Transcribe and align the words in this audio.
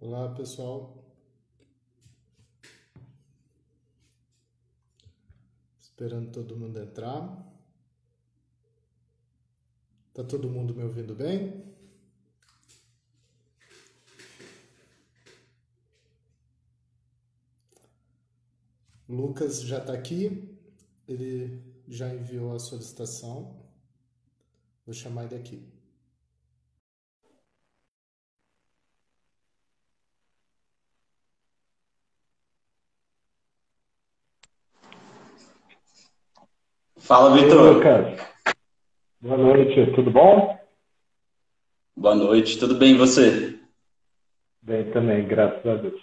Olá, 0.00 0.32
pessoal. 0.32 0.96
Esperando 5.80 6.30
todo 6.30 6.56
mundo 6.56 6.78
entrar. 6.78 7.44
Tá 10.14 10.22
todo 10.22 10.48
mundo 10.48 10.72
me 10.72 10.84
ouvindo 10.84 11.16
bem? 11.16 11.64
Lucas 19.08 19.62
já 19.62 19.78
está 19.78 19.94
aqui, 19.94 20.56
ele 21.08 21.60
já 21.88 22.14
enviou 22.14 22.54
a 22.54 22.60
solicitação. 22.60 23.68
Vou 24.86 24.94
chamar 24.94 25.24
ele 25.24 25.34
aqui. 25.34 25.77
Fala, 37.08 37.30
Vitor. 37.30 37.72
Lucas. 37.72 38.20
Boa 39.18 39.38
noite, 39.38 39.92
tudo 39.94 40.10
bom? 40.10 40.58
Boa 41.96 42.14
noite, 42.14 42.58
tudo 42.58 42.74
bem 42.74 42.90
e 42.90 42.98
você? 42.98 43.58
Bem 44.60 44.90
também, 44.90 45.26
graças 45.26 45.66
a 45.66 45.76
Deus. 45.76 45.98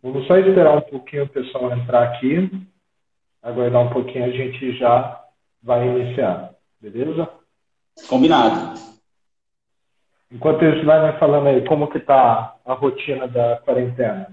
Vamos 0.00 0.28
só 0.28 0.38
esperar 0.38 0.76
um 0.76 0.80
pouquinho 0.80 1.24
o 1.24 1.28
pessoal 1.28 1.72
entrar 1.72 2.04
aqui. 2.04 2.48
Aguardar 3.42 3.82
um 3.82 3.90
pouquinho, 3.90 4.26
a 4.26 4.30
gente 4.30 4.78
já 4.78 5.20
vai 5.60 5.88
iniciar, 5.88 6.54
beleza? 6.80 7.28
Combinado. 8.06 8.78
Enquanto 10.30 10.64
isso, 10.66 10.86
vai 10.86 11.18
falando 11.18 11.48
aí 11.48 11.66
como 11.66 11.90
que 11.90 11.98
tá 11.98 12.54
a 12.64 12.74
rotina 12.74 13.26
da 13.26 13.56
quarentena. 13.56 14.30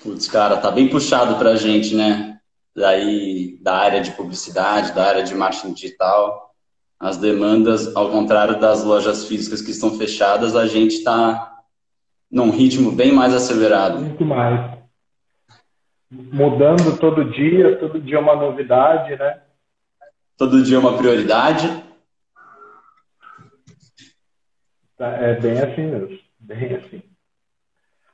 Putz, 0.00 0.28
cara, 0.28 0.56
tá 0.58 0.70
bem 0.70 0.88
puxado 0.88 1.36
pra 1.36 1.56
gente, 1.56 1.96
né? 1.96 2.37
Daí 2.78 3.58
da 3.60 3.76
área 3.76 4.00
de 4.00 4.12
publicidade, 4.12 4.92
da 4.92 5.04
área 5.04 5.22
de 5.22 5.34
marketing 5.34 5.74
digital, 5.74 6.54
as 6.98 7.16
demandas, 7.16 7.94
ao 7.94 8.10
contrário 8.10 8.58
das 8.58 8.82
lojas 8.84 9.26
físicas 9.26 9.60
que 9.60 9.70
estão 9.70 9.96
fechadas, 9.96 10.56
a 10.56 10.66
gente 10.66 10.96
está 10.96 11.58
num 12.30 12.50
ritmo 12.50 12.90
bem 12.90 13.12
mais 13.12 13.34
acelerado. 13.34 14.00
Muito 14.00 14.24
mais. 14.24 14.78
Mudando 16.10 16.98
todo 16.98 17.30
dia, 17.30 17.76
todo 17.78 18.00
dia 18.00 18.18
uma 18.18 18.34
novidade, 18.34 19.16
né? 19.16 19.42
Todo 20.36 20.62
dia 20.62 20.78
uma 20.78 20.96
prioridade. 20.96 21.68
Tá, 24.96 25.08
é 25.08 25.38
bem 25.38 25.58
assim 25.58 25.82
mesmo, 25.82 26.18
bem 26.40 26.74
assim. 26.74 27.02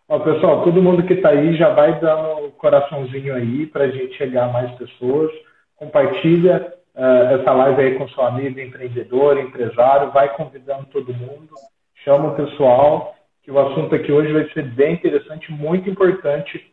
Ó, 0.08 0.19
pessoal, 0.19 0.62
todo 0.62 0.83
mundo 0.83 1.02
que 1.05 1.14
está 1.14 1.30
aí 1.30 1.56
já 1.56 1.70
vai 1.70 1.98
dando 1.98 2.47
um 2.47 2.50
coraçãozinho 2.50 3.34
aí 3.34 3.66
para 3.66 3.84
a 3.84 3.91
gente 3.91 4.16
chegar 4.16 4.44
a 4.44 4.52
mais 4.52 4.70
pessoas. 4.72 5.33
Compartilha 5.77 6.74
uh, 6.94 7.34
essa 7.41 7.52
live 7.52 7.80
aí 7.80 7.94
com 7.98 8.08
seu 8.08 8.22
amigo 8.22 8.61
empreendedor, 8.61 9.38
empresário, 9.38 10.12
vai 10.12 10.34
convidando 10.36 10.86
todo 10.86 11.14
mundo, 11.14 11.55
chama 12.05 12.28
o 12.28 12.36
pessoal, 12.36 13.14
que 13.42 13.50
o 13.50 13.58
assunto 13.58 13.95
aqui 13.95 14.12
hoje 14.12 14.33
vai 14.33 14.48
ser 14.51 14.62
bem 14.62 14.95
interessante, 14.95 15.51
muito 15.51 15.89
importante 15.89 16.70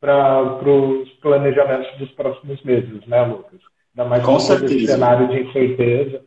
para 0.00 0.42
os 0.68 1.08
planejamentos 1.20 1.96
dos 1.98 2.10
próximos 2.10 2.60
meses, 2.64 3.06
né, 3.06 3.22
Lucas? 3.22 3.60
Ainda 3.96 4.08
mais 4.08 4.24
com 4.24 4.40
certeza. 4.40 4.92
cenário 4.92 5.28
de 5.28 5.42
incerteza. 5.42 6.22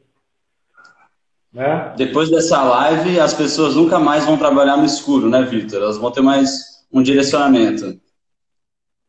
Né? 1.56 1.94
Depois 1.96 2.30
dessa 2.30 2.62
live, 2.62 3.18
as 3.18 3.34
pessoas 3.34 3.78
nunca 3.78 3.98
mais 3.98 4.26
vão 4.26 4.38
trabalhar 4.38 4.76
no 4.76 4.84
escuro, 4.84 5.30
né, 5.30 5.42
Victor? 5.44 5.82
Elas 5.82 5.98
vão 5.98 6.12
ter 6.12 6.22
mais 6.22 6.86
um 6.92 7.02
direcionamento. 7.02 7.98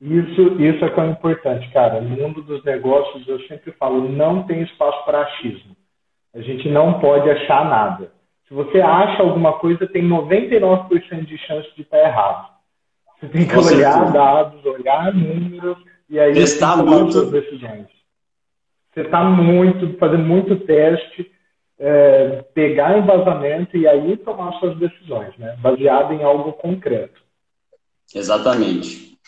Isso, 0.00 0.62
isso 0.62 0.84
é 0.84 0.90
quão 0.90 1.10
importante, 1.10 1.68
cara. 1.72 2.00
No 2.00 2.10
mundo 2.10 2.42
dos 2.42 2.62
negócios, 2.62 3.26
eu 3.26 3.40
sempre 3.48 3.72
falo, 3.72 4.08
não 4.08 4.44
tem 4.44 4.62
espaço 4.62 5.04
para 5.04 5.22
achismo. 5.22 5.76
A 6.32 6.40
gente 6.40 6.68
não 6.68 7.00
pode 7.00 7.28
achar 7.28 7.68
nada. 7.68 8.12
Se 8.46 8.54
você 8.54 8.80
acha 8.80 9.24
alguma 9.24 9.54
coisa, 9.54 9.84
tem 9.88 10.08
99% 10.08 11.26
de 11.26 11.38
chance 11.38 11.68
de 11.74 11.82
estar 11.82 11.98
errado. 11.98 12.48
Você 13.18 13.26
tem 13.26 13.44
que 13.44 13.54
Com 13.54 13.60
olhar 13.60 13.92
certeza. 13.92 14.12
dados, 14.12 14.64
olhar 14.64 15.12
números 15.12 15.78
e 16.08 16.20
aí 16.20 16.32
testar 16.32 16.76
muito 16.76 17.12
suas 17.12 17.30
decisões. 17.32 17.86
Você 18.94 19.00
está 19.00 19.24
muito 19.24 19.98
fazendo 19.98 20.24
muito 20.24 20.54
teste 20.60 21.34
é, 21.78 22.42
pegar 22.54 22.98
embasamento 22.98 23.76
e 23.76 23.86
aí 23.86 24.16
tomar 24.18 24.52
suas 24.58 24.78
decisões, 24.78 25.36
né? 25.36 25.56
Baseado 25.60 26.12
em 26.12 26.22
algo 26.22 26.52
concreto. 26.54 27.20
Exatamente. 28.14 29.18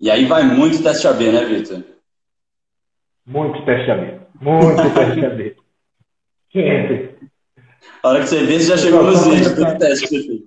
E 0.00 0.10
aí 0.10 0.24
vai 0.24 0.44
muito 0.44 0.82
teste 0.82 1.06
AB, 1.06 1.30
né, 1.30 1.44
Vitor? 1.44 1.84
Muito 3.26 3.64
teste 3.64 3.90
AB. 3.90 4.20
Muito 4.40 4.82
teste 4.94 5.26
AB. 5.26 5.56
Sempre. 6.52 7.18
A 8.02 8.08
hora 8.08 8.20
que 8.20 8.26
você 8.26 8.44
vê, 8.44 8.58
você 8.58 8.70
já 8.70 8.76
chegou 8.76 9.04
nos 9.04 9.26
vídeos 9.26 9.54
do 9.54 9.78
teste 9.78 10.08
que 10.08 10.18
você 10.18 10.26
fez. 10.26 10.44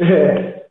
É. 0.00 0.66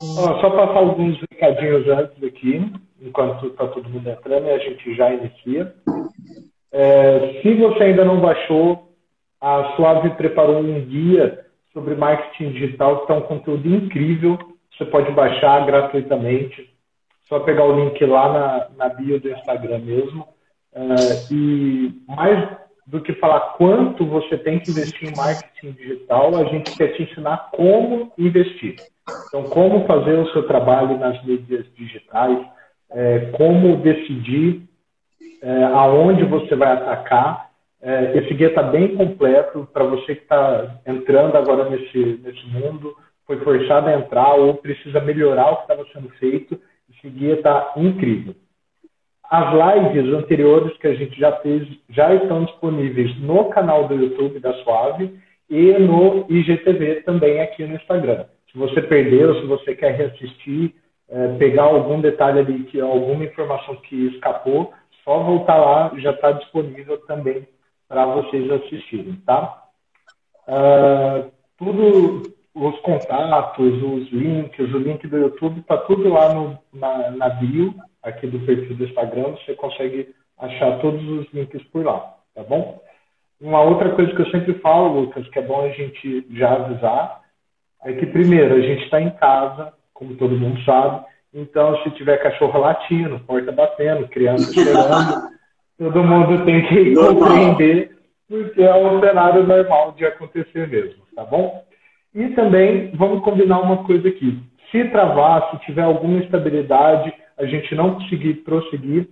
Ó, 0.00 0.40
só 0.40 0.50
passar 0.50 0.78
alguns 0.78 1.18
recadinhos 1.30 1.88
antes 1.88 2.22
aqui, 2.22 2.72
enquanto 3.00 3.48
está 3.48 3.66
todo 3.68 3.88
mundo 3.88 4.08
entrando, 4.08 4.46
e 4.46 4.50
a 4.50 4.58
gente 4.58 4.94
já 4.94 5.12
inicia. 5.12 5.74
É, 6.72 7.40
se 7.42 7.54
você 7.54 7.84
ainda 7.84 8.04
não 8.04 8.20
baixou, 8.20 8.88
a 9.40 9.74
Suave 9.76 10.10
preparou 10.10 10.58
um 10.58 10.80
guia 10.86 11.46
sobre 11.72 11.94
marketing 11.94 12.52
digital, 12.52 13.04
que 13.04 13.12
é 13.12 13.14
um 13.14 13.22
conteúdo 13.22 13.68
incrível. 13.68 14.38
Você 14.76 14.84
pode 14.86 15.10
baixar 15.12 15.66
gratuitamente. 15.66 16.70
Só 17.28 17.40
pegar 17.40 17.64
o 17.64 17.84
link 17.84 18.04
lá 18.04 18.32
na, 18.32 18.68
na 18.76 18.94
bio 18.94 19.20
do 19.20 19.30
Instagram 19.30 19.80
mesmo. 19.80 20.26
É, 20.74 20.84
e 21.30 21.92
mais 22.08 22.48
do 22.86 23.00
que 23.00 23.12
falar 23.14 23.40
quanto 23.56 24.04
você 24.06 24.36
tem 24.38 24.58
que 24.58 24.70
investir 24.70 25.10
em 25.10 25.16
marketing 25.16 25.72
digital, 25.72 26.34
a 26.36 26.44
gente 26.44 26.76
quer 26.76 26.88
te 26.88 27.02
ensinar 27.02 27.50
como 27.52 28.12
investir. 28.18 28.76
Então, 29.28 29.44
como 29.44 29.86
fazer 29.86 30.18
o 30.18 30.30
seu 30.32 30.46
trabalho 30.46 30.98
nas 30.98 31.22
mídias 31.24 31.66
digitais, 31.74 32.38
é, 32.90 33.30
como 33.32 33.76
decidir 33.78 34.62
é, 35.42 35.64
aonde 35.64 36.24
você 36.24 36.54
vai 36.54 36.72
atacar. 36.72 37.50
É, 37.80 38.16
esse 38.18 38.32
guia 38.34 38.48
está 38.48 38.62
bem 38.62 38.94
completo 38.94 39.68
para 39.72 39.84
você 39.84 40.14
que 40.14 40.22
está 40.22 40.80
entrando 40.86 41.36
agora 41.36 41.68
nesse, 41.68 42.20
nesse 42.22 42.46
mundo, 42.46 42.94
foi 43.26 43.38
forçado 43.40 43.88
a 43.88 43.94
entrar 43.94 44.34
ou 44.34 44.54
precisa 44.54 45.00
melhorar 45.00 45.50
o 45.50 45.56
que 45.56 45.62
estava 45.62 45.84
sendo 45.92 46.08
feito. 46.10 46.60
Esse 46.90 47.08
guia 47.08 47.34
está 47.34 47.72
incrível. 47.76 48.34
As 49.28 49.52
lives 49.52 50.12
anteriores 50.12 50.76
que 50.76 50.86
a 50.86 50.94
gente 50.94 51.18
já 51.18 51.32
fez 51.38 51.66
já 51.88 52.14
estão 52.14 52.44
disponíveis 52.44 53.18
no 53.18 53.46
canal 53.46 53.88
do 53.88 53.94
YouTube 53.94 54.38
da 54.38 54.52
Suave 54.62 55.18
e 55.48 55.72
no 55.72 56.26
IGTV 56.28 57.02
também 57.02 57.40
aqui 57.40 57.64
no 57.64 57.74
Instagram. 57.74 58.26
Se 58.50 58.58
você 58.58 58.82
perdeu, 58.82 59.34
se 59.40 59.46
você 59.46 59.74
quer 59.74 59.92
reassistir, 59.92 60.74
é, 61.08 61.28
pegar 61.38 61.64
algum 61.64 62.00
detalhe 62.00 62.40
ali, 62.40 62.64
que 62.64 62.80
alguma 62.80 63.24
informação 63.24 63.76
que 63.76 64.08
escapou, 64.08 64.72
só 65.04 65.18
voltar 65.22 65.56
lá, 65.56 65.92
já 65.96 66.10
está 66.10 66.32
disponível 66.32 66.98
também 67.06 67.46
para 67.88 68.06
vocês 68.06 68.50
assistirem, 68.50 69.16
tá? 69.26 69.64
Uh, 70.48 71.30
tudo, 71.56 72.22
os 72.54 72.80
contatos, 72.80 73.82
os 73.82 74.10
links, 74.10 74.72
o 74.72 74.78
link 74.78 75.06
do 75.06 75.18
YouTube, 75.18 75.60
está 75.60 75.76
tudo 75.78 76.08
lá 76.08 76.32
no, 76.32 76.58
na, 76.72 77.10
na 77.10 77.28
bio, 77.30 77.74
aqui 78.02 78.26
do 78.26 78.40
perfil 78.40 78.76
do 78.76 78.84
Instagram, 78.84 79.32
você 79.32 79.54
consegue 79.54 80.14
achar 80.38 80.80
todos 80.80 81.02
os 81.06 81.32
links 81.32 81.62
por 81.64 81.84
lá, 81.84 82.16
tá 82.34 82.42
bom? 82.42 82.80
Uma 83.40 83.60
outra 83.60 83.94
coisa 83.94 84.14
que 84.14 84.22
eu 84.22 84.30
sempre 84.30 84.54
falo, 84.54 85.00
Lucas, 85.00 85.28
que 85.28 85.38
é 85.38 85.42
bom 85.42 85.62
a 85.62 85.70
gente 85.70 86.26
já 86.30 86.54
avisar, 86.54 87.22
é 87.84 87.92
que 87.92 88.06
primeiro, 88.06 88.54
a 88.54 88.60
gente 88.60 88.84
está 88.84 89.00
em 89.00 89.10
casa, 89.10 89.72
como 89.92 90.16
todo 90.16 90.36
mundo 90.36 90.60
sabe, 90.64 91.04
então, 91.34 91.82
se 91.82 91.90
tiver 91.92 92.18
cachorro 92.18 92.60
latindo, 92.60 93.18
porta 93.20 93.50
batendo, 93.50 94.08
criança 94.08 94.52
chorando, 94.52 95.30
todo 95.78 96.04
mundo 96.04 96.44
tem 96.44 96.66
que 96.66 96.94
compreender, 96.94 97.96
porque 98.28 98.62
é 98.62 98.74
um 98.74 99.00
cenário 99.00 99.46
normal 99.46 99.92
de 99.92 100.04
acontecer 100.04 100.68
mesmo, 100.68 101.02
tá 101.16 101.24
bom? 101.24 101.64
E 102.14 102.28
também, 102.30 102.90
vamos 102.94 103.24
combinar 103.24 103.60
uma 103.60 103.84
coisa 103.84 104.08
aqui. 104.08 104.38
Se 104.70 104.84
travar, 104.90 105.50
se 105.50 105.64
tiver 105.64 105.82
alguma 105.82 106.18
instabilidade, 106.18 107.12
a 107.38 107.46
gente 107.46 107.74
não 107.74 107.94
conseguir 107.94 108.34
prosseguir, 108.34 109.08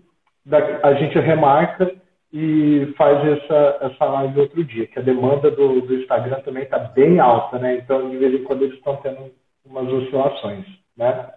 a 0.83 0.95
gente 0.95 1.19
remarca 1.19 1.91
e 2.33 2.93
faz 2.97 3.27
essa, 3.27 3.79
essa 3.81 4.05
live 4.05 4.41
outro 4.41 4.63
dia, 4.63 4.87
que 4.87 4.99
a 4.99 5.03
demanda 5.03 5.51
do, 5.51 5.81
do 5.81 5.95
Instagram 5.95 6.41
também 6.41 6.65
está 6.65 6.79
bem 6.79 7.19
alta, 7.19 7.59
né? 7.59 7.77
Então, 7.77 8.11
de 8.11 8.17
vez 8.19 8.35
em 8.35 8.45
quando 8.45 8.63
eles 8.63 8.77
estão 8.77 8.97
tendo 8.97 9.33
umas 9.65 9.89
oscilações, 9.89 10.67
né? 10.97 11.31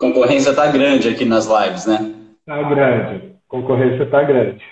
Concorrência 0.00 0.50
está 0.50 0.66
grande 0.66 1.10
aqui 1.10 1.26
nas 1.26 1.46
lives, 1.46 1.86
né? 1.86 2.14
Está 2.40 2.62
grande. 2.62 3.34
Concorrência 3.46 4.04
está 4.04 4.22
grande. 4.22 4.64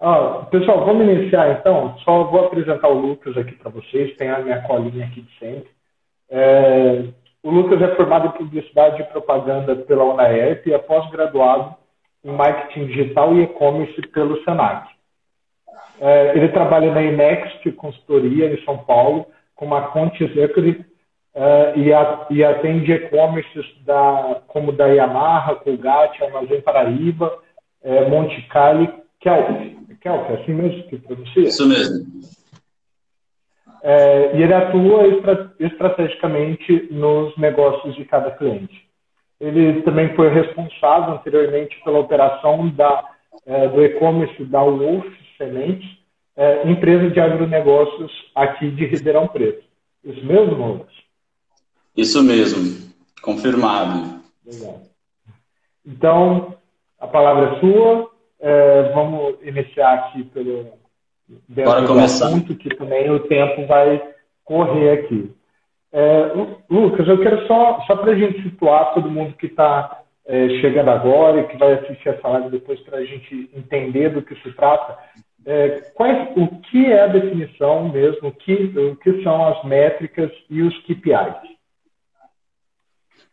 Ah, 0.00 0.46
pessoal, 0.48 0.86
vamos 0.86 1.08
iniciar 1.08 1.58
então. 1.58 1.98
Só 2.04 2.22
vou 2.22 2.46
apresentar 2.46 2.86
o 2.88 3.00
Lucas 3.00 3.36
aqui 3.36 3.52
para 3.56 3.72
vocês. 3.72 4.16
Tem 4.16 4.30
a 4.30 4.38
minha 4.38 4.62
colinha 4.62 5.06
aqui 5.06 5.22
de 5.22 5.38
sempre. 5.40 5.68
É, 6.30 7.02
o 7.42 7.50
Lucas 7.50 7.82
é 7.82 7.96
formado 7.96 8.28
em 8.28 8.38
Publicidade 8.38 9.02
e 9.02 9.06
Propaganda 9.06 9.74
pela 9.74 10.04
UNAERP 10.04 10.68
e 10.68 10.72
é 10.72 10.78
pós-graduado 10.78 11.74
em 12.24 12.30
Marketing 12.30 12.86
Digital 12.86 13.34
e 13.34 13.42
E-Commerce 13.42 14.00
pelo 14.12 14.40
Senac. 14.44 14.88
É, 16.00 16.36
ele 16.36 16.48
trabalha 16.50 16.92
na 16.94 17.02
Inext 17.02 17.72
Consultoria 17.72 18.54
em 18.54 18.64
São 18.64 18.78
Paulo, 18.78 19.26
como 19.56 19.74
a 19.74 19.82
Conte 19.88 20.22
é, 21.40 21.78
e, 21.78 21.92
a, 21.92 22.26
e, 22.30 22.42
atende 22.42 22.90
e-commerces 22.90 23.64
da, 23.86 24.42
como 24.48 24.72
da 24.72 24.88
Yamaha, 24.88 25.54
Colgate, 25.54 26.24
Armazém 26.24 26.60
Paraíba, 26.60 27.38
é, 27.80 28.08
Monte 28.08 28.42
Cali, 28.48 28.92
Kelp. 29.20 29.48
Kelp, 30.00 30.30
é 30.30 30.34
assim 30.34 30.52
mesmo 30.52 30.82
que 30.88 30.98
pronuncia? 30.98 31.44
Isso 31.44 31.68
mesmo. 31.68 32.06
É, 33.84 34.36
e 34.36 34.42
ele 34.42 34.52
atua 34.52 35.04
estrategicamente 35.60 36.88
nos 36.90 37.36
negócios 37.38 37.94
de 37.94 38.04
cada 38.04 38.32
cliente. 38.32 38.88
Ele 39.40 39.82
também 39.82 40.16
foi 40.16 40.30
responsável 40.30 41.14
anteriormente 41.14 41.80
pela 41.84 42.00
operação 42.00 42.68
da, 42.70 43.04
é, 43.46 43.68
do 43.68 43.84
e-commerce 43.84 44.44
da 44.46 44.64
Wolf 44.64 45.06
Sementes, 45.36 45.88
é, 46.36 46.68
empresa 46.68 47.08
de 47.10 47.20
agronegócios 47.20 48.10
aqui 48.34 48.72
de 48.72 48.86
Ribeirão 48.86 49.28
Preto. 49.28 49.62
Isso 50.04 50.24
mesmo, 50.26 50.56
Lucas? 50.56 50.97
Isso 51.98 52.22
mesmo, 52.22 52.92
confirmado. 53.20 54.20
Legal. 54.46 54.82
Então, 55.84 56.54
a 57.00 57.08
palavra 57.08 57.56
é 57.56 57.60
sua. 57.60 58.08
É, 58.38 58.92
vamos 58.92 59.34
iniciar 59.42 59.94
aqui 59.94 60.22
pelo 60.26 60.78
Bora 61.48 61.84
começar. 61.88 62.28
assunto, 62.28 62.54
que 62.54 62.68
também 62.76 63.10
o 63.10 63.18
tempo 63.26 63.66
vai 63.66 64.00
correr 64.44 64.92
aqui. 64.92 65.34
É, 65.92 66.32
Lucas, 66.70 67.08
eu 67.08 67.18
quero 67.20 67.44
só, 67.48 67.80
só 67.80 67.96
para 67.96 68.12
a 68.12 68.14
gente 68.14 68.44
situar 68.44 68.94
todo 68.94 69.10
mundo 69.10 69.34
que 69.34 69.46
está 69.46 70.02
é, 70.24 70.50
chegando 70.60 70.90
agora 70.90 71.40
e 71.40 71.48
que 71.48 71.56
vai 71.56 71.72
assistir 71.72 72.10
essa 72.10 72.28
live 72.28 72.50
depois 72.50 72.78
para 72.82 72.98
a 72.98 73.04
gente 73.04 73.50
entender 73.52 74.10
do 74.10 74.22
que 74.22 74.36
se 74.36 74.52
trata. 74.52 74.96
É, 75.44 75.80
quais, 75.96 76.30
o 76.36 76.46
que 76.60 76.86
é 76.86 77.00
a 77.00 77.08
definição 77.08 77.88
mesmo, 77.88 78.28
o 78.28 78.32
que, 78.32 78.52
o 78.78 78.94
que 78.94 79.20
são 79.24 79.48
as 79.48 79.64
métricas 79.64 80.30
e 80.48 80.62
os 80.62 80.78
KPIs? 80.82 81.57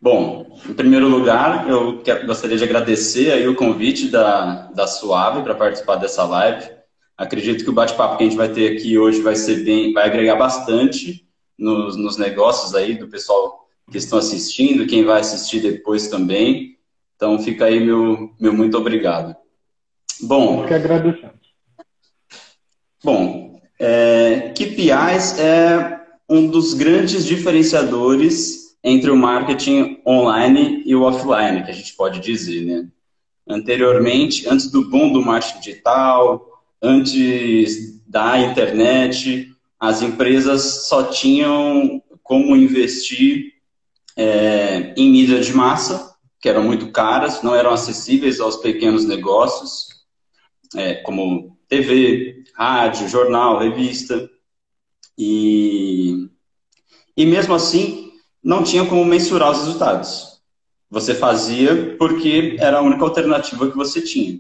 Bom, 0.06 0.56
em 0.70 0.74
primeiro 0.76 1.10
lugar, 1.10 1.68
eu 1.68 2.04
gostaria 2.28 2.56
de 2.56 2.64
agradecer 2.64 3.32
aí 3.32 3.48
o 3.48 3.56
convite 3.56 4.08
da, 4.08 4.68
da 4.68 4.86
Suave 4.86 5.42
para 5.42 5.56
participar 5.56 5.96
dessa 5.96 6.24
live. 6.26 6.70
Acredito 7.18 7.64
que 7.64 7.72
o 7.72 7.74
bate-papo 7.74 8.16
que 8.16 8.24
a 8.24 8.28
gente 8.28 8.38
vai 8.38 8.50
ter 8.50 8.72
aqui 8.72 9.00
hoje 9.00 9.24
vai 9.24 9.36
ser 9.36 9.64
bem, 9.64 9.94
vai 9.94 10.06
agregar 10.06 10.36
bastante 10.36 11.28
nos, 11.58 11.98
nos 11.98 12.18
negócios 12.18 12.76
aí 12.76 12.94
do 12.94 13.08
pessoal 13.08 13.68
que 13.90 13.98
estão 13.98 14.20
assistindo, 14.20 14.86
quem 14.86 15.04
vai 15.04 15.22
assistir 15.22 15.60
depois 15.60 16.08
também. 16.08 16.78
Então 17.16 17.40
fica 17.40 17.66
aí 17.66 17.80
meu, 17.80 18.30
meu 18.40 18.54
muito 18.54 18.78
obrigado. 18.78 19.36
Bom. 20.22 20.68
Que 20.68 20.76
agradecemos. 20.76 21.34
Bom, 23.04 23.60
é, 23.80 24.54
KPIs 24.56 25.40
é 25.40 26.00
um 26.30 26.46
dos 26.46 26.76
grandes 26.76 27.26
diferenciadores 27.26 28.65
entre 28.88 29.10
o 29.10 29.18
marketing 29.18 30.00
online 30.06 30.84
e 30.86 30.96
o 30.96 31.02
offline, 31.02 31.64
que 31.64 31.72
a 31.72 31.74
gente 31.74 31.96
pode 31.96 32.20
dizer, 32.20 32.64
né? 32.64 32.88
Anteriormente, 33.48 34.48
antes 34.48 34.70
do 34.70 34.88
boom 34.88 35.12
do 35.12 35.24
marketing 35.24 35.60
digital, 35.60 36.62
antes 36.80 38.00
da 38.08 38.40
internet, 38.40 39.50
as 39.80 40.04
empresas 40.04 40.88
só 40.88 41.06
tinham 41.06 42.00
como 42.22 42.56
investir 42.56 43.54
é, 44.16 44.94
em 44.96 45.12
mídia 45.12 45.40
de 45.42 45.52
massa, 45.52 46.16
que 46.40 46.48
eram 46.48 46.64
muito 46.64 46.92
caras, 46.92 47.42
não 47.42 47.56
eram 47.56 47.72
acessíveis 47.72 48.40
aos 48.40 48.58
pequenos 48.58 49.04
negócios, 49.04 49.88
é, 50.76 50.94
como 50.96 51.58
TV, 51.68 52.44
rádio, 52.54 53.10
jornal, 53.10 53.58
revista. 53.58 54.30
E, 55.18 56.30
e 57.18 57.26
mesmo 57.26 57.56
assim, 57.56 58.05
não 58.46 58.64
tinha 58.64 58.86
como 58.86 59.04
mensurar 59.04 59.50
os 59.50 59.58
resultados. 59.58 60.40
Você 60.88 61.16
fazia 61.16 61.96
porque 61.98 62.58
era 62.60 62.78
a 62.78 62.82
única 62.82 63.04
alternativa 63.04 63.72
que 63.72 63.76
você 63.76 64.00
tinha. 64.00 64.40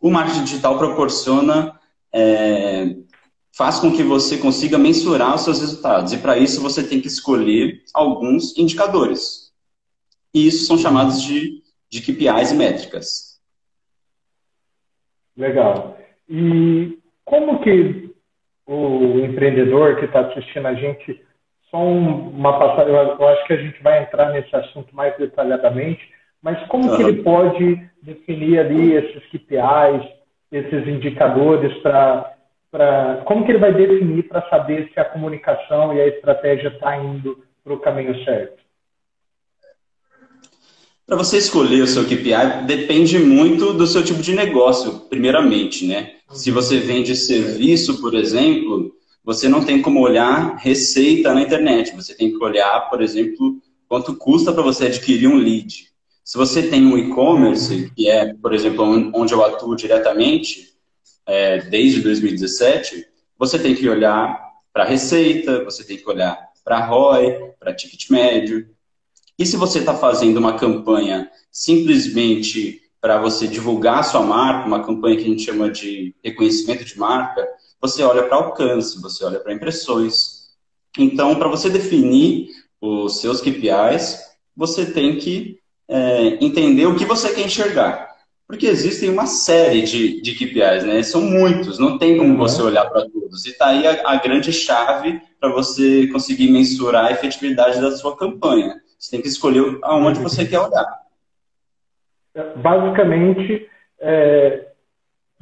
O 0.00 0.10
marketing 0.10 0.42
digital 0.42 0.76
proporciona, 0.76 1.78
é, 2.12 2.96
faz 3.56 3.78
com 3.78 3.92
que 3.92 4.02
você 4.02 4.36
consiga 4.36 4.76
mensurar 4.76 5.36
os 5.36 5.42
seus 5.42 5.60
resultados. 5.60 6.12
E 6.12 6.18
para 6.18 6.36
isso 6.36 6.60
você 6.60 6.82
tem 6.82 7.00
que 7.00 7.06
escolher 7.06 7.84
alguns 7.94 8.58
indicadores. 8.58 9.54
E 10.34 10.48
isso 10.48 10.66
são 10.66 10.76
chamados 10.76 11.22
de, 11.22 11.62
de 11.88 12.02
KPIs 12.02 12.50
e 12.50 12.54
métricas. 12.56 13.40
Legal. 15.36 15.96
E 16.28 16.98
como 17.24 17.60
que 17.62 18.12
o 18.66 19.20
empreendedor 19.20 20.00
que 20.00 20.06
está 20.06 20.20
assistindo 20.20 20.66
a 20.66 20.74
gente 20.74 21.22
só 21.74 21.84
uma 21.84 22.56
passagem, 22.56 22.94
eu 22.94 23.28
acho 23.28 23.46
que 23.48 23.52
a 23.52 23.56
gente 23.56 23.82
vai 23.82 24.04
entrar 24.04 24.30
nesse 24.30 24.54
assunto 24.54 24.94
mais 24.94 25.16
detalhadamente, 25.18 26.08
mas 26.40 26.64
como 26.68 26.88
uhum. 26.88 26.96
que 26.96 27.02
ele 27.02 27.22
pode 27.24 27.90
definir 28.00 28.60
ali 28.60 28.92
esses 28.92 29.24
KPIs, 29.26 30.08
esses 30.52 30.86
indicadores 30.86 31.76
para 31.82 32.30
para 32.70 33.22
como 33.24 33.44
que 33.44 33.52
ele 33.52 33.58
vai 33.58 33.72
definir 33.72 34.24
para 34.24 34.48
saber 34.48 34.90
se 34.92 34.98
a 34.98 35.04
comunicação 35.04 35.94
e 35.94 36.00
a 36.00 36.08
estratégia 36.08 36.68
está 36.68 36.96
indo 36.96 37.44
para 37.62 37.72
o 37.72 37.78
caminho 37.78 38.24
certo? 38.24 38.62
Para 41.06 41.16
você 41.16 41.38
escolher 41.38 41.82
o 41.82 41.86
seu 41.86 42.04
KPI, 42.04 42.66
depende 42.66 43.18
muito 43.18 43.74
do 43.74 43.86
seu 43.86 44.02
tipo 44.02 44.20
de 44.20 44.34
negócio, 44.34 45.00
primeiramente, 45.08 45.86
né? 45.86 46.14
Se 46.30 46.50
você 46.50 46.78
vende 46.78 47.14
serviço, 47.14 48.00
por 48.00 48.14
exemplo, 48.14 48.93
você 49.24 49.48
não 49.48 49.64
tem 49.64 49.80
como 49.80 50.00
olhar 50.00 50.56
receita 50.56 51.32
na 51.32 51.40
internet. 51.40 51.96
Você 51.96 52.14
tem 52.14 52.30
que 52.30 52.44
olhar, 52.44 52.90
por 52.90 53.00
exemplo, 53.00 53.58
quanto 53.88 54.14
custa 54.14 54.52
para 54.52 54.62
você 54.62 54.86
adquirir 54.86 55.28
um 55.28 55.36
lead. 55.36 55.88
Se 56.22 56.36
você 56.36 56.68
tem 56.68 56.86
um 56.86 56.98
e-commerce, 56.98 57.90
que 57.96 58.08
é, 58.08 58.34
por 58.34 58.52
exemplo, 58.52 59.10
onde 59.14 59.32
eu 59.32 59.44
atuo 59.44 59.74
diretamente, 59.74 60.74
é, 61.26 61.58
desde 61.62 62.02
2017, 62.02 63.06
você 63.38 63.58
tem 63.58 63.74
que 63.74 63.88
olhar 63.88 64.38
para 64.72 64.84
receita, 64.84 65.64
você 65.64 65.84
tem 65.84 65.96
que 65.96 66.08
olhar 66.08 66.38
para 66.62 66.84
ROI, 66.84 67.52
para 67.58 67.74
ticket 67.74 68.10
médio. 68.10 68.68
E 69.38 69.46
se 69.46 69.56
você 69.56 69.78
está 69.78 69.94
fazendo 69.94 70.38
uma 70.38 70.58
campanha 70.58 71.30
simplesmente 71.50 72.82
para 73.00 73.18
você 73.20 73.46
divulgar 73.46 73.98
a 73.98 74.02
sua 74.02 74.22
marca, 74.22 74.66
uma 74.66 74.84
campanha 74.84 75.16
que 75.16 75.24
a 75.24 75.28
gente 75.28 75.44
chama 75.44 75.70
de 75.70 76.14
reconhecimento 76.22 76.84
de 76.84 76.98
marca, 76.98 77.46
você 77.84 78.02
olha 78.02 78.22
para 78.22 78.38
alcance, 78.38 78.98
você 78.98 79.22
olha 79.26 79.38
para 79.38 79.52
impressões. 79.52 80.48
Então, 80.98 81.34
para 81.34 81.48
você 81.48 81.68
definir 81.68 82.48
os 82.80 83.20
seus 83.20 83.42
KPIs, 83.42 84.20
você 84.56 84.86
tem 84.86 85.16
que 85.16 85.58
é, 85.86 86.42
entender 86.42 86.86
o 86.86 86.96
que 86.96 87.04
você 87.04 87.34
quer 87.34 87.42
enxergar. 87.42 88.08
Porque 88.48 88.66
existem 88.66 89.10
uma 89.10 89.26
série 89.26 89.82
de, 89.82 90.22
de 90.22 90.32
KPIs, 90.32 90.84
né? 90.84 91.02
São 91.02 91.20
muitos, 91.20 91.78
não 91.78 91.98
tem 91.98 92.16
como 92.16 92.30
uhum. 92.30 92.38
você 92.38 92.62
olhar 92.62 92.86
para 92.86 93.02
todos. 93.02 93.44
E 93.44 93.50
está 93.50 93.68
aí 93.68 93.86
a, 93.86 94.12
a, 94.12 94.16
grande 94.16 94.50
chave 94.50 95.20
para 95.38 95.50
você 95.50 96.06
conseguir 96.06 96.50
mensurar 96.50 97.06
a 97.06 97.12
efetividade 97.12 97.82
da 97.82 97.90
sua 97.90 98.16
campanha. 98.16 98.80
Você 98.98 99.10
tem 99.10 99.20
que 99.20 99.28
escolher 99.28 99.78
aonde 99.82 100.20
você 100.20 100.46
quer 100.46 100.60
olhar. 100.60 100.86
Basicamente, 102.56 103.68
é, 104.00 104.68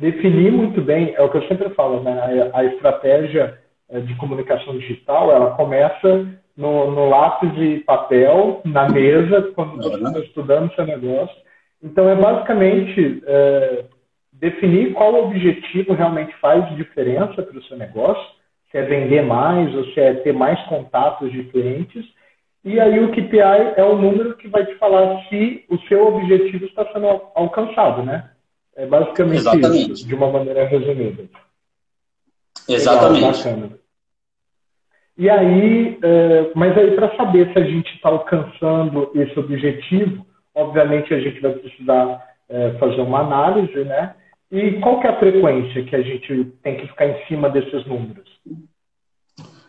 definir 0.02 0.50
muito 0.50 0.82
bem, 0.82 1.14
é 1.14 1.22
o 1.22 1.30
que 1.30 1.38
eu 1.38 1.46
sempre 1.46 1.70
falo, 1.70 2.02
né? 2.02 2.50
A, 2.52 2.58
a 2.58 2.64
estratégia 2.64 3.56
é, 3.88 4.00
de 4.00 4.14
comunicação 4.16 4.76
digital, 4.76 5.30
ela 5.30 5.52
começa 5.52 6.26
no, 6.56 6.90
no, 6.90 7.08
lápis 7.08 7.52
e 7.56 7.78
papel, 7.78 8.60
na 8.64 8.88
mesa, 8.88 9.52
quando 9.54 9.76
você 9.76 9.96
está 10.02 10.18
estudando 10.18 10.74
seu 10.74 10.84
negócio. 10.84 11.36
Então, 11.80 12.08
é 12.08 12.16
basicamente 12.16 13.22
é, 13.24 13.84
definir 14.32 14.92
qual 14.92 15.14
objetivo 15.26 15.94
realmente 15.94 16.34
faz 16.40 16.68
diferença 16.74 17.40
para 17.40 17.56
o 17.56 17.62
seu 17.62 17.76
negócio, 17.76 18.26
se 18.72 18.78
é 18.78 18.82
vender 18.82 19.22
mais 19.22 19.72
ou 19.72 19.84
se 19.92 20.00
é 20.00 20.14
ter 20.14 20.32
mais 20.32 20.60
contatos 20.64 21.30
de 21.30 21.44
clientes. 21.44 22.04
E 22.64 22.80
aí 22.80 22.98
o 22.98 23.12
KPI 23.12 23.74
é 23.76 23.84
o 23.84 23.96
número 23.96 24.36
que 24.36 24.48
vai 24.48 24.66
te 24.66 24.74
falar 24.76 25.22
se 25.28 25.64
o 25.68 25.78
seu 25.86 26.08
objetivo 26.08 26.64
está 26.64 26.84
sendo 26.92 27.06
alcançado, 27.34 28.02
né? 28.02 28.32
É 28.76 28.86
basicamente 28.86 29.38
Exatamente. 29.38 29.92
isso, 29.92 30.06
de 30.06 30.14
uma 30.14 30.30
maneira 30.30 30.64
resumida. 30.66 31.28
Exatamente. 32.68 33.48
Legal, 33.48 33.70
e 35.16 35.28
aí, 35.28 35.98
é, 36.02 36.50
mas 36.54 36.76
aí 36.76 36.92
para 36.92 37.14
saber 37.16 37.52
se 37.52 37.58
a 37.58 37.64
gente 37.64 37.94
está 37.94 38.08
alcançando 38.08 39.10
esse 39.14 39.38
objetivo, 39.38 40.26
obviamente 40.54 41.12
a 41.12 41.20
gente 41.20 41.38
vai 41.40 41.52
precisar 41.52 42.22
é, 42.48 42.72
fazer 42.78 43.00
uma 43.02 43.20
análise, 43.20 43.84
né? 43.84 44.14
E 44.50 44.80
qual 44.80 45.00
que 45.00 45.06
é 45.06 45.10
a 45.10 45.18
frequência 45.18 45.84
que 45.84 45.94
a 45.94 46.02
gente 46.02 46.52
tem 46.62 46.76
que 46.76 46.86
ficar 46.88 47.06
em 47.06 47.26
cima 47.26 47.48
desses 47.50 47.86
números? 47.86 48.28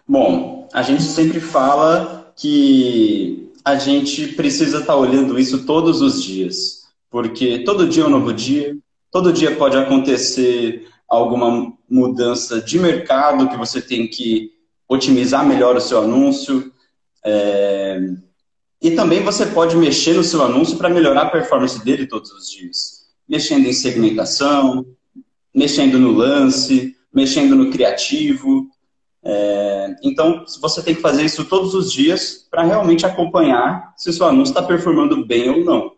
Bom, 0.07 0.67
a 0.73 0.81
gente 0.81 1.03
sempre 1.03 1.39
fala 1.39 2.33
que 2.35 3.51
a 3.63 3.75
gente 3.75 4.29
precisa 4.35 4.79
estar 4.79 4.93
tá 4.93 4.99
olhando 4.99 5.39
isso 5.39 5.65
todos 5.65 6.01
os 6.01 6.21
dias, 6.21 6.83
porque 7.09 7.59
todo 7.59 7.87
dia 7.87 8.03
é 8.03 8.07
um 8.07 8.09
novo 8.09 8.33
dia, 8.33 8.75
todo 9.13 9.31
dia 9.31 9.55
pode 9.55 9.77
acontecer 9.77 10.87
alguma 11.07 11.71
mudança 11.87 12.59
de 12.59 12.79
mercado 12.79 13.47
que 13.47 13.55
você 13.55 13.79
tem 13.79 14.07
que 14.07 14.51
otimizar 14.89 15.45
melhor 15.45 15.75
o 15.75 15.81
seu 15.81 16.01
anúncio. 16.01 16.73
É... 17.23 18.01
E 18.81 18.91
também 18.91 19.23
você 19.23 19.45
pode 19.45 19.77
mexer 19.77 20.15
no 20.15 20.23
seu 20.23 20.43
anúncio 20.43 20.77
para 20.77 20.89
melhorar 20.89 21.21
a 21.21 21.29
performance 21.29 21.85
dele 21.85 22.07
todos 22.07 22.31
os 22.31 22.49
dias. 22.49 23.03
Mexendo 23.29 23.67
em 23.67 23.73
segmentação, 23.73 24.83
mexendo 25.53 25.99
no 25.99 26.11
lance, 26.11 26.95
mexendo 27.13 27.55
no 27.55 27.69
criativo. 27.69 28.67
É... 29.23 29.95
Então, 30.01 30.43
você 30.59 30.81
tem 30.81 30.95
que 30.95 31.01
fazer 31.01 31.23
isso 31.23 31.45
todos 31.45 31.75
os 31.75 31.93
dias 31.93 32.47
para 32.49 32.63
realmente 32.63 33.05
acompanhar 33.05 33.93
se 33.95 34.09
o 34.09 34.13
seu 34.13 34.25
anúncio 34.25 34.53
está 34.53 34.63
performando 34.63 35.23
bem 35.23 35.51
ou 35.51 35.63
não. 35.63 35.92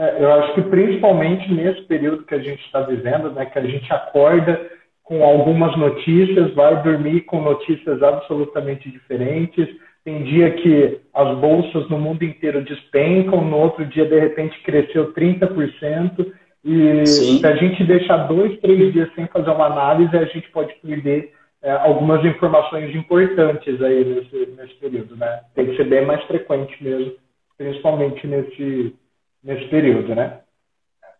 É, 0.00 0.16
eu 0.18 0.32
acho 0.32 0.54
que 0.54 0.62
principalmente 0.62 1.52
nesse 1.52 1.82
período 1.82 2.24
que 2.24 2.34
a 2.34 2.38
gente 2.38 2.64
está 2.64 2.80
vivendo, 2.80 3.30
né, 3.32 3.44
que 3.44 3.58
a 3.58 3.66
gente 3.66 3.92
acorda 3.92 4.58
com 5.02 5.22
algumas 5.22 5.76
notícias, 5.76 6.54
vai 6.54 6.82
dormir 6.82 7.22
com 7.22 7.42
notícias 7.42 8.02
absolutamente 8.02 8.90
diferentes. 8.90 9.68
Tem 10.02 10.22
dia 10.22 10.52
que 10.52 11.00
as 11.12 11.36
bolsas 11.36 11.86
no 11.90 11.98
mundo 11.98 12.22
inteiro 12.22 12.64
despencam, 12.64 13.44
no 13.44 13.58
outro 13.58 13.84
dia, 13.84 14.06
de 14.06 14.18
repente, 14.18 14.58
cresceu 14.62 15.12
30%. 15.12 16.32
E 16.64 17.06
Sim. 17.06 17.38
se 17.38 17.46
a 17.46 17.54
gente 17.56 17.84
deixar 17.84 18.28
dois, 18.28 18.58
três 18.60 18.92
dias 18.94 19.12
sem 19.14 19.26
fazer 19.26 19.50
uma 19.50 19.66
análise, 19.66 20.16
a 20.16 20.24
gente 20.24 20.50
pode 20.50 20.72
perder 20.76 21.34
é, 21.62 21.72
algumas 21.72 22.24
informações 22.24 22.94
importantes 22.96 23.82
aí 23.82 24.02
nesse, 24.02 24.50
nesse 24.56 24.74
período. 24.76 25.14
Né? 25.16 25.40
Tem 25.54 25.66
que 25.66 25.76
ser 25.76 25.84
bem 25.84 26.06
mais 26.06 26.22
frequente 26.24 26.82
mesmo, 26.82 27.12
principalmente 27.58 28.26
nesse, 28.26 28.94
nesse 29.42 29.66
período, 29.68 30.14
né? 30.14 30.40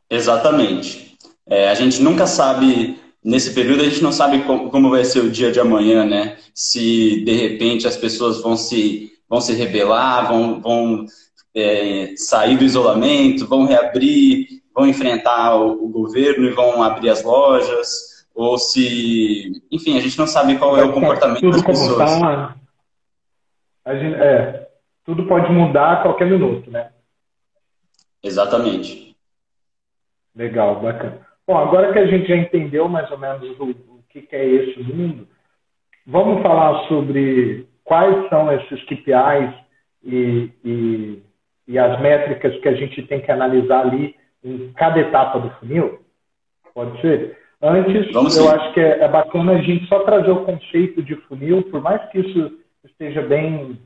Exatamente. 0.09 1.17
É, 1.47 1.69
a 1.69 1.75
gente 1.75 2.03
nunca 2.03 2.27
sabe 2.27 2.99
nesse 3.25 3.55
período 3.55 3.83
a 3.83 3.85
gente 3.85 4.03
não 4.03 4.13
sabe 4.13 4.43
como, 4.45 4.71
como, 4.71 4.91
vai 4.91 5.05
ser 5.05 5.21
o 5.21 5.31
dia 5.31 5.53
de 5.53 5.61
amanhã, 5.61 6.05
né? 6.05 6.37
Se 6.55 7.23
de 7.25 7.33
repente 7.33 7.87
as 7.87 7.97
pessoas 7.97 8.43
vão 8.43 8.57
se, 8.57 9.13
vão 9.29 9.41
se 9.41 9.53
rebelar, 9.55 10.29
vão, 10.29 10.61
vão 10.61 11.07
é, 11.55 12.15
sair 12.17 12.57
do 12.57 12.65
isolamento, 12.65 13.47
vão 13.47 13.67
reabrir, 13.67 14.47
vão 14.75 14.87
enfrentar 14.87 15.57
o, 15.57 15.85
o, 15.85 15.89
governo 15.89 16.47
e 16.47 16.53
vão 16.53 16.83
abrir 16.83 17.11
as 17.11 17.23
lojas, 17.23 18.27
ou 18.35 18.59
se. 18.59 19.63
Enfim, 19.71 19.97
a 19.97 20.01
gente 20.01 20.19
não 20.19 20.27
sabe 20.27 20.57
qual 20.57 20.77
é 20.77 20.85
o 20.85 20.93
comportamento 20.93 21.41
tudo 21.41 21.53
das 21.53 21.63
pessoas. 21.63 21.99
Tá, 21.99 23.97
gente, 23.97 24.15
é, 24.15 24.69
tudo 25.05 25.27
pode 25.27 25.53
mudar 25.53 25.93
a 25.93 26.03
qualquer 26.03 26.27
minuto, 26.27 26.71
né? 26.71 26.90
Exatamente. 28.23 29.17
Legal, 30.35 30.81
bacana. 30.81 31.27
Bom, 31.47 31.57
agora 31.57 31.93
que 31.93 31.99
a 31.99 32.07
gente 32.07 32.29
já 32.29 32.37
entendeu 32.37 32.89
mais 32.89 33.11
ou 33.11 33.19
menos 33.19 33.59
o, 33.59 33.71
o 33.71 34.05
que, 34.09 34.23
que 34.23 34.37
é 34.37 34.45
esse 34.47 34.81
mundo, 34.83 35.27
vamos 36.07 36.43
falar 36.43 36.87
sobre 36.87 37.67
quais 37.85 38.29
são 38.29 38.53
esses 38.53 38.83
KPIs 38.85 39.55
e, 40.05 40.51
e, 40.65 41.23
e, 41.67 41.79
as 41.79 42.01
métricas 42.01 42.57
que 42.61 42.69
a 42.69 42.75
gente 42.75 43.03
tem 43.03 43.21
que 43.21 43.33
analisar 43.33 43.81
ali 43.81 44.15
em 44.45 44.73
cada 44.75 45.01
etapa 45.01 45.41
do 45.41 45.51
funil? 45.59 46.01
Pode 46.73 47.01
ser? 47.01 47.37
Antes, 47.63 48.13
Vamos 48.13 48.37
eu 48.37 48.45
sim. 48.45 48.49
acho 48.49 48.73
que 48.73 48.81
é, 48.81 49.01
é, 49.01 49.09
bacana 49.09 49.53
a 49.53 49.63
gente 49.63 49.87
só 49.87 50.01
trazer 50.01 50.31
o 50.31 50.45
conceito 50.45 51.03
de 51.03 51.17
funil, 51.17 51.63
por 51.65 51.83
mais 51.83 52.03
que 52.11 52.21
isso 52.21 52.59
esteja 52.85 53.21
bem, 53.23 53.79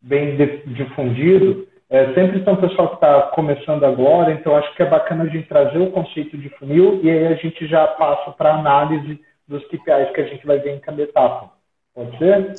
bem 0.00 0.36
difundido, 0.66 1.68
é, 1.90 2.14
sempre 2.14 2.38
um 2.50 2.56
pessoal 2.56 2.88
que 2.88 2.94
está 2.94 3.22
começando 3.34 3.84
agora, 3.84 4.32
então 4.32 4.56
acho 4.56 4.74
que 4.74 4.82
é 4.82 4.88
bacana 4.88 5.24
a 5.24 5.28
gente 5.28 5.48
trazer 5.48 5.78
o 5.78 5.90
conceito 5.90 6.36
de 6.36 6.48
funil 6.50 7.00
e 7.02 7.10
aí 7.10 7.26
a 7.26 7.34
gente 7.34 7.66
já 7.66 7.86
passa 7.86 8.32
para 8.32 8.54
a 8.54 8.58
análise 8.58 9.20
dos 9.46 9.62
KPIs 9.66 10.10
que 10.14 10.20
a 10.20 10.26
gente 10.26 10.46
vai 10.46 10.58
ver 10.58 10.76
em 10.76 10.80
cada 10.80 11.02
etapa. 11.02 11.52
Pode 11.94 12.16
ser? 12.18 12.54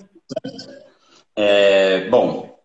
É, 1.35 2.07
bom, 2.09 2.55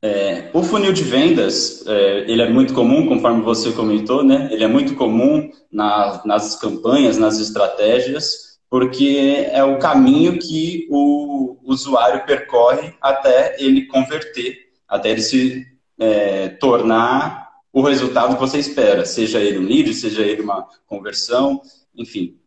é, 0.00 0.50
o 0.52 0.62
funil 0.62 0.92
de 0.92 1.02
vendas, 1.02 1.84
é, 1.86 2.30
ele 2.30 2.42
é 2.42 2.48
muito 2.48 2.72
comum, 2.74 3.08
conforme 3.08 3.42
você 3.42 3.72
comentou, 3.72 4.22
né? 4.22 4.48
Ele 4.52 4.62
é 4.62 4.68
muito 4.68 4.94
comum 4.94 5.50
na, 5.72 6.22
nas 6.24 6.54
campanhas, 6.54 7.18
nas 7.18 7.40
estratégias, 7.40 8.58
porque 8.70 9.48
é 9.50 9.64
o 9.64 9.78
caminho 9.78 10.38
que 10.38 10.86
o 10.90 11.56
usuário 11.64 12.24
percorre 12.24 12.94
até 13.00 13.56
ele 13.58 13.86
converter, 13.86 14.68
até 14.86 15.10
ele 15.10 15.22
se 15.22 15.66
é, 15.98 16.48
tornar 16.48 17.48
o 17.72 17.82
resultado 17.82 18.34
que 18.34 18.40
você 18.40 18.58
espera, 18.58 19.04
seja 19.04 19.40
ele 19.40 19.58
um 19.58 19.66
lead, 19.66 19.92
seja 19.94 20.22
ele 20.22 20.42
uma 20.42 20.68
conversão, 20.86 21.60
enfim. 21.94 22.40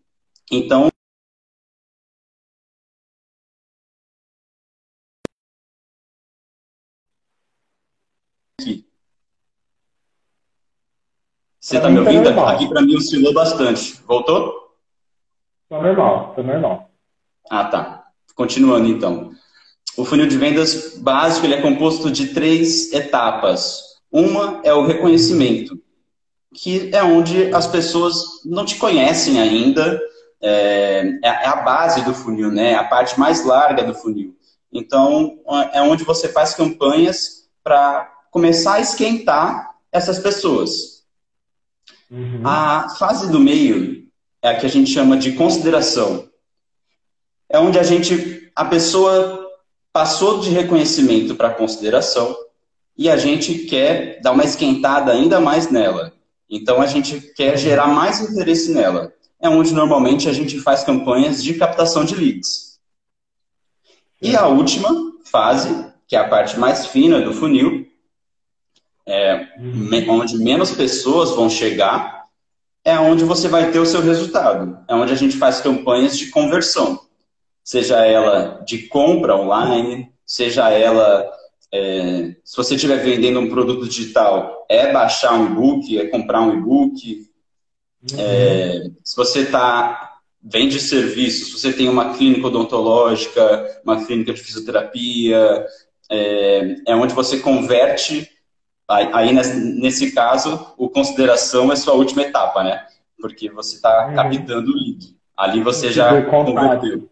Então, 0.52 0.90
aqui. 8.60 8.88
Você 11.60 11.78
está 11.78 11.90
me 11.90 12.00
ouvindo? 12.00 12.34
Tá 12.34 12.52
aqui 12.52 12.68
para 12.68 12.82
mim 12.82 12.96
oscilou 12.96 13.34
bastante. 13.34 14.02
Voltou? 14.04 14.76
Está 15.64 15.82
normal, 15.82 16.30
está 16.32 16.44
normal. 16.44 16.92
Ah, 17.50 17.66
tá. 17.66 18.12
Continuando 18.36 18.88
então. 18.88 19.32
O 19.98 20.06
funil 20.06 20.28
de 20.28 20.38
vendas 20.38 20.98
básico 20.98 21.46
ele 21.46 21.56
é 21.56 21.62
composto 21.62 22.10
de 22.10 22.28
três 22.28 22.92
etapas. 22.94 23.82
Uma 24.12 24.62
é 24.64 24.74
o 24.74 24.86
reconhecimento, 24.86 25.80
que 26.54 26.90
é 26.94 27.04
onde 27.04 27.54
as 27.54 27.68
pessoas 27.68 28.24
não 28.46 28.66
te 28.66 28.76
conhecem 28.76 29.40
ainda, 29.40 30.02
é, 30.42 31.20
é, 31.24 31.28
é 31.28 31.48
a 31.48 31.58
base 31.58 32.04
do 32.04 32.14
funil, 32.14 32.52
né? 32.52 32.72
É 32.72 32.76
a 32.76 32.84
parte 32.84 33.20
mais 33.20 33.46
larga 33.46 33.84
do 33.84 33.94
funil. 33.94 34.36
Então, 34.72 35.40
é 35.74 35.82
onde 35.82 36.04
você 36.04 36.30
faz 36.30 36.54
campanhas 36.54 37.50
para 37.64 38.10
começar 38.32 38.76
a 38.76 38.80
esquentar 38.80 39.76
essas 39.92 40.18
pessoas. 40.20 41.04
Uhum. 42.10 42.42
A 42.46 42.90
fase 42.98 43.30
do 43.32 43.40
meio 43.40 44.08
é 44.42 44.50
a 44.50 44.56
que 44.56 44.66
a 44.66 44.70
gente 44.70 44.92
chama 44.92 45.18
de 45.18 45.34
consideração. 45.34 46.30
É 47.50 47.60
onde 47.60 47.78
a 47.78 47.84
gente, 47.84 48.52
a 48.56 48.66
pessoa 48.66 49.41
passou 49.94 50.40
de 50.40 50.50
reconhecimento 50.50 51.36
para 51.36 51.54
consideração 51.54 52.36
e 52.98 53.10
a 53.10 53.18
gente 53.18 53.60
quer 53.60 54.20
dar 54.22 54.32
uma 54.32 54.44
esquentada 54.44 55.12
ainda 55.12 55.40
mais 55.40 55.70
nela. 55.70 56.14
Então 56.50 56.82
a 56.82 56.86
gente 56.86 57.20
quer 57.34 57.58
gerar 57.58 57.88
mais 57.88 58.22
interesse 58.22 58.72
nela. 58.72 59.14
É 59.40 59.50
onde 59.50 59.74
normalmente 59.74 60.30
a 60.30 60.34
gente 60.34 60.60
faz 60.60 60.84
campanhas 60.84 61.44
de 61.44 61.56
captação 61.56 62.06
de 62.06 62.16
leads. 62.16 62.80
E 64.22 64.36
a 64.36 64.48
última 64.48 64.90
fase, 65.26 65.88
que 66.08 66.16
é 66.16 66.20
a 66.20 66.28
parte 66.28 66.60
mais 66.60 66.86
fina 66.86 67.22
do 67.22 67.34
funil, 67.34 67.88
é, 69.08 69.48
onde 70.08 70.38
menos 70.38 70.72
pessoas 70.72 71.32
vão 71.32 71.50
chegar, 71.50 72.26
é 72.86 73.00
onde 73.00 73.24
você 73.24 73.48
vai 73.48 73.72
ter 73.72 73.80
o 73.80 73.86
seu 73.86 74.02
resultado. 74.02 74.78
É 74.88 74.94
onde 74.94 75.12
a 75.12 75.16
gente 75.16 75.38
faz 75.38 75.60
campanhas 75.60 76.18
de 76.18 76.28
conversão 76.30 77.00
seja 77.72 78.06
ela 78.06 78.62
de 78.68 78.80
compra 78.90 79.34
online, 79.34 80.12
seja 80.26 80.70
ela, 80.72 81.32
é, 81.74 82.36
se 82.44 82.58
você 82.58 82.76
estiver 82.76 82.98
vendendo 82.98 83.40
um 83.40 83.50
produto 83.50 83.88
digital, 83.88 84.66
é 84.68 84.92
baixar 84.92 85.36
um 85.36 85.46
e-book, 85.46 85.98
é 85.98 86.08
comprar 86.08 86.42
um 86.42 86.58
e-book. 86.58 87.30
Uhum. 88.12 88.20
É, 88.20 88.92
se 89.02 89.16
você 89.16 89.44
está 89.44 90.18
vende 90.44 90.82
serviço, 90.82 91.46
se 91.46 91.52
você 91.54 91.72
tem 91.72 91.88
uma 91.88 92.14
clínica 92.14 92.48
odontológica, 92.48 93.82
uma 93.86 94.04
clínica 94.04 94.34
de 94.34 94.42
fisioterapia, 94.42 95.66
é, 96.10 96.76
é 96.88 96.94
onde 96.94 97.14
você 97.14 97.40
converte, 97.40 98.30
aí 98.86 99.32
nesse, 99.32 100.12
caso, 100.12 100.74
o 100.78 100.90
consideração 100.90 101.72
é 101.72 101.78
sua 101.78 101.94
última 101.94 102.24
etapa, 102.24 102.66
né? 102.66 102.86
Porque 103.18 103.50
você 103.50 103.78
está 103.78 104.08
uhum. 104.08 104.16
captando 104.16 104.72
o 104.72 104.76
lead. 104.76 105.16
Ali 105.38 105.64
você 105.64 105.90
já 105.90 106.22
converteu. 106.24 107.10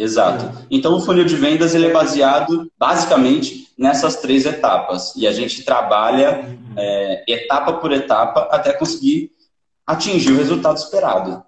Exato. 0.00 0.66
Então, 0.70 0.96
o 0.96 1.00
funil 1.00 1.24
de 1.24 1.36
vendas 1.36 1.74
ele 1.74 1.86
é 1.86 1.92
baseado 1.92 2.70
basicamente 2.78 3.68
nessas 3.78 4.16
três 4.16 4.46
etapas. 4.46 5.14
E 5.14 5.26
a 5.26 5.32
gente 5.32 5.64
trabalha 5.64 6.40
é, 6.76 7.24
etapa 7.28 7.74
por 7.74 7.92
etapa 7.92 8.48
até 8.50 8.72
conseguir 8.72 9.30
atingir 9.86 10.32
o 10.32 10.38
resultado 10.38 10.76
esperado. 10.76 11.42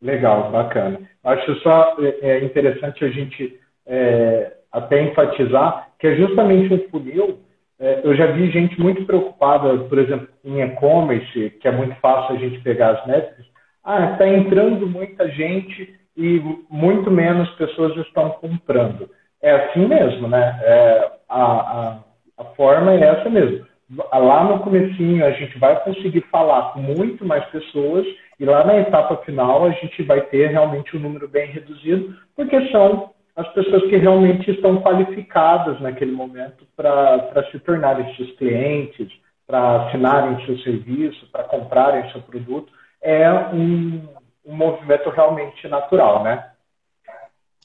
Legal, 0.00 0.52
bacana. 0.52 1.00
Acho 1.24 1.54
só 1.60 1.96
é, 1.98 2.30
é 2.30 2.44
interessante 2.44 3.04
a 3.04 3.08
gente 3.10 3.58
é, 3.86 4.52
até 4.70 5.02
enfatizar 5.02 5.88
que 5.98 6.06
é 6.06 6.16
justamente 6.16 6.72
um 6.72 6.88
funil 6.90 7.40
é, 7.78 8.00
eu 8.04 8.14
já 8.16 8.26
vi 8.26 8.50
gente 8.50 8.80
muito 8.80 9.04
preocupada, 9.04 9.76
por 9.78 9.98
exemplo, 9.98 10.28
em 10.44 10.62
e-commerce, 10.62 11.50
que 11.60 11.66
é 11.66 11.72
muito 11.72 11.94
fácil 11.96 12.36
a 12.36 12.38
gente 12.38 12.60
pegar 12.60 12.90
as 12.90 13.06
métricas. 13.06 13.44
Ah, 13.82 14.12
está 14.12 14.28
entrando 14.28 14.86
muita 14.86 15.28
gente 15.30 15.92
e 16.16 16.40
muito 16.70 17.10
menos 17.10 17.48
pessoas 17.50 17.96
estão 17.98 18.30
comprando. 18.30 19.08
É 19.42 19.50
assim 19.52 19.86
mesmo, 19.86 20.28
né? 20.28 20.58
É, 20.62 21.12
a, 21.28 21.42
a, 21.42 21.98
a 22.38 22.44
forma 22.56 22.92
é 22.92 23.00
essa 23.00 23.28
mesmo. 23.28 23.66
Lá 24.12 24.44
no 24.44 24.60
comecinho 24.60 25.24
a 25.24 25.32
gente 25.32 25.58
vai 25.58 25.78
conseguir 25.84 26.22
falar 26.30 26.72
com 26.72 26.80
muito 26.80 27.24
mais 27.24 27.44
pessoas 27.46 28.06
e 28.40 28.44
lá 28.44 28.64
na 28.64 28.78
etapa 28.78 29.16
final 29.18 29.64
a 29.64 29.70
gente 29.70 30.02
vai 30.02 30.20
ter 30.22 30.48
realmente 30.50 30.96
um 30.96 31.00
número 31.00 31.28
bem 31.28 31.50
reduzido, 31.50 32.16
porque 32.34 32.68
são 32.70 33.10
as 33.36 33.48
pessoas 33.52 33.82
que 33.84 33.96
realmente 33.96 34.50
estão 34.50 34.80
qualificadas 34.80 35.80
naquele 35.80 36.12
momento 36.12 36.64
para 36.76 37.48
se 37.50 37.58
tornarem 37.60 38.14
seus 38.14 38.30
clientes, 38.32 39.08
para 39.46 39.86
assinarem 39.86 40.44
seu 40.46 40.56
serviço, 40.58 41.28
para 41.30 41.44
comprarem 41.44 42.10
seu 42.10 42.22
produto. 42.22 42.72
É 43.02 43.30
um, 43.52 44.02
um 44.44 44.54
movimento 44.54 45.10
realmente 45.10 45.66
natural, 45.68 46.22
né? 46.22 46.50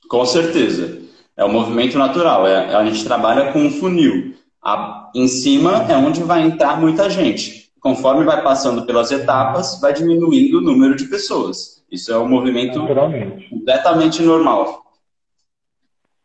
Com 0.09 0.25
certeza. 0.25 1.01
É 1.35 1.45
um 1.45 1.51
movimento 1.51 1.97
natural. 1.97 2.47
É, 2.47 2.75
a 2.75 2.85
gente 2.85 3.03
trabalha 3.03 3.51
com 3.51 3.59
um 3.59 3.71
funil. 3.71 4.35
A, 4.61 5.09
em 5.15 5.27
cima 5.27 5.85
é 5.89 5.95
onde 5.95 6.23
vai 6.23 6.41
entrar 6.41 6.79
muita 6.79 7.09
gente. 7.09 7.69
Conforme 7.79 8.25
vai 8.25 8.43
passando 8.43 8.85
pelas 8.85 9.11
etapas, 9.11 9.79
vai 9.79 9.93
diminuindo 9.93 10.57
o 10.57 10.61
número 10.61 10.95
de 10.95 11.05
pessoas. 11.05 11.85
Isso 11.89 12.11
é 12.11 12.17
um 12.17 12.27
movimento 12.27 12.79
completamente 13.49 14.21
normal. 14.21 14.83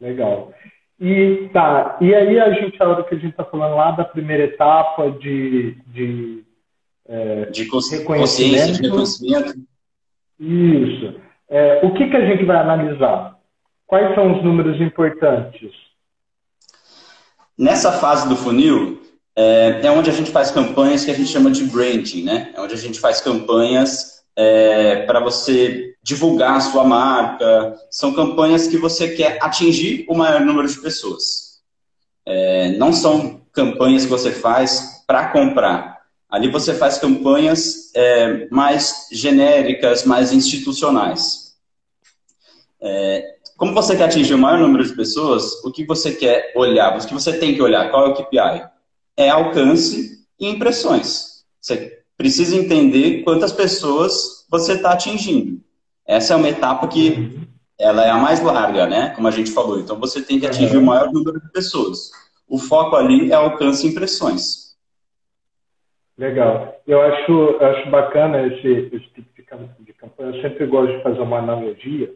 Legal. 0.01 0.53
E 1.01 1.49
tá, 1.53 1.97
e 2.01 2.15
aí 2.15 2.39
a 2.39 2.53
gente, 2.53 2.81
a 2.83 2.89
hora 2.89 3.05
que 3.05 3.15
a 3.15 3.19
gente 3.19 3.31
está 3.31 3.45
falando 3.45 3.75
lá 3.77 3.91
da 3.93 4.05
primeira 4.05 4.45
etapa 4.45 5.11
de, 5.11 5.77
de, 5.87 6.45
é, 7.07 7.47
de 7.47 7.65
reconhecimento. 7.65 8.73
de 8.73 8.83
reconhecimento. 8.83 9.55
Isso. 10.39 11.21
É, 11.49 11.81
o 11.85 11.93
que, 11.95 12.09
que 12.09 12.17
a 12.17 12.27
gente 12.27 12.45
vai 12.45 12.57
analisar? 12.57 13.39
Quais 13.87 14.15
são 14.15 14.37
os 14.37 14.45
números 14.45 14.81
importantes? 14.81 15.73
Nessa 17.57 17.93
fase 17.93 18.29
do 18.29 18.37
funil, 18.37 19.01
é, 19.37 19.81
é 19.83 19.91
onde 19.91 20.11
a 20.11 20.13
gente 20.13 20.31
faz 20.31 20.51
campanhas 20.51 21.05
que 21.05 21.11
a 21.11 21.15
gente 21.15 21.29
chama 21.29 21.51
de 21.51 21.65
branding, 21.65 22.25
né? 22.25 22.53
É 22.55 22.61
onde 22.61 22.75
a 22.75 22.79
gente 22.79 22.99
faz 22.99 23.21
campanhas 23.21 24.25
é, 24.37 25.05
para 25.07 25.21
você 25.21 25.95
divulgar 26.03 26.57
a 26.57 26.61
sua 26.61 26.85
marca. 26.85 27.75
São 27.91 28.13
campanhas 28.15 28.67
que 28.67 28.77
você 28.77 29.15
quer 29.15 29.39
atingir 29.41 30.05
o 30.09 30.15
maior 30.15 30.41
número 30.41 30.69
de 30.69 30.81
pessoas. 30.81 31.63
É, 32.27 32.71
não 32.73 32.93
são 32.93 33.43
campanhas 33.53 34.05
que 34.05 34.11
você 34.11 34.33
faz 34.33 35.05
para 35.07 35.29
comprar. 35.29 35.94
Ali 36.35 36.49
você 36.49 36.75
faz 36.75 36.99
campanhas 36.99 37.93
é, 37.95 38.49
mais 38.51 39.07
genéricas, 39.13 40.05
mais 40.05 40.33
institucionais. 40.33 41.55
É, 42.83 43.37
como 43.57 43.73
você 43.73 43.95
quer 43.95 44.07
atingir 44.07 44.35
o 44.35 44.39
maior 44.39 44.59
número 44.59 44.85
de 44.85 44.97
pessoas, 44.97 45.65
o 45.65 45.71
que 45.71 45.87
você 45.87 46.11
quer 46.11 46.53
olhar, 46.57 46.99
o 46.99 47.07
que 47.07 47.15
você 47.15 47.35
tem 47.39 47.55
que 47.55 47.63
olhar, 47.63 47.89
qual 47.89 48.07
é 48.07 48.09
o 48.09 48.15
KPI? 48.15 48.69
É 49.17 49.31
alcance 49.31 50.27
e 50.41 50.49
impressões. 50.49 51.45
Você 51.61 52.01
precisa 52.17 52.57
entender 52.57 53.23
quantas 53.23 53.53
pessoas 53.53 54.45
você 54.51 54.73
está 54.73 54.91
atingindo. 54.91 55.61
Essa 56.05 56.35
é 56.35 56.37
uma 56.37 56.49
etapa 56.49 56.89
que 56.89 57.47
ela 57.79 58.05
é 58.05 58.11
a 58.11 58.19
mais 58.19 58.43
larga, 58.43 58.89
né? 58.89 59.11
Como 59.11 59.29
a 59.29 59.31
gente 59.31 59.53
falou. 59.53 59.79
Então 59.79 60.01
você 60.01 60.21
tem 60.21 60.41
que 60.41 60.49
atingir 60.49 60.79
o 60.79 60.83
maior 60.83 61.13
número 61.13 61.41
de 61.41 61.49
pessoas. 61.53 62.11
O 62.49 62.59
foco 62.59 62.97
ali 62.97 63.31
é 63.31 63.37
alcance 63.37 63.87
e 63.87 63.91
impressões. 63.91 64.64
Legal. 66.17 66.77
Eu 66.87 67.01
acho, 67.03 67.59
acho 67.61 67.91
bacana 67.91 68.47
esse, 68.47 68.69
esse 68.93 69.09
tipo 69.15 69.35
de 69.35 69.43
campanha. 69.93 70.31
Eu 70.31 70.43
sempre 70.43 70.67
gosto 70.67 70.97
de 70.97 71.03
fazer 71.03 71.21
uma 71.21 71.39
analogia 71.39 72.11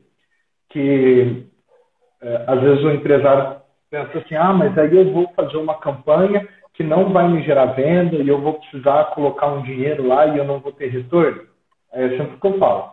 que 0.70 1.46
é, 2.20 2.44
às 2.46 2.60
vezes 2.60 2.84
o 2.84 2.90
empresário 2.90 3.60
pensa 3.90 4.18
assim, 4.18 4.34
ah, 4.34 4.52
mas 4.52 4.76
aí 4.76 4.94
eu 4.94 5.12
vou 5.12 5.28
fazer 5.34 5.56
uma 5.56 5.74
campanha 5.78 6.46
que 6.74 6.84
não 6.84 7.12
vai 7.12 7.28
me 7.28 7.42
gerar 7.42 7.66
venda 7.66 8.16
e 8.16 8.28
eu 8.28 8.40
vou 8.40 8.54
precisar 8.54 9.06
colocar 9.06 9.48
um 9.48 9.62
dinheiro 9.62 10.06
lá 10.06 10.26
e 10.26 10.38
eu 10.38 10.44
não 10.44 10.60
vou 10.60 10.72
ter 10.72 10.88
retorno. 10.88 11.42
É 11.92 12.08
sempre 12.10 12.34
o 12.36 12.40
que 12.40 12.46
eu 12.46 12.58
falo. 12.58 12.92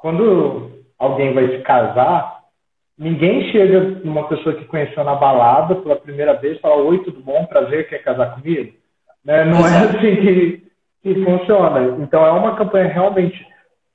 Quando 0.00 0.70
alguém 0.98 1.34
vai 1.34 1.48
se 1.48 1.58
casar, 1.62 2.44
ninguém 2.96 3.50
chega 3.50 3.80
numa 4.04 4.28
pessoa 4.28 4.54
que 4.54 4.64
conheceu 4.64 5.04
na 5.04 5.16
balada 5.16 5.74
pela 5.76 5.96
primeira 5.96 6.34
vez 6.34 6.56
e 6.56 6.60
fala, 6.60 6.76
oi, 6.76 7.02
tudo 7.02 7.20
bom, 7.20 7.44
prazer, 7.46 7.88
quer 7.88 8.02
casar 8.02 8.36
comigo? 8.36 8.72
Né? 9.24 9.44
Não 9.44 9.66
é 9.66 9.78
assim 9.78 10.16
que, 10.16 10.62
que 11.02 11.24
funciona. 11.24 11.96
Então 12.02 12.24
é 12.24 12.30
uma 12.30 12.56
campanha 12.56 12.88
realmente 12.88 13.46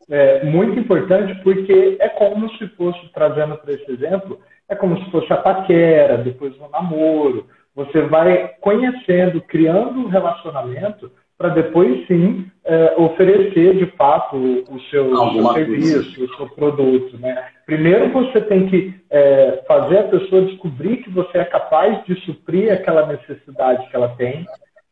é, 0.09 0.43
muito 0.43 0.79
importante 0.79 1.39
porque 1.43 1.97
é 1.99 2.09
como 2.09 2.49
se 2.57 2.67
fosse, 2.69 2.99
trazendo 3.13 3.57
para 3.57 3.73
esse 3.73 3.91
exemplo, 3.91 4.39
é 4.67 4.75
como 4.75 4.97
se 5.03 5.11
fosse 5.11 5.31
a 5.31 5.37
paquera, 5.37 6.17
depois 6.17 6.55
o 6.57 6.69
namoro, 6.69 7.47
você 7.75 8.01
vai 8.01 8.55
conhecendo, 8.59 9.41
criando 9.41 9.99
um 9.99 10.07
relacionamento 10.07 11.11
para 11.37 11.49
depois 11.49 12.05
sim 12.05 12.45
é, 12.65 12.95
oferecer 12.97 13.77
de 13.77 13.85
fato 13.95 14.35
o 14.35 14.79
seu, 14.91 15.15
seu 15.15 15.53
serviço, 15.53 16.25
o 16.25 16.35
seu 16.35 16.49
produto. 16.49 17.17
Né? 17.17 17.45
Primeiro 17.65 18.11
você 18.11 18.41
tem 18.41 18.67
que 18.67 18.93
é, 19.09 19.63
fazer 19.65 19.99
a 19.99 20.03
pessoa 20.03 20.41
descobrir 20.41 20.97
que 20.97 21.09
você 21.09 21.37
é 21.37 21.45
capaz 21.45 22.03
de 22.03 22.15
suprir 22.25 22.73
aquela 22.73 23.07
necessidade 23.07 23.89
que 23.89 23.95
ela 23.95 24.09
tem. 24.17 24.45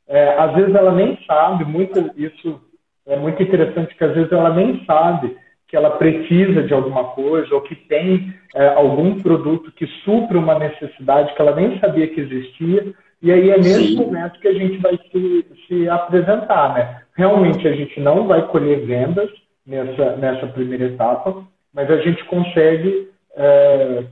É, 0.07 0.29
às 0.37 0.53
vezes 0.55 0.73
ela 0.73 0.91
nem 0.91 1.17
sabe, 1.25 1.65
muito, 1.65 2.11
isso 2.15 2.61
é 3.05 3.15
muito 3.15 3.41
interessante 3.41 3.95
que 3.95 4.03
às 4.03 4.13
vezes 4.13 4.31
ela 4.31 4.53
nem 4.53 4.83
sabe 4.85 5.35
que 5.67 5.75
ela 5.75 5.91
precisa 5.91 6.63
de 6.63 6.73
alguma 6.73 7.05
coisa 7.05 7.53
ou 7.53 7.61
que 7.61 7.75
tem 7.75 8.33
é, 8.55 8.67
algum 8.69 9.19
produto 9.19 9.71
que 9.73 9.85
supra 10.05 10.37
uma 10.37 10.57
necessidade 10.57 11.33
que 11.33 11.41
ela 11.41 11.55
nem 11.55 11.77
sabia 11.79 12.07
que 12.07 12.21
existia. 12.21 12.93
E 13.21 13.31
aí 13.31 13.49
é 13.49 13.57
nesse 13.57 13.87
Sim. 13.87 13.95
momento 13.97 14.39
que 14.39 14.47
a 14.47 14.53
gente 14.53 14.77
vai 14.77 14.97
se, 15.11 15.45
se 15.67 15.89
apresentar, 15.89 16.73
né? 16.73 17.01
Realmente 17.15 17.67
a 17.67 17.73
gente 17.73 17.99
não 17.99 18.27
vai 18.27 18.47
colher 18.47 18.85
vendas 18.85 19.29
nessa, 19.65 20.15
nessa 20.15 20.47
primeira 20.47 20.85
etapa, 20.85 21.43
mas 21.73 21.91
a 21.91 21.97
gente 21.97 22.23
consegue 22.25 23.09
é, 23.35 24.03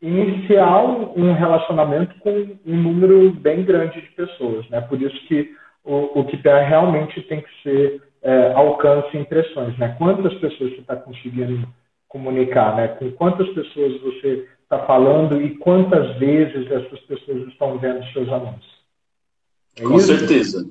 iniciar 0.00 0.84
um 0.84 1.32
relacionamento 1.32 2.14
com 2.20 2.30
um 2.66 2.76
número 2.76 3.30
bem 3.32 3.64
grande 3.64 4.00
de 4.00 4.08
pessoas, 4.08 4.68
né? 4.68 4.80
Por 4.80 5.00
isso 5.00 5.16
que 5.26 5.54
o, 5.84 6.20
o 6.20 6.26
realmente 6.44 7.22
tem 7.22 7.40
que 7.40 7.62
ser 7.62 8.02
é, 8.22 8.52
alcance 8.52 9.16
e 9.16 9.20
impressões, 9.20 9.76
né? 9.78 9.94
Quantas 9.98 10.34
pessoas 10.34 10.70
você 10.70 10.80
está 10.80 10.96
conseguindo 10.96 11.66
comunicar, 12.08 12.76
né? 12.76 12.88
Com 12.88 13.10
quantas 13.12 13.48
pessoas 13.50 14.00
você 14.02 14.46
está 14.62 14.80
falando 14.86 15.40
e 15.40 15.56
quantas 15.56 16.16
vezes 16.18 16.70
essas 16.70 17.00
pessoas 17.00 17.48
estão 17.48 17.78
vendo 17.78 18.04
seus 18.12 18.28
anúncios. 18.28 18.72
É 19.76 19.82
Com 19.82 19.96
isso? 19.96 20.06
certeza. 20.18 20.66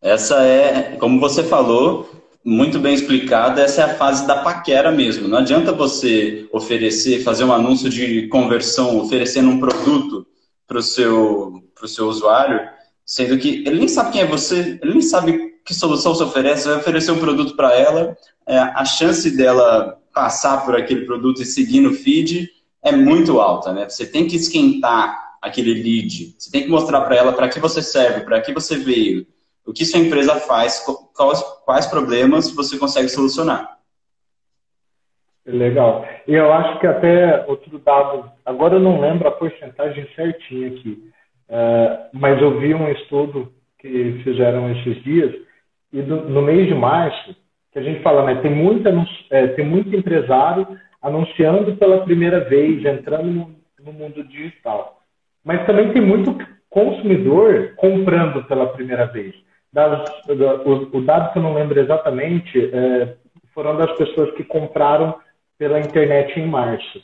Essa 0.00 0.44
é, 0.44 0.96
como 0.96 1.20
você 1.20 1.42
falou, 1.42 2.08
muito 2.44 2.78
bem 2.78 2.92
explicada, 2.92 3.62
essa 3.62 3.80
é 3.80 3.84
a 3.84 3.94
fase 3.94 4.26
da 4.26 4.42
paquera 4.42 4.92
mesmo. 4.92 5.26
Não 5.26 5.38
adianta 5.38 5.72
você 5.72 6.46
oferecer, 6.52 7.22
fazer 7.22 7.44
um 7.44 7.52
anúncio 7.52 7.88
de 7.88 8.28
conversão, 8.28 8.98
oferecendo 8.98 9.48
um 9.48 9.58
produto 9.58 10.26
para 10.66 10.78
o 10.78 10.82
seu, 10.82 11.62
pro 11.74 11.88
seu 11.88 12.06
usuário, 12.06 12.60
sendo 13.04 13.38
que 13.38 13.64
ele 13.66 13.78
nem 13.78 13.88
sabe 13.88 14.12
quem 14.12 14.20
é 14.20 14.26
você, 14.26 14.78
ele 14.82 14.92
nem 14.92 15.02
sabe 15.02 15.54
que 15.64 15.72
solução 15.72 16.14
você 16.14 16.24
oferece, 16.24 16.68
vai 16.68 16.76
oferecer 16.76 17.12
um 17.12 17.18
produto 17.18 17.56
para 17.56 17.74
ela, 17.74 18.14
é, 18.46 18.58
a 18.58 18.84
chance 18.84 19.34
dela 19.34 19.98
passar 20.12 20.64
por 20.64 20.76
aquele 20.76 21.06
produto 21.06 21.40
e 21.40 21.46
seguir 21.46 21.80
no 21.80 21.94
feed 21.94 22.50
é 22.82 22.92
muito 22.92 23.40
alta, 23.40 23.72
né? 23.72 23.88
Você 23.88 24.04
tem 24.04 24.26
que 24.26 24.36
esquentar 24.36 25.18
aquele 25.40 25.74
lead, 25.74 26.34
você 26.38 26.50
tem 26.50 26.62
que 26.62 26.68
mostrar 26.68 27.00
para 27.02 27.16
ela 27.16 27.32
para 27.32 27.48
que 27.48 27.58
você 27.58 27.82
serve, 27.82 28.20
para 28.20 28.40
que 28.40 28.52
você 28.52 28.76
veio, 28.76 29.26
o 29.66 29.72
que 29.72 29.84
sua 29.84 30.00
empresa 30.00 30.36
faz, 30.36 30.84
quais, 31.14 31.42
quais 31.64 31.86
problemas 31.86 32.54
você 32.54 32.78
consegue 32.78 33.08
solucionar. 33.08 33.78
Legal. 35.46 36.06
E 36.26 36.34
eu 36.34 36.52
acho 36.52 36.80
que 36.80 36.86
até 36.86 37.44
outro 37.46 37.78
dado, 37.78 38.30
agora 38.44 38.76
eu 38.76 38.80
não 38.80 39.00
lembro 39.00 39.28
a 39.28 39.32
porcentagem 39.32 40.08
certinha 40.14 40.68
aqui, 40.68 41.10
uh, 41.48 42.08
mas 42.12 42.40
eu 42.40 42.58
vi 42.58 42.74
um 42.74 42.88
estudo 42.88 43.52
que 43.78 44.20
fizeram 44.24 44.70
esses 44.72 45.02
dias 45.02 45.34
e 45.92 46.00
do, 46.00 46.28
no 46.28 46.40
mês 46.40 46.66
de 46.66 46.74
março, 46.74 47.36
que 47.72 47.78
a 47.78 47.82
gente 47.82 48.02
fala, 48.02 48.24
né, 48.24 48.40
tem, 48.40 48.50
muito, 48.50 48.88
é, 49.30 49.48
tem 49.48 49.66
muito 49.66 49.94
empresário 49.94 50.66
anunciando 51.02 51.76
pela 51.76 52.04
primeira 52.04 52.40
vez, 52.40 52.84
entrando 52.84 53.30
no, 53.30 53.54
no 53.80 53.92
mundo 53.92 54.24
digital. 54.24 55.00
Mas 55.44 55.66
também 55.66 55.92
tem 55.92 56.00
muito 56.00 56.36
consumidor 56.70 57.74
comprando 57.76 58.42
pela 58.44 58.72
primeira 58.72 59.06
vez. 59.06 59.34
Das, 59.74 60.08
o, 60.28 60.96
o, 60.98 61.00
dado 61.00 61.32
que 61.32 61.38
eu 61.40 61.42
não 61.42 61.52
lembro 61.52 61.80
exatamente 61.80 62.70
é, 62.72 63.16
foram 63.52 63.76
das 63.76 63.90
pessoas 63.96 64.30
que 64.36 64.44
compraram 64.44 65.16
pela 65.58 65.80
internet 65.80 66.38
em 66.38 66.46
março. 66.46 67.02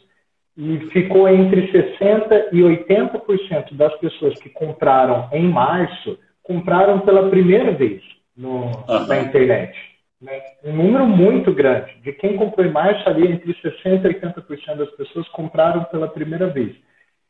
e 0.57 0.79
ficou 0.91 1.29
entre 1.29 1.73
60% 1.73 2.49
e 2.53 2.61
80% 2.61 3.75
das 3.75 3.93
pessoas 3.97 4.39
que 4.41 4.49
compraram 4.51 5.29
em 5.33 5.49
março 5.49 6.17
compraram 6.45 7.01
pela 7.01 7.29
primeira 7.29 7.73
vez 7.73 8.03
no, 8.37 8.67
uhum. 8.67 9.07
na 9.09 9.21
internet. 9.21 9.77
Né? 10.23 10.41
Um 10.65 10.73
número 10.73 11.07
muito 11.07 11.53
grande. 11.53 11.93
De 12.03 12.13
quem 12.13 12.37
comprou 12.37 12.65
em 12.65 12.71
março, 12.71 13.09
ali 13.09 13.33
entre 13.33 13.53
60% 13.53 14.05
e 14.05 14.21
80% 14.21 14.77
das 14.77 14.91
pessoas 14.93 15.29
compraram 15.31 15.85
pela 15.85 16.07
primeira 16.07 16.47
vez. 16.47 16.77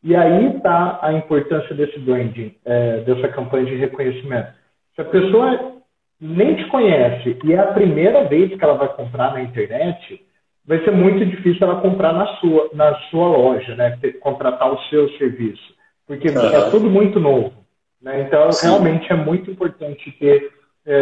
E 0.03 0.15
aí 0.15 0.57
está 0.57 0.99
a 1.03 1.13
importância 1.13 1.75
desse 1.75 1.99
branding, 1.99 2.55
é, 2.65 3.01
dessa 3.01 3.29
campanha 3.29 3.67
de 3.67 3.77
reconhecimento. 3.77 4.60
Se 5.01 5.03
a 5.03 5.05
pessoa 5.05 5.77
nem 6.21 6.55
te 6.57 6.67
conhece 6.69 7.39
e 7.43 7.53
é 7.55 7.59
a 7.59 7.73
primeira 7.73 8.25
vez 8.29 8.55
que 8.55 8.63
ela 8.63 8.75
vai 8.75 8.95
comprar 8.95 9.33
na 9.33 9.43
internet, 9.43 10.23
vai 10.67 10.85
ser 10.85 10.91
muito 10.91 11.25
difícil 11.25 11.67
ela 11.67 11.81
comprar 11.81 12.13
na 12.13 12.27
sua, 12.37 12.69
na 12.75 12.95
sua 13.09 13.29
loja, 13.29 13.75
né? 13.77 13.99
contratar 14.21 14.71
o 14.71 14.83
seu 14.91 15.09
serviço, 15.17 15.75
porque 16.07 16.29
uhum. 16.29 16.49
é 16.49 16.71
tudo 16.71 16.91
muito 16.91 17.19
novo. 17.19 17.55
Né? 18.03 18.23
Então, 18.23 18.53
Sim. 18.53 18.67
realmente 18.67 19.11
é 19.11 19.17
muito 19.17 19.51
importante 19.51 20.11
ter 20.13 20.53
é, 20.85 20.95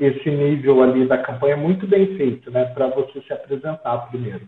é, 0.00 0.06
esse 0.06 0.30
nível 0.30 0.80
ali 0.80 1.06
da 1.06 1.18
campanha 1.18 1.56
muito 1.56 1.84
bem 1.84 2.16
feito, 2.16 2.48
né? 2.48 2.66
para 2.66 2.86
você 2.88 3.20
se 3.22 3.32
apresentar 3.32 4.08
primeiro. 4.08 4.46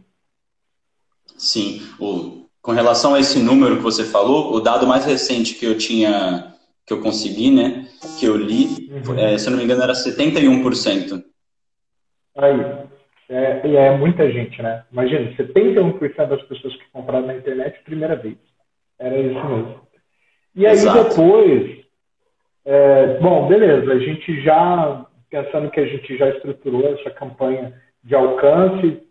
Sim, 1.37 1.83
o, 1.98 2.46
com 2.62 2.70
relação 2.70 3.14
a 3.14 3.20
esse 3.20 3.40
número 3.40 3.78
que 3.78 3.83
você 3.83 4.04
falou, 4.04 4.54
o 4.54 4.61
dado 4.61 4.87
mais 4.87 5.04
recente 5.04 5.54
que 5.54 5.66
eu 5.66 5.76
tinha, 5.76 6.53
que 6.87 6.92
eu 6.92 7.01
consegui, 7.01 7.51
né, 7.51 7.87
que 8.18 8.27
eu 8.27 8.37
li, 8.37 8.90
uhum. 8.90 9.18
é, 9.18 9.38
se 9.38 9.47
eu 9.47 9.53
não 9.53 9.59
me 9.59 9.64
engano, 9.64 9.83
era 9.83 9.92
71%. 9.92 11.25
Aí, 12.37 12.61
é, 13.29 13.66
e 13.66 13.77
é 13.77 13.97
muita 13.97 14.31
gente, 14.31 14.61
né? 14.61 14.85
Imagina, 14.92 15.33
71% 15.33 16.27
das 16.27 16.42
pessoas 16.42 16.77
que 16.77 16.85
compraram 16.92 17.27
na 17.27 17.37
internet 17.37 17.83
primeira 17.85 18.16
vez. 18.16 18.37
Era 18.99 19.16
isso 19.18 19.44
mesmo. 19.47 19.81
E 20.55 20.66
aí 20.66 20.73
Exato. 20.73 21.09
depois, 21.09 21.85
é, 22.64 23.18
bom, 23.18 23.49
beleza, 23.49 23.92
a 23.92 23.99
gente 23.99 24.42
já, 24.42 25.07
pensando 25.31 25.70
que 25.70 25.81
a 25.81 25.87
gente 25.87 26.16
já 26.16 26.29
estruturou 26.31 26.87
essa 26.94 27.11
campanha 27.11 27.81
de 28.03 28.14
alcance, 28.14 29.03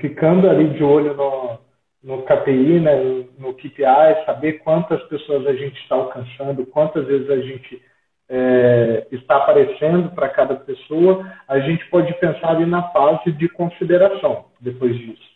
ficando 0.00 0.50
ali 0.50 0.70
de 0.70 0.82
olho 0.82 1.14
no, 1.14 1.58
no 2.02 2.22
KPI, 2.22 2.80
né, 2.80 3.24
no 3.38 3.54
KPI, 3.54 4.24
saber 4.26 4.54
quantas 4.64 5.02
pessoas 5.04 5.46
a 5.46 5.54
gente 5.54 5.80
está 5.80 5.94
alcançando, 5.94 6.66
quantas 6.66 7.06
vezes 7.06 7.30
a 7.30 7.36
gente 7.36 7.80
é, 8.28 9.06
está 9.12 9.36
aparecendo 9.36 10.10
para 10.10 10.28
cada 10.28 10.56
pessoa, 10.56 11.30
a 11.46 11.60
gente 11.60 11.88
pode 11.90 12.12
pensar 12.14 12.50
ali 12.50 12.66
na 12.66 12.82
fase 12.90 13.30
de 13.32 13.48
consideração 13.48 14.46
depois 14.60 14.96
disso. 14.98 15.32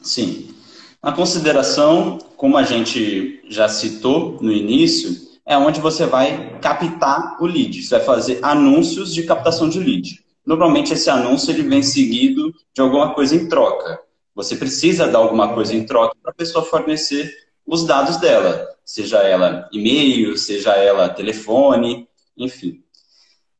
Sim. 0.00 0.54
A 1.02 1.12
consideração, 1.12 2.18
como 2.36 2.56
a 2.56 2.62
gente 2.62 3.42
já 3.48 3.68
citou 3.68 4.38
no 4.40 4.52
início, 4.52 5.10
é 5.46 5.56
onde 5.56 5.80
você 5.80 6.06
vai 6.06 6.58
captar 6.60 7.36
o 7.40 7.46
lead. 7.46 7.82
Você 7.82 7.96
vai 7.96 8.04
fazer 8.04 8.38
anúncios 8.42 9.14
de 9.14 9.24
captação 9.24 9.68
de 9.68 9.78
lead. 9.78 10.20
Normalmente 10.46 10.92
esse 10.92 11.10
anúncio 11.10 11.50
ele 11.50 11.62
vem 11.62 11.82
seguido 11.82 12.54
de 12.74 12.80
alguma 12.80 13.14
coisa 13.14 13.34
em 13.34 13.48
troca. 13.48 14.00
Você 14.38 14.54
precisa 14.54 15.08
dar 15.08 15.18
alguma 15.18 15.52
coisa 15.52 15.74
em 15.74 15.84
troca 15.84 16.14
para 16.22 16.30
a 16.30 16.34
pessoa 16.34 16.64
fornecer 16.64 17.28
os 17.66 17.84
dados 17.84 18.18
dela, 18.18 18.68
seja 18.84 19.18
ela 19.18 19.68
e-mail, 19.72 20.38
seja 20.38 20.76
ela 20.76 21.08
telefone, 21.08 22.08
enfim. 22.36 22.80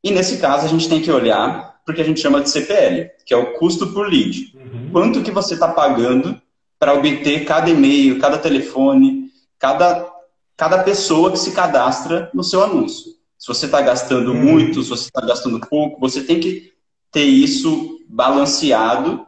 E 0.04 0.12
nesse 0.12 0.38
caso 0.38 0.66
a 0.66 0.68
gente 0.68 0.88
tem 0.88 1.02
que 1.02 1.10
olhar 1.10 1.80
porque 1.84 2.00
a 2.00 2.04
gente 2.04 2.20
chama 2.20 2.40
de 2.40 2.48
CPL, 2.48 3.10
que 3.26 3.34
é 3.34 3.36
o 3.36 3.54
custo 3.54 3.88
por 3.88 4.08
lead. 4.08 4.52
Uhum. 4.54 4.90
Quanto 4.92 5.20
que 5.20 5.32
você 5.32 5.54
está 5.54 5.66
pagando 5.66 6.40
para 6.78 6.94
obter 6.94 7.44
cada 7.44 7.68
e-mail, 7.68 8.20
cada 8.20 8.38
telefone, 8.38 9.32
cada, 9.58 10.08
cada 10.56 10.84
pessoa 10.84 11.32
que 11.32 11.40
se 11.40 11.50
cadastra 11.50 12.30
no 12.32 12.44
seu 12.44 12.62
anúncio. 12.62 13.14
Se 13.36 13.48
você 13.48 13.66
está 13.66 13.80
gastando 13.80 14.30
uhum. 14.30 14.40
muito, 14.40 14.80
se 14.84 14.90
você 14.90 15.06
está 15.06 15.22
gastando 15.22 15.58
pouco, 15.58 15.98
você 15.98 16.22
tem 16.22 16.38
que 16.38 16.72
ter 17.10 17.24
isso 17.24 17.98
balanceado 18.08 19.26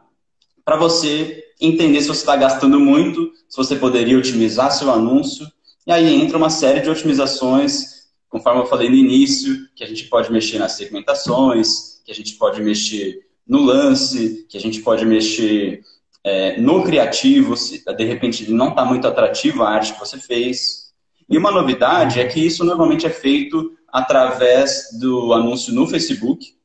para 0.63 0.77
você 0.77 1.40
entender 1.61 2.01
se 2.01 2.07
você 2.07 2.21
está 2.21 2.35
gastando 2.35 2.79
muito, 2.79 3.31
se 3.47 3.55
você 3.55 3.75
poderia 3.75 4.17
otimizar 4.17 4.71
seu 4.71 4.91
anúncio. 4.91 5.45
E 5.85 5.91
aí 5.91 6.13
entra 6.15 6.37
uma 6.37 6.49
série 6.49 6.81
de 6.81 6.89
otimizações, 6.89 8.07
conforme 8.27 8.61
eu 8.61 8.65
falei 8.65 8.89
no 8.89 8.95
início, 8.95 9.55
que 9.75 9.83
a 9.83 9.87
gente 9.87 10.05
pode 10.05 10.31
mexer 10.31 10.57
nas 10.57 10.73
segmentações, 10.73 12.01
que 12.03 12.11
a 12.11 12.15
gente 12.15 12.35
pode 12.35 12.61
mexer 12.61 13.19
no 13.47 13.61
lance, 13.61 14.45
que 14.49 14.57
a 14.57 14.61
gente 14.61 14.81
pode 14.81 15.05
mexer 15.05 15.81
é, 16.23 16.59
no 16.59 16.83
criativo, 16.83 17.55
se 17.55 17.83
de 17.83 18.03
repente 18.05 18.51
não 18.51 18.69
está 18.69 18.83
muito 18.85 19.07
atrativo 19.07 19.63
a 19.63 19.69
arte 19.69 19.93
que 19.93 19.99
você 19.99 20.17
fez. 20.17 20.91
E 21.29 21.37
uma 21.37 21.51
novidade 21.51 22.19
é 22.19 22.25
que 22.25 22.39
isso 22.39 22.63
normalmente 22.63 23.05
é 23.05 23.09
feito 23.09 23.73
através 23.87 24.97
do 24.99 25.33
anúncio 25.33 25.73
no 25.73 25.87
Facebook, 25.87 26.55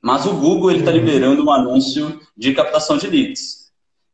mas 0.00 0.24
o 0.24 0.34
Google 0.34 0.70
está 0.72 0.90
liberando 0.90 1.44
um 1.44 1.50
anúncio 1.50 2.20
de 2.36 2.54
captação 2.54 2.96
de 2.96 3.06
leads. 3.06 3.59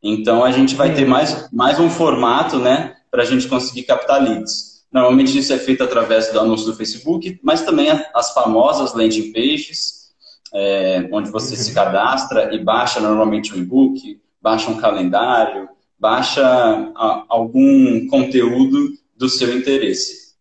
Então 0.06 0.44
a 0.44 0.52
gente 0.52 0.76
vai 0.76 0.94
ter 0.94 1.04
mais, 1.04 1.50
mais 1.52 1.80
um 1.80 1.90
formato, 1.90 2.58
né, 2.58 2.94
para 3.10 3.22
a 3.22 3.26
gente 3.26 3.48
conseguir 3.48 3.82
captar 3.82 4.22
leads. 4.22 4.86
Normalmente 4.92 5.36
isso 5.36 5.52
é 5.52 5.58
feito 5.58 5.82
através 5.82 6.32
do 6.32 6.38
anúncio 6.38 6.66
do 6.66 6.76
Facebook, 6.76 7.38
mas 7.42 7.62
também 7.62 7.88
as 8.14 8.32
famosas 8.32 8.94
landing 8.94 9.32
pages, 9.32 10.14
é, 10.54 11.08
onde 11.10 11.30
você 11.30 11.56
se 11.56 11.74
cadastra 11.74 12.54
e 12.54 12.62
baixa 12.62 13.00
normalmente 13.00 13.52
um 13.52 13.58
e-book, 13.58 14.20
baixa 14.40 14.70
um 14.70 14.76
calendário, 14.76 15.68
baixa 15.98 16.42
a, 16.44 17.24
algum 17.28 18.06
conteúdo 18.06 18.90
do 19.16 19.28
seu 19.28 19.56
interesse. 19.56 20.36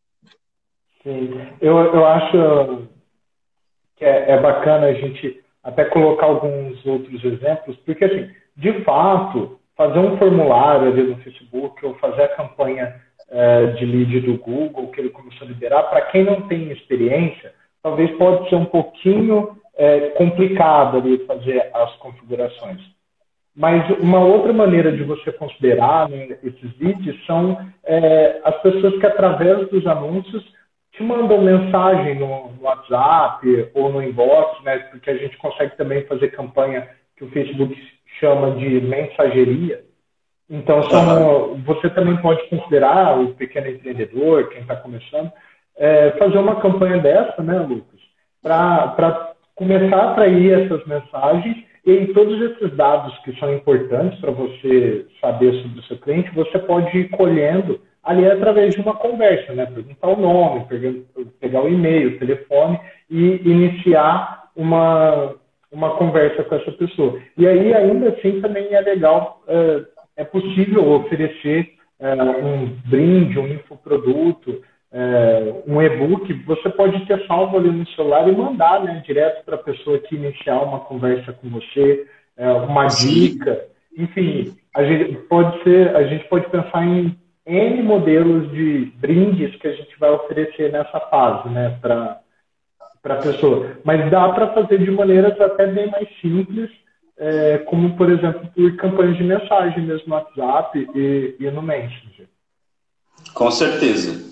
Sim, 1.01 1.41
eu, 1.59 1.77
eu 1.77 2.05
acho 2.05 2.87
que 3.95 4.05
é, 4.05 4.31
é 4.31 4.41
bacana 4.41 4.87
a 4.87 4.93
gente 4.93 5.41
até 5.63 5.85
colocar 5.85 6.27
alguns 6.27 6.85
outros 6.85 7.23
exemplos, 7.23 7.75
porque 7.85 8.05
assim, 8.05 8.29
de 8.55 8.83
fato, 8.83 9.59
fazer 9.75 9.99
um 9.99 10.17
formulário 10.17 10.87
ali 10.87 11.03
no 11.03 11.17
Facebook 11.17 11.85
ou 11.85 11.95
fazer 11.95 12.23
a 12.23 12.35
campanha 12.35 12.95
é, 13.29 13.67
de 13.67 13.85
lead 13.85 14.21
do 14.21 14.37
Google 14.37 14.91
que 14.91 15.01
ele 15.01 15.09
começou 15.09 15.45
a 15.45 15.49
liberar, 15.49 15.83
para 15.83 16.01
quem 16.01 16.23
não 16.23 16.41
tem 16.47 16.71
experiência, 16.71 17.53
talvez 17.83 18.09
pode 18.17 18.49
ser 18.49 18.55
um 18.55 18.65
pouquinho 18.65 19.57
é, 19.77 20.09
complicado 20.11 20.97
ali 20.97 21.17
fazer 21.25 21.69
as 21.73 21.95
configurações. 21.97 22.81
Mas 23.55 23.89
uma 23.99 24.19
outra 24.19 24.51
maneira 24.51 24.91
de 24.91 25.03
você 25.03 25.31
considerar 25.31 26.09
né, 26.09 26.37
esses 26.43 26.77
leads 26.77 27.25
são 27.25 27.57
é, 27.85 28.41
as 28.43 28.61
pessoas 28.61 28.99
que, 28.99 29.05
através 29.05 29.69
dos 29.69 29.87
anúncios, 29.87 30.43
te 30.91 31.03
mandam 31.03 31.41
mensagem 31.41 32.15
no, 32.15 32.51
no, 32.51 32.63
WhatsApp 32.63 33.71
ou 33.73 33.91
no 33.91 34.01
inbox, 34.01 34.61
né, 34.63 34.77
porque 34.91 35.09
a 35.09 35.17
gente 35.17 35.37
consegue 35.37 35.75
também 35.77 36.05
fazer 36.05 36.29
campanha 36.29 36.87
que 37.17 37.23
o 37.23 37.29
Facebook 37.29 37.75
chama 38.19 38.51
de 38.51 38.81
mensageria. 38.81 39.83
Então, 40.49 40.83
são, 40.83 41.55
você 41.65 41.89
também 41.89 42.17
pode 42.17 42.47
considerar 42.49 43.19
o 43.19 43.33
pequeno 43.33 43.67
empreendedor, 43.67 44.49
quem 44.49 44.61
está 44.61 44.75
começando, 44.75 45.31
é, 45.77 46.11
fazer 46.11 46.37
uma 46.37 46.61
campanha 46.61 46.99
dessa, 46.99 47.41
né, 47.41 47.59
Lucas? 47.59 47.99
Para 48.41 49.33
começar 49.55 49.95
a 49.95 50.11
atrair 50.11 50.65
essas 50.65 50.85
mensagens 50.85 51.57
e 51.85 52.07
todos 52.07 52.41
esses 52.41 52.75
dados 52.75 53.17
que 53.19 53.37
são 53.39 53.53
importantes 53.53 54.19
para 54.19 54.31
você 54.31 55.05
saber 55.19 55.53
sobre 55.61 55.79
o 55.79 55.83
seu 55.83 55.97
cliente, 55.97 56.33
você 56.33 56.59
pode 56.59 56.95
ir 56.97 57.09
colhendo 57.09 57.79
ali 58.03 58.29
através 58.29 58.75
de 58.75 58.81
uma 58.81 58.95
conversa, 58.95 59.53
né? 59.53 59.65
Perguntar 59.65 60.07
o 60.09 60.19
nome, 60.19 60.65
pegar 61.39 61.63
o 61.63 61.67
e-mail, 61.67 62.09
o 62.15 62.19
telefone 62.19 62.79
e 63.09 63.41
iniciar 63.43 64.45
uma, 64.55 65.35
uma 65.75 65.97
conversa 65.97 66.43
com 66.43 66.55
essa 66.55 66.71
pessoa. 66.71 67.19
E 67.37 67.45
aí, 67.45 67.73
ainda 67.73 68.09
assim, 68.09 68.39
também 68.39 68.73
é 68.73 68.79
legal, 68.79 69.41
é, 69.47 69.81
é 70.17 70.23
possível 70.23 70.89
oferecer 70.93 71.73
é, 71.99 72.13
um 72.13 72.67
brinde, 72.85 73.37
um 73.37 73.47
infoproduto, 73.47 74.61
é, 74.91 75.53
um 75.67 75.81
e-book, 75.81 76.31
você 76.45 76.69
pode 76.69 77.05
ter 77.05 77.27
salvo 77.27 77.57
ali 77.57 77.69
no 77.69 77.85
celular 77.89 78.27
e 78.27 78.31
mandar 78.31 78.81
né, 78.81 79.03
direto 79.05 79.43
para 79.43 79.55
a 79.55 79.63
pessoa 79.63 79.99
que 79.99 80.15
iniciar 80.15 80.61
uma 80.61 80.79
conversa 80.79 81.33
com 81.33 81.49
você, 81.49 82.07
uma 82.67 82.87
dica, 82.87 83.65
enfim, 83.97 84.53
a 84.75 84.83
gente 84.83 85.15
pode 85.29 85.63
ser, 85.63 85.95
a 85.95 86.03
gente 86.03 86.25
pode 86.27 86.49
pensar 86.49 86.85
em 86.85 87.17
N 87.45 87.81
modelos 87.81 88.51
de 88.51 88.91
brindes 88.97 89.55
que 89.55 89.67
a 89.67 89.71
gente 89.71 89.97
vai 89.97 90.09
oferecer 90.11 90.69
nessa 90.69 90.99
fase, 90.99 91.47
né, 91.49 91.77
para 91.81 92.19
para 93.05 93.19
a 93.19 93.21
pessoa. 93.21 93.77
Mas 93.83 94.09
dá 94.09 94.27
para 94.29 94.51
fazer 94.51 94.79
de 94.79 94.89
maneiras 94.89 95.39
até 95.39 95.67
bem 95.67 95.91
mais 95.91 96.07
simples, 96.19 96.71
é, 97.15 97.59
como, 97.59 97.95
por 97.95 98.11
exemplo, 98.11 98.49
por 98.55 98.75
campanhas 98.77 99.15
de 99.15 99.23
mensagem 99.23 99.85
mesmo 99.85 100.07
no 100.07 100.15
WhatsApp 100.15 100.89
e, 100.95 101.35
e 101.39 101.51
no 101.51 101.61
Messenger. 101.61 102.27
Com 103.35 103.51
certeza. 103.51 104.25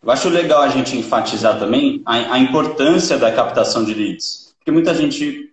Eu 0.00 0.10
acho 0.12 0.28
legal 0.28 0.62
a 0.62 0.68
gente 0.68 0.96
enfatizar 0.96 1.58
também 1.58 2.02
a, 2.06 2.34
a 2.34 2.38
importância 2.38 3.18
da 3.18 3.32
captação 3.32 3.84
de 3.84 3.94
leads. 3.94 4.54
Porque 4.58 4.70
muita 4.70 4.94
gente 4.94 5.50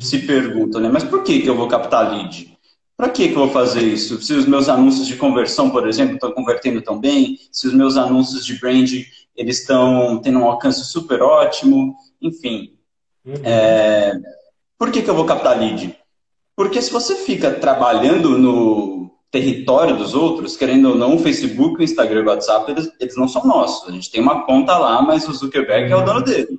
se 0.00 0.26
pergunta, 0.26 0.80
né? 0.80 0.90
Mas 0.92 1.04
por 1.04 1.22
que, 1.22 1.40
que 1.40 1.48
eu 1.48 1.54
vou 1.54 1.68
captar 1.68 2.10
lead? 2.10 2.56
para 2.96 3.10
que, 3.10 3.28
que 3.28 3.34
eu 3.34 3.40
vou 3.40 3.50
fazer 3.50 3.82
isso? 3.82 4.20
Se 4.22 4.32
os 4.32 4.46
meus 4.46 4.70
anúncios 4.70 5.06
de 5.06 5.16
conversão, 5.16 5.68
por 5.68 5.86
exemplo, 5.86 6.14
estão 6.14 6.32
convertendo 6.32 6.80
tão 6.80 6.98
bem, 6.98 7.38
se 7.52 7.68
os 7.68 7.74
meus 7.74 7.96
anúncios 7.96 8.44
de 8.46 8.58
branding 8.58 9.04
eles 9.36 9.60
estão 9.60 10.18
tendo 10.18 10.38
um 10.38 10.44
alcance 10.44 10.84
super 10.84 11.22
ótimo, 11.22 11.94
enfim. 12.20 12.74
Uhum. 13.24 13.34
É, 13.44 14.14
por 14.78 14.90
que, 14.90 15.02
que 15.02 15.10
eu 15.10 15.14
vou 15.14 15.24
captar 15.24 15.58
lead? 15.58 15.96
Porque 16.54 16.80
se 16.80 16.92
você 16.92 17.16
fica 17.16 17.50
trabalhando 17.52 18.38
no 18.38 19.10
território 19.30 19.96
dos 19.96 20.14
outros, 20.14 20.56
querendo 20.56 20.90
ou 20.90 20.94
não, 20.94 21.16
o 21.16 21.18
Facebook, 21.18 21.78
o 21.78 21.82
Instagram 21.82 22.20
e 22.20 22.22
o 22.22 22.26
WhatsApp, 22.28 22.70
eles, 22.70 22.90
eles 22.98 23.16
não 23.16 23.28
são 23.28 23.44
nossos. 23.44 23.88
A 23.88 23.92
gente 23.92 24.10
tem 24.10 24.20
uma 24.20 24.46
conta 24.46 24.78
lá, 24.78 25.02
mas 25.02 25.28
o 25.28 25.32
Zuckerberg 25.32 25.92
é 25.92 25.96
o 25.96 26.04
dono 26.04 26.22
dele. 26.22 26.58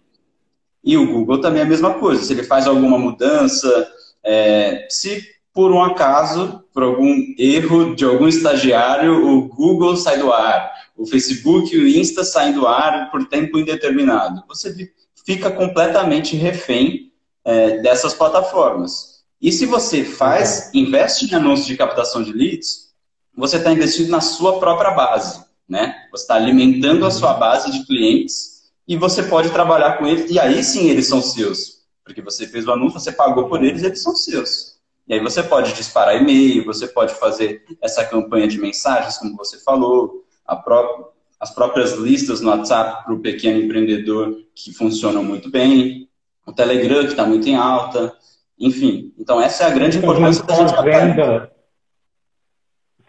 E 0.84 0.96
o 0.96 1.08
Google 1.08 1.42
também 1.42 1.62
é 1.62 1.66
a 1.66 1.68
mesma 1.68 1.96
coisa. 1.96 2.24
Se 2.24 2.34
ele 2.34 2.44
faz 2.44 2.68
alguma 2.68 2.98
mudança, 2.98 3.88
é, 4.24 4.86
se 4.90 5.22
por 5.54 5.72
um 5.72 5.82
acaso, 5.82 6.64
por 6.72 6.84
algum 6.84 7.16
erro 7.38 7.96
de 7.96 8.06
algum 8.06 8.28
estagiário, 8.28 9.28
o 9.28 9.48
Google 9.48 9.98
sai 9.98 10.20
do 10.20 10.32
ar, 10.32 10.72
o 10.98 11.06
Facebook 11.06 11.74
e 11.74 11.80
o 11.80 11.88
Insta 11.88 12.24
saem 12.24 12.54
do 12.54 12.68
ar 12.68 13.12
por 13.12 13.28
tempo 13.28 13.60
indeterminado. 13.60 14.44
Você 14.48 14.92
fica 15.26 15.52
completamente 15.52 16.36
refém 16.36 17.12
é, 17.46 17.78
dessas 17.80 18.14
plataformas. 18.14 19.18
E 19.40 19.52
se 19.52 19.66
você 19.66 20.04
faz, 20.04 20.72
investe 20.74 21.26
em 21.26 21.36
anúncios 21.36 21.68
de 21.68 21.78
captação 21.78 22.24
de 22.24 22.34
leads, 22.34 22.88
você 23.36 23.58
está 23.58 23.72
investindo 23.72 24.10
na 24.10 24.20
sua 24.20 24.60
própria 24.60 24.92
base, 24.92 25.46
né? 25.70 25.96
Você 26.12 26.24
está 26.24 26.36
alimentando 26.36 27.06
a 27.06 27.12
sua 27.12 27.36
base 27.36 27.72
de 27.72 27.86
clientes 27.86 28.64
e 28.88 28.98
você 28.98 29.22
pode 29.22 29.52
trabalhar 29.52 29.98
com 29.98 30.08
eles, 30.08 30.32
e 30.32 30.40
aí 30.40 30.64
sim 30.64 30.90
eles 30.90 31.08
são 31.08 31.22
seus. 31.22 31.84
Porque 32.04 32.22
você 32.22 32.48
fez 32.48 32.66
o 32.66 32.72
anúncio, 32.72 33.00
você 33.00 33.12
pagou 33.12 33.48
por 33.48 33.64
eles, 33.64 33.84
eles 33.84 34.02
são 34.02 34.16
seus. 34.16 34.78
E 35.08 35.14
aí 35.14 35.20
você 35.20 35.44
pode 35.44 35.74
disparar 35.74 36.20
e-mail, 36.20 36.66
você 36.66 36.88
pode 36.88 37.14
fazer 37.14 37.64
essa 37.82 38.04
campanha 38.04 38.48
de 38.48 38.58
mensagens, 38.58 39.18
como 39.18 39.36
você 39.36 39.60
falou, 39.60 40.26
pró 40.56 41.14
as 41.40 41.54
próprias 41.54 41.94
listas 41.94 42.42
no 42.42 42.50
WhatsApp 42.50 43.04
para 43.04 43.14
o 43.14 43.20
pequeno 43.20 43.60
empreendedor 43.60 44.36
que 44.56 44.74
funcionam 44.74 45.24
muito 45.24 45.52
bem, 45.52 46.10
o 46.48 46.52
Telegram 46.52 47.02
que 47.02 47.12
está 47.12 47.26
muito 47.26 47.48
em 47.48 47.56
alta, 47.56 48.12
enfim. 48.60 49.14
Então 49.20 49.40
essa 49.40 49.66
é 49.66 49.68
a 49.68 49.74
grande 49.74 50.00
importância 50.00 50.44
da 50.44 50.56
gente 50.56 50.84
venda 50.84 51.52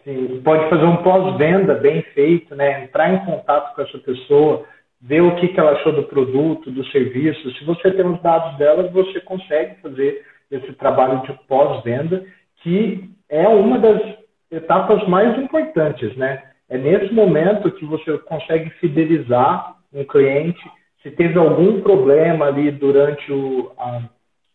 Sim, 0.03 0.41
pode 0.43 0.69
fazer 0.69 0.85
um 0.85 1.03
pós-venda 1.03 1.75
bem 1.75 2.01
feito, 2.13 2.55
né? 2.55 2.85
Entrar 2.85 3.13
em 3.13 3.25
contato 3.25 3.75
com 3.75 3.81
essa 3.81 3.97
pessoa, 3.99 4.65
ver 4.99 5.21
o 5.21 5.35
que, 5.35 5.49
que 5.49 5.59
ela 5.59 5.73
achou 5.73 5.91
do 5.91 6.03
produto, 6.03 6.71
do 6.71 6.85
serviço. 6.87 7.51
Se 7.51 7.65
você 7.65 7.91
tem 7.91 8.05
os 8.05 8.21
dados 8.21 8.57
dela, 8.57 8.89
você 8.89 9.19
consegue 9.19 9.75
fazer 9.81 10.25
esse 10.49 10.73
trabalho 10.73 11.21
de 11.23 11.33
pós-venda, 11.47 12.25
que 12.63 13.09
é 13.27 13.47
uma 13.47 13.77
das 13.77 14.01
etapas 14.49 15.07
mais 15.07 15.37
importantes, 15.37 16.15
né? 16.15 16.43
É 16.69 16.77
nesse 16.77 17.13
momento 17.13 17.71
que 17.71 17.85
você 17.85 18.17
consegue 18.19 18.69
fidelizar 18.71 19.75
um 19.93 20.03
cliente. 20.03 20.61
Se 21.01 21.09
teve 21.11 21.37
algum 21.37 21.81
problema 21.81 22.45
ali 22.45 22.71
durante 22.71 23.31
o, 23.31 23.71
a, 23.77 24.03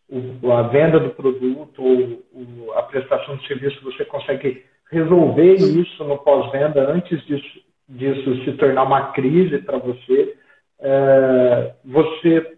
o, 0.09 0.51
a 0.51 0.63
venda 0.63 0.99
do 0.99 1.09
produto 1.09 1.83
ou 1.83 2.73
a 2.75 2.83
prestação 2.83 3.35
de 3.37 3.47
serviço, 3.47 3.83
você 3.83 4.05
consegue 4.05 4.63
resolver 4.91 5.55
isso 5.55 6.03
no 6.03 6.17
pós-venda 6.19 6.89
antes 6.89 7.25
disso, 7.25 7.59
disso, 7.89 8.43
se 8.43 8.53
tornar 8.53 8.83
uma 8.83 9.11
crise 9.11 9.57
para 9.59 9.77
você. 9.77 10.35
É, 10.79 11.73
você 11.83 12.55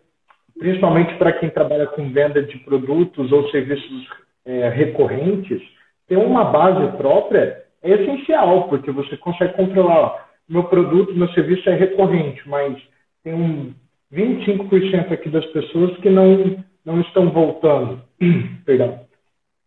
principalmente 0.59 1.15
para 1.15 1.33
quem 1.33 1.49
trabalha 1.49 1.87
com 1.87 2.09
venda 2.11 2.41
de 2.41 2.57
produtos 2.59 3.31
ou 3.31 3.49
serviços 3.49 4.07
é, 4.45 4.69
recorrentes, 4.69 5.61
ter 6.07 6.17
uma 6.17 6.45
base 6.45 6.97
própria 6.97 7.63
é 7.83 7.91
essencial, 7.91 8.67
porque 8.67 8.91
você 8.91 9.17
consegue 9.17 9.53
controlar, 9.53 9.99
ó, 9.99 10.19
meu 10.47 10.63
produto, 10.63 11.13
meu 11.13 11.29
serviço 11.29 11.69
é 11.69 11.75
recorrente, 11.75 12.41
mas 12.47 12.77
tem 13.23 13.33
um 13.33 13.73
25% 14.11 15.11
aqui 15.11 15.29
das 15.29 15.45
pessoas 15.47 15.95
que 15.97 16.09
não, 16.09 16.63
não 16.85 17.01
estão 17.01 17.29
voltando. 17.29 18.01
Perdão. 18.65 19.01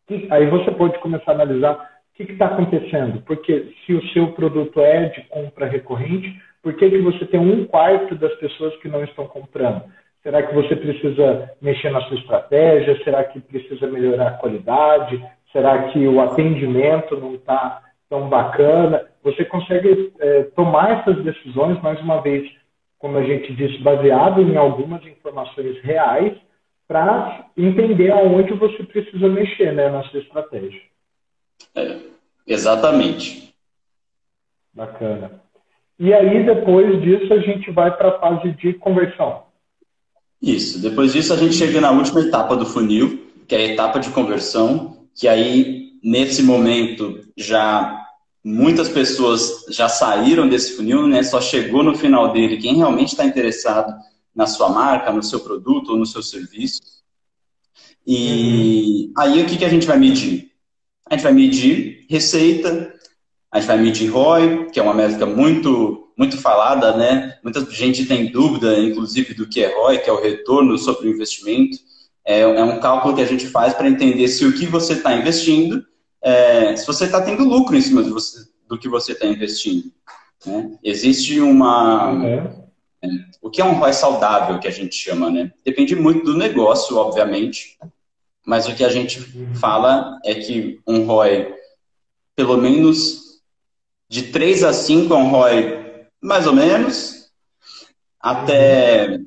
E 0.09 0.27
aí 0.31 0.47
você 0.47 0.71
pode 0.73 0.99
começar 0.99 1.33
a 1.33 1.35
analisar 1.35 1.75
o 1.75 2.17
que 2.17 2.33
está 2.33 2.47
acontecendo. 2.47 3.23
Porque 3.23 3.73
se 3.85 3.93
o 3.93 4.07
seu 4.09 4.33
produto 4.33 4.81
é 4.81 5.09
de 5.11 5.23
compra 5.25 5.67
recorrente, 5.67 6.35
por 6.63 6.75
que, 6.75 6.91
que 6.91 6.99
você 6.99 7.25
tem 7.27 7.41
um 7.41 7.65
quarto 7.67 8.15
das 8.15 8.35
pessoas 8.37 8.75
que 8.77 8.89
não 8.89 9.05
estão 9.05 9.27
comprando? 9.27 9.85
Será 10.23 10.43
que 10.43 10.55
você 10.55 10.77
precisa 10.77 11.51
mexer 11.63 11.91
na 11.91 12.03
sua 12.03 12.19
estratégia? 12.19 13.03
Será 13.05 13.25
que 13.25 13.41
precisa 13.41 13.87
melhorar 13.87 14.29
a 14.29 14.39
qualidade? 14.39 15.23
Será 15.53 15.85
que 15.89 16.07
o 16.07 16.21
atendimento 16.21 17.17
não 17.17 17.35
está 17.35 17.83
tão 18.11 18.29
bacana? 18.29 19.07
Você 19.23 19.45
consegue 19.45 20.13
é, 20.19 20.43
tomar 20.57 21.01
essas 21.01 21.23
decisões, 21.25 21.81
mais 21.81 21.99
uma 22.01 22.21
vez, 22.21 22.51
como 22.99 23.17
a 23.17 23.23
gente 23.23 23.55
disse, 23.55 23.79
baseado 23.79 24.43
em 24.43 24.57
algumas 24.57 25.03
informações 25.07 25.81
reais, 25.83 26.37
para 26.87 27.47
entender 27.57 28.11
aonde 28.11 28.53
você 28.55 28.83
precisa 28.83 29.29
mexer 29.29 29.73
né, 29.73 29.89
na 29.89 30.03
sua 30.05 30.21
estratégia. 30.21 30.83
É, 31.75 31.99
exatamente. 32.47 33.55
Bacana. 34.75 35.41
E 35.99 36.13
aí, 36.13 36.45
depois 36.45 37.01
disso, 37.01 37.33
a 37.33 37.39
gente 37.39 37.71
vai 37.71 37.97
para 37.97 38.09
a 38.09 38.19
fase 38.19 38.51
de 38.53 38.73
conversão. 38.75 39.45
Isso. 40.43 40.81
Depois 40.83 41.13
disso, 41.13 41.33
a 41.33 41.37
gente 41.37 41.55
chega 41.55 41.81
na 41.81 41.91
última 41.91 42.23
etapa 42.23 42.57
do 42.57 42.67
funil, 42.67 43.29
que 43.47 43.55
é 43.55 43.59
a 43.59 43.73
etapa 43.73 44.01
de 44.01 44.11
conversão, 44.11 44.97
que 45.15 45.29
aí, 45.29 45.93
nesse 46.03 46.43
momento, 46.43 47.21
já 47.37 48.00
muitas 48.45 48.89
pessoas 48.89 49.65
já 49.69 49.89
saíram 49.89 50.49
desse 50.49 50.77
funil, 50.77 51.07
né? 51.07 51.23
Só 51.23 51.41
chegou 51.41 51.83
no 51.83 51.97
final 51.97 52.33
dele 52.33 52.57
quem 52.57 52.77
realmente 52.77 53.09
está 53.09 53.25
interessado 53.25 53.95
na 54.35 54.47
sua 54.47 54.69
marca, 54.69 55.13
no 55.13 55.23
seu 55.23 55.41
produto 55.41 55.91
ou 55.91 55.99
no 55.99 56.07
seu 56.07 56.23
serviço. 56.23 56.81
E 58.07 59.07
uhum. 59.07 59.13
aí, 59.19 59.43
o 59.43 59.47
que, 59.47 59.59
que 59.59 59.65
a 59.65 59.69
gente 59.69 59.87
vai 59.87 59.99
medir? 59.99 60.51
A 61.09 61.15
gente 61.15 61.23
vai 61.23 61.33
medir 61.33 62.07
receita, 62.09 62.95
a 63.53 63.59
gente 63.59 63.69
vai 63.69 63.79
medir 63.79 64.09
ROI, 64.09 64.71
que 64.71 64.81
é 64.81 64.83
uma 64.83 64.95
métrica 64.95 65.27
muito 65.27 66.07
muito 66.17 66.37
falada, 66.37 66.95
né? 66.95 67.39
Muita 67.43 67.65
gente 67.71 68.05
tem 68.05 68.31
dúvida, 68.31 68.79
inclusive, 68.79 69.33
do 69.33 69.49
que 69.49 69.63
é 69.63 69.75
ROI, 69.75 70.01
que 70.01 70.11
é 70.11 70.13
o 70.13 70.21
retorno 70.21 70.77
sobre 70.77 71.09
o 71.09 71.11
investimento. 71.11 71.79
É, 72.27 72.41
é 72.41 72.63
um 72.63 72.79
cálculo 72.79 73.15
que 73.15 73.23
a 73.23 73.27
gente 73.27 73.47
faz 73.47 73.73
para 73.73 73.89
entender 73.89 74.29
se 74.29 74.45
o 74.45 74.53
que 74.53 74.67
você 74.67 74.93
está 74.93 75.17
investindo, 75.17 75.83
é, 76.23 76.77
se 76.77 76.87
você 76.87 77.05
está 77.05 77.21
tendo 77.21 77.45
lucro 77.45 77.77
em 77.77 77.81
cima 77.81 78.03
você, 78.03 78.47
do 78.69 78.79
que 78.79 78.89
você 78.89 79.13
está 79.13 79.27
investindo. 79.27 79.93
Né? 80.45 80.79
Existe 80.83 81.41
uma. 81.41 82.11
Uhum. 82.11 82.27
É, 83.03 83.09
o 83.41 83.51
que 83.51 83.61
é 83.61 83.65
um 83.65 83.79
ROI 83.79 83.93
saudável, 83.93 84.59
que 84.59 84.69
a 84.69 84.71
gente 84.71 84.95
chama, 84.95 85.31
né? 85.31 85.53
Depende 85.65 85.97
muito 85.97 86.25
do 86.25 86.37
negócio, 86.37 86.97
obviamente, 86.97 87.79
mas 88.45 88.69
o 88.69 88.75
que 88.75 88.85
a 88.85 88.91
gente 88.91 89.21
uhum. 89.21 89.55
fala 89.55 90.19
é 90.25 90.35
que 90.35 90.81
um 90.87 91.05
ROI, 91.05 91.55
pelo 92.37 92.59
menos 92.59 93.41
de 94.09 94.25
3 94.25 94.65
a 94.65 94.73
5 94.73 95.15
é 95.15 95.17
um 95.17 95.31
ROI 95.31 95.81
mais 96.21 96.47
ou 96.47 96.53
menos, 96.53 97.31
até 98.21 99.21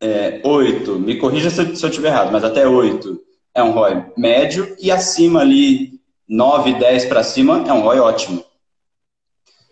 é, 0.00 0.40
8, 0.44 0.98
me 0.98 1.16
corrija 1.16 1.50
se 1.50 1.60
eu, 1.60 1.72
estiver 1.72 2.08
errado, 2.08 2.30
mas 2.30 2.44
até 2.44 2.66
8 2.66 3.20
é 3.54 3.62
um 3.62 3.72
ROI 3.72 4.12
médio, 4.16 4.76
e 4.80 4.90
acima 4.90 5.40
ali, 5.40 5.93
9, 6.28 6.74
10 6.74 7.04
para 7.06 7.22
cima, 7.22 7.64
é 7.66 7.72
um 7.72 7.82
ROI 7.82 7.98
ótimo. 8.00 8.44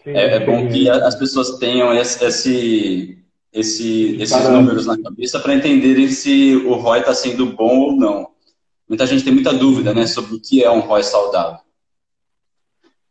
Sim, 0.02 0.10
é, 0.10 0.34
é, 0.34 0.40
bom 0.40 0.68
que 0.68 0.88
as 0.90 1.14
pessoas 1.14 1.58
tenham 1.58 1.94
esse, 1.94 2.24
esse, 2.24 3.18
esse 3.52 4.20
esses 4.20 4.48
números 4.48 4.86
na 4.86 5.00
cabeça 5.00 5.38
para 5.38 5.54
entenderem 5.54 6.08
se 6.08 6.56
o 6.56 6.74
ROI 6.74 7.00
está 7.00 7.14
sendo 7.14 7.46
bom 7.46 7.78
ou 7.78 7.92
não. 7.92 8.28
Muita 8.88 9.06
gente 9.06 9.24
tem 9.24 9.32
muita 9.32 9.54
dúvida 9.54 9.94
né, 9.94 10.06
sobre 10.06 10.34
o 10.34 10.40
que 10.40 10.62
é 10.62 10.70
um 10.70 10.80
ROI 10.80 11.04
saudável. 11.04 11.58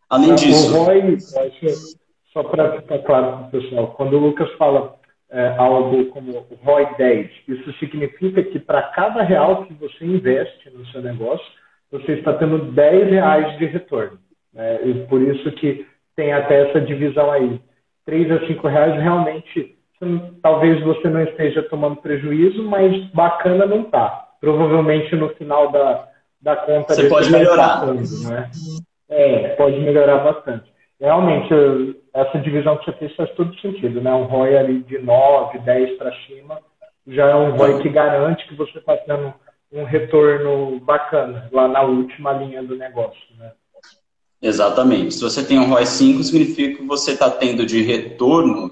Além 0.10 0.36
disso. 0.36 0.75
O 0.75 0.84
ROI, 0.84 1.17
só 2.34 2.43
para 2.43 2.82
ficar 2.82 2.99
claro 2.99 3.38
para 3.38 3.47
o 3.47 3.51
pessoal, 3.51 3.93
quando 3.95 4.17
o 4.17 4.19
Lucas 4.19 4.51
fala 4.58 4.99
é, 5.30 5.56
algo 5.58 6.06
como 6.08 6.45
ROI 6.63 6.95
10, 6.97 7.32
isso 7.47 7.73
significa 7.80 8.43
que 8.43 8.60
para 8.60 8.84
cada 8.89 9.23
real 9.23 9.65
que 9.65 9.73
você 9.73 10.06
investe 10.06 10.69
no 10.71 10.86
seu 10.88 11.01
negócio, 11.01 11.45
você 11.91 12.13
está 12.13 12.34
tendo 12.34 12.71
10 12.71 13.10
reais 13.10 13.58
de 13.58 13.65
retorno. 13.65 14.17
Né? 14.54 14.80
E 14.84 14.93
por 15.08 15.21
isso 15.21 15.51
que 15.54 15.86
tem 16.15 16.32
até 16.34 16.69
essa 16.69 16.82
divisão 16.82 17.32
aí. 17.32 17.60
3 18.06 18.32
a 18.32 18.47
5 18.47 18.67
reais 18.67 19.01
realmente, 19.01 19.77
talvez 20.41 20.82
você 20.82 21.08
não 21.10 21.23
esteja 21.23 21.63
tomando 21.63 21.97
prejuízo, 21.97 22.63
mas 22.63 23.06
bacana 23.12 23.65
não 23.65 23.82
está. 23.82 24.30
Provavelmente 24.39 25.15
no 25.15 25.30
final 25.36 25.71
da, 25.71 26.08
da 26.41 26.56
conta... 26.56 26.95
Você 26.95 27.08
pode 27.08 27.32
melhorar. 27.32 27.82
Passando, 27.82 28.30
né? 28.30 28.49
É, 29.10 29.49
pode 29.49 29.80
melhorar 29.80 30.19
bastante 30.19 30.71
realmente, 31.01 31.51
essa 32.13 32.38
divisão 32.38 32.77
que 32.77 32.86
você 32.86 32.91
fez 32.93 33.15
faz 33.15 33.32
todo 33.32 33.60
sentido, 33.60 33.99
né? 33.99 34.13
Um 34.13 34.25
ROI 34.25 34.56
ali 34.56 34.84
de 34.84 34.99
9, 34.99 35.58
10 35.60 35.97
para 35.97 36.13
cima 36.27 36.60
já 37.08 37.30
é 37.30 37.36
um 37.36 37.58
ROI 37.58 37.82
que 37.82 37.89
garante 37.89 38.47
que 38.47 38.56
você 38.56 38.77
está 38.77 38.95
tendo 38.97 39.34
um 39.71 39.84
retorno 39.84 40.79
bacana 40.79 41.49
lá 41.51 41.67
na 41.67 41.81
última 41.81 42.34
linha 42.34 42.62
do 42.62 42.75
negócio, 42.75 43.21
né? 43.38 43.51
Exatamente. 44.41 45.13
Se 45.13 45.21
você 45.21 45.43
tem 45.43 45.60
um 45.60 45.69
ROI 45.69 45.86
5, 45.86 46.23
significa 46.23 46.77
que 46.77 46.86
você 46.86 47.12
está 47.12 47.29
tendo 47.29 47.65
de 47.65 47.81
retorno 47.81 48.71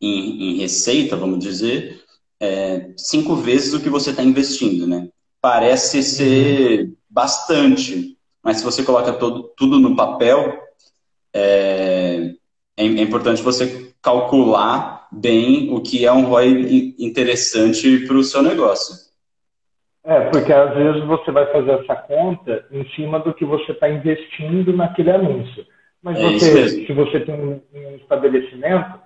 em, 0.00 0.52
em, 0.52 0.58
receita, 0.60 1.16
vamos 1.16 1.40
dizer, 1.40 2.02
é, 2.40 2.92
cinco 2.96 3.34
vezes 3.34 3.74
o 3.74 3.80
que 3.80 3.90
você 3.90 4.10
está 4.10 4.22
investindo, 4.22 4.86
né? 4.86 5.08
Parece 5.40 6.02
ser 6.04 6.92
bastante, 7.10 8.16
mas 8.42 8.58
se 8.58 8.64
você 8.64 8.84
coloca 8.84 9.12
todo, 9.12 9.52
tudo 9.56 9.80
no 9.80 9.96
papel, 9.96 10.56
é, 11.34 12.34
é, 12.76 12.84
é 12.84 13.02
importante 13.02 13.42
você 13.42 13.92
calcular 14.00 15.08
bem 15.10 15.72
o 15.72 15.80
que 15.80 16.06
é 16.06 16.12
um 16.12 16.26
ROI 16.26 16.94
interessante 16.96 18.06
para 18.06 18.16
o 18.16 18.24
seu 18.24 18.40
negócio. 18.40 19.07
É, 20.08 20.20
porque 20.30 20.50
às 20.50 20.74
vezes 20.74 21.04
você 21.04 21.30
vai 21.30 21.44
fazer 21.52 21.70
essa 21.72 21.94
conta 21.94 22.64
em 22.72 22.82
cima 22.92 23.18
do 23.18 23.34
que 23.34 23.44
você 23.44 23.72
está 23.72 23.90
investindo 23.90 24.74
naquele 24.74 25.10
anúncio. 25.10 25.66
Mas 26.02 26.18
é 26.18 26.22
você, 26.22 26.68
se 26.86 26.92
você 26.94 27.20
tem 27.20 27.34
um, 27.34 27.60
um, 27.74 27.96
estabelecimento, 27.96 28.98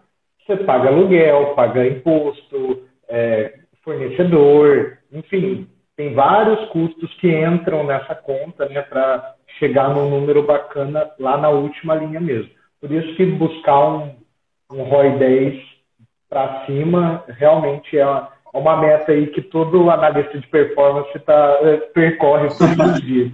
você 0.46 0.58
paga 0.58 0.90
aluguel, 0.90 1.54
paga 1.56 1.84
imposto, 1.84 2.84
é, 3.08 3.52
fornecedor, 3.82 4.98
enfim, 5.12 5.66
tem 5.96 6.14
vários 6.14 6.68
custos 6.68 7.12
que 7.14 7.34
entram 7.34 7.82
nessa 7.82 8.14
conta 8.14 8.68
né, 8.68 8.82
para 8.82 9.34
chegar 9.58 9.88
num 9.88 10.08
número 10.08 10.44
bacana 10.44 11.10
lá 11.18 11.36
na 11.36 11.48
última 11.48 11.96
linha 11.96 12.20
mesmo. 12.20 12.52
Por 12.80 12.92
isso 12.92 13.16
que 13.16 13.26
buscar 13.26 13.88
um, 13.88 14.14
um 14.70 14.84
ROI 14.84 15.18
10 15.18 15.62
para 16.30 16.64
cima 16.64 17.24
realmente 17.26 17.98
é 17.98 18.04
uma 18.52 18.76
meta 18.76 19.12
aí 19.12 19.28
que 19.28 19.40
todo 19.40 19.90
analista 19.90 20.38
de 20.38 20.46
performance 20.46 21.18
tá, 21.20 21.58
é, 21.62 21.76
percorre 21.78 22.48
todos 22.48 22.94
os 22.94 23.02
dias. 23.02 23.32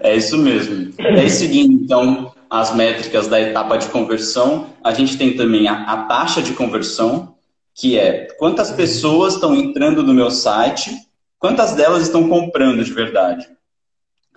É 0.00 0.14
isso 0.14 0.36
mesmo. 0.38 0.92
É 0.98 1.28
seguindo, 1.28 1.72
então, 1.72 2.32
as 2.48 2.74
métricas 2.74 3.28
da 3.28 3.40
etapa 3.40 3.78
de 3.78 3.88
conversão, 3.88 4.66
a 4.84 4.92
gente 4.92 5.16
tem 5.16 5.34
também 5.36 5.68
a, 5.68 5.84
a 5.84 6.04
taxa 6.04 6.42
de 6.42 6.52
conversão, 6.52 7.34
que 7.74 7.98
é 7.98 8.26
quantas 8.38 8.70
pessoas 8.70 9.34
estão 9.34 9.54
entrando 9.54 10.02
no 10.02 10.12
meu 10.12 10.30
site, 10.30 10.90
quantas 11.38 11.74
delas 11.74 12.02
estão 12.02 12.28
comprando 12.28 12.84
de 12.84 12.92
verdade. 12.92 13.48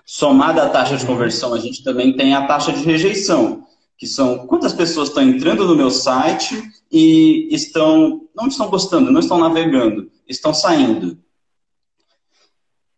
Somada 0.05 0.63
à 0.63 0.69
taxa 0.69 0.95
de 0.95 1.05
conversão, 1.05 1.53
a 1.53 1.59
gente 1.59 1.83
também 1.83 2.15
tem 2.15 2.33
a 2.33 2.47
taxa 2.47 2.71
de 2.71 2.83
rejeição, 2.83 3.64
que 3.97 4.07
são 4.07 4.45
quantas 4.47 4.73
pessoas 4.73 5.09
estão 5.09 5.23
entrando 5.23 5.65
no 5.65 5.75
meu 5.75 5.89
site 5.89 6.61
e 6.91 7.47
estão 7.51 8.21
não 8.35 8.47
estão 8.47 8.69
gostando, 8.69 9.11
não 9.11 9.21
estão 9.21 9.37
navegando, 9.37 10.11
estão 10.27 10.53
saindo. 10.53 11.17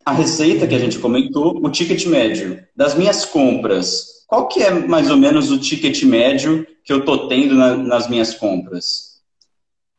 A 0.04 0.12
receita 0.12 0.68
que 0.68 0.74
a 0.74 0.80
gente 0.80 1.00
comentou, 1.00 1.64
o 1.64 1.70
ticket 1.70 2.06
médio 2.06 2.66
das 2.76 2.96
minhas 2.96 3.26
compras. 3.26 4.26
Qual 4.26 4.48
que 4.48 4.64
é 4.64 4.72
mais 4.72 5.12
ou 5.12 5.18
menos 5.18 5.52
o 5.52 5.60
ticket 5.60 6.02
médio 6.04 6.66
que 6.84 6.92
eu 6.92 7.00
estou 7.00 7.28
tendo 7.28 7.54
na, 7.56 7.78
nas 7.78 8.10
minhas 8.10 8.34
compras? 8.34 9.22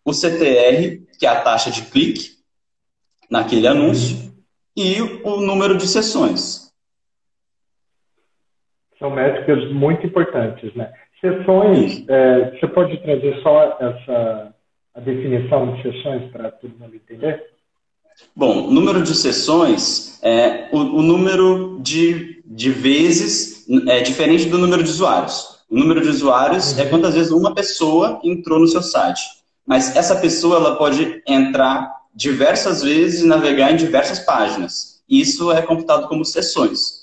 O 0.05 0.13
CTR, 0.13 1.07
que 1.19 1.27
é 1.27 1.29
a 1.29 1.41
taxa 1.43 1.71
de 1.71 1.83
clique 1.83 2.39
naquele 3.31 3.67
anúncio, 3.67 4.33
e 4.77 5.01
o 5.01 5.41
número 5.41 5.77
de 5.77 5.87
sessões. 5.87 6.68
São 8.99 9.11
métricas 9.11 9.71
muito 9.73 10.07
importantes, 10.07 10.75
né? 10.75 10.93
Sessões, 11.21 12.05
é, 12.09 12.51
você 12.51 12.67
pode 12.69 12.97
trazer 12.99 13.41
só 13.43 13.77
essa 13.81 14.55
a 14.99 15.01
definição 15.01 15.75
de 15.75 15.83
sessões 15.83 16.31
para 16.33 16.51
todo 16.51 16.75
mundo 16.79 16.97
entender? 16.97 17.45
Bom, 18.35 18.69
número 18.69 19.01
de 19.03 19.15
sessões 19.15 20.19
é 20.25 20.69
o, 20.73 20.79
o 20.79 21.03
número 21.03 21.79
de, 21.81 22.43
de 22.45 22.71
vezes 22.71 23.65
é 23.89 24.01
diferente 24.01 24.49
do 24.49 24.59
número 24.59 24.83
de 24.83 24.91
usuários. 24.91 25.59
O 25.71 25.79
número 25.79 26.01
de 26.01 26.09
usuários 26.09 26.77
é 26.77 26.83
uhum. 26.83 26.87
é 26.87 26.91
quantas 26.91 27.15
vezes 27.15 27.31
uma 27.31 27.55
pessoa 27.55 28.19
entrou 28.25 28.59
no 28.59 28.67
seu 28.67 28.83
site. 28.83 29.21
Mas 29.65 29.95
essa 29.95 30.17
pessoa 30.17 30.57
ela 30.57 30.77
pode 30.77 31.23
entrar 31.27 31.93
diversas 32.13 32.83
vezes 32.83 33.23
e 33.23 33.27
navegar 33.27 33.71
em 33.71 33.77
diversas 33.77 34.19
páginas. 34.21 35.01
Isso 35.09 35.53
é 35.53 35.63
computado 35.63 36.09
como 36.09 36.25
sessões. 36.25 36.98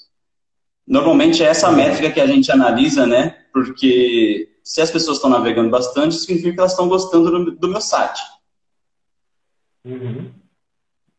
Normalmente 0.87 1.43
é 1.43 1.47
essa 1.47 1.71
métrica 1.71 2.11
que 2.11 2.21
a 2.21 2.27
gente 2.27 2.51
analisa, 2.51 3.07
né? 3.07 3.37
Porque 3.51 4.49
se 4.63 4.81
as 4.81 4.91
pessoas 4.91 5.17
estão 5.17 5.29
navegando 5.29 5.69
bastante, 5.69 6.15
significa 6.15 6.53
que 6.53 6.59
elas 6.59 6.71
estão 6.71 6.87
gostando 6.87 7.31
do, 7.45 7.51
do 7.51 7.67
meu 7.67 7.81
site. 7.81 8.21
Uhum. 9.83 10.31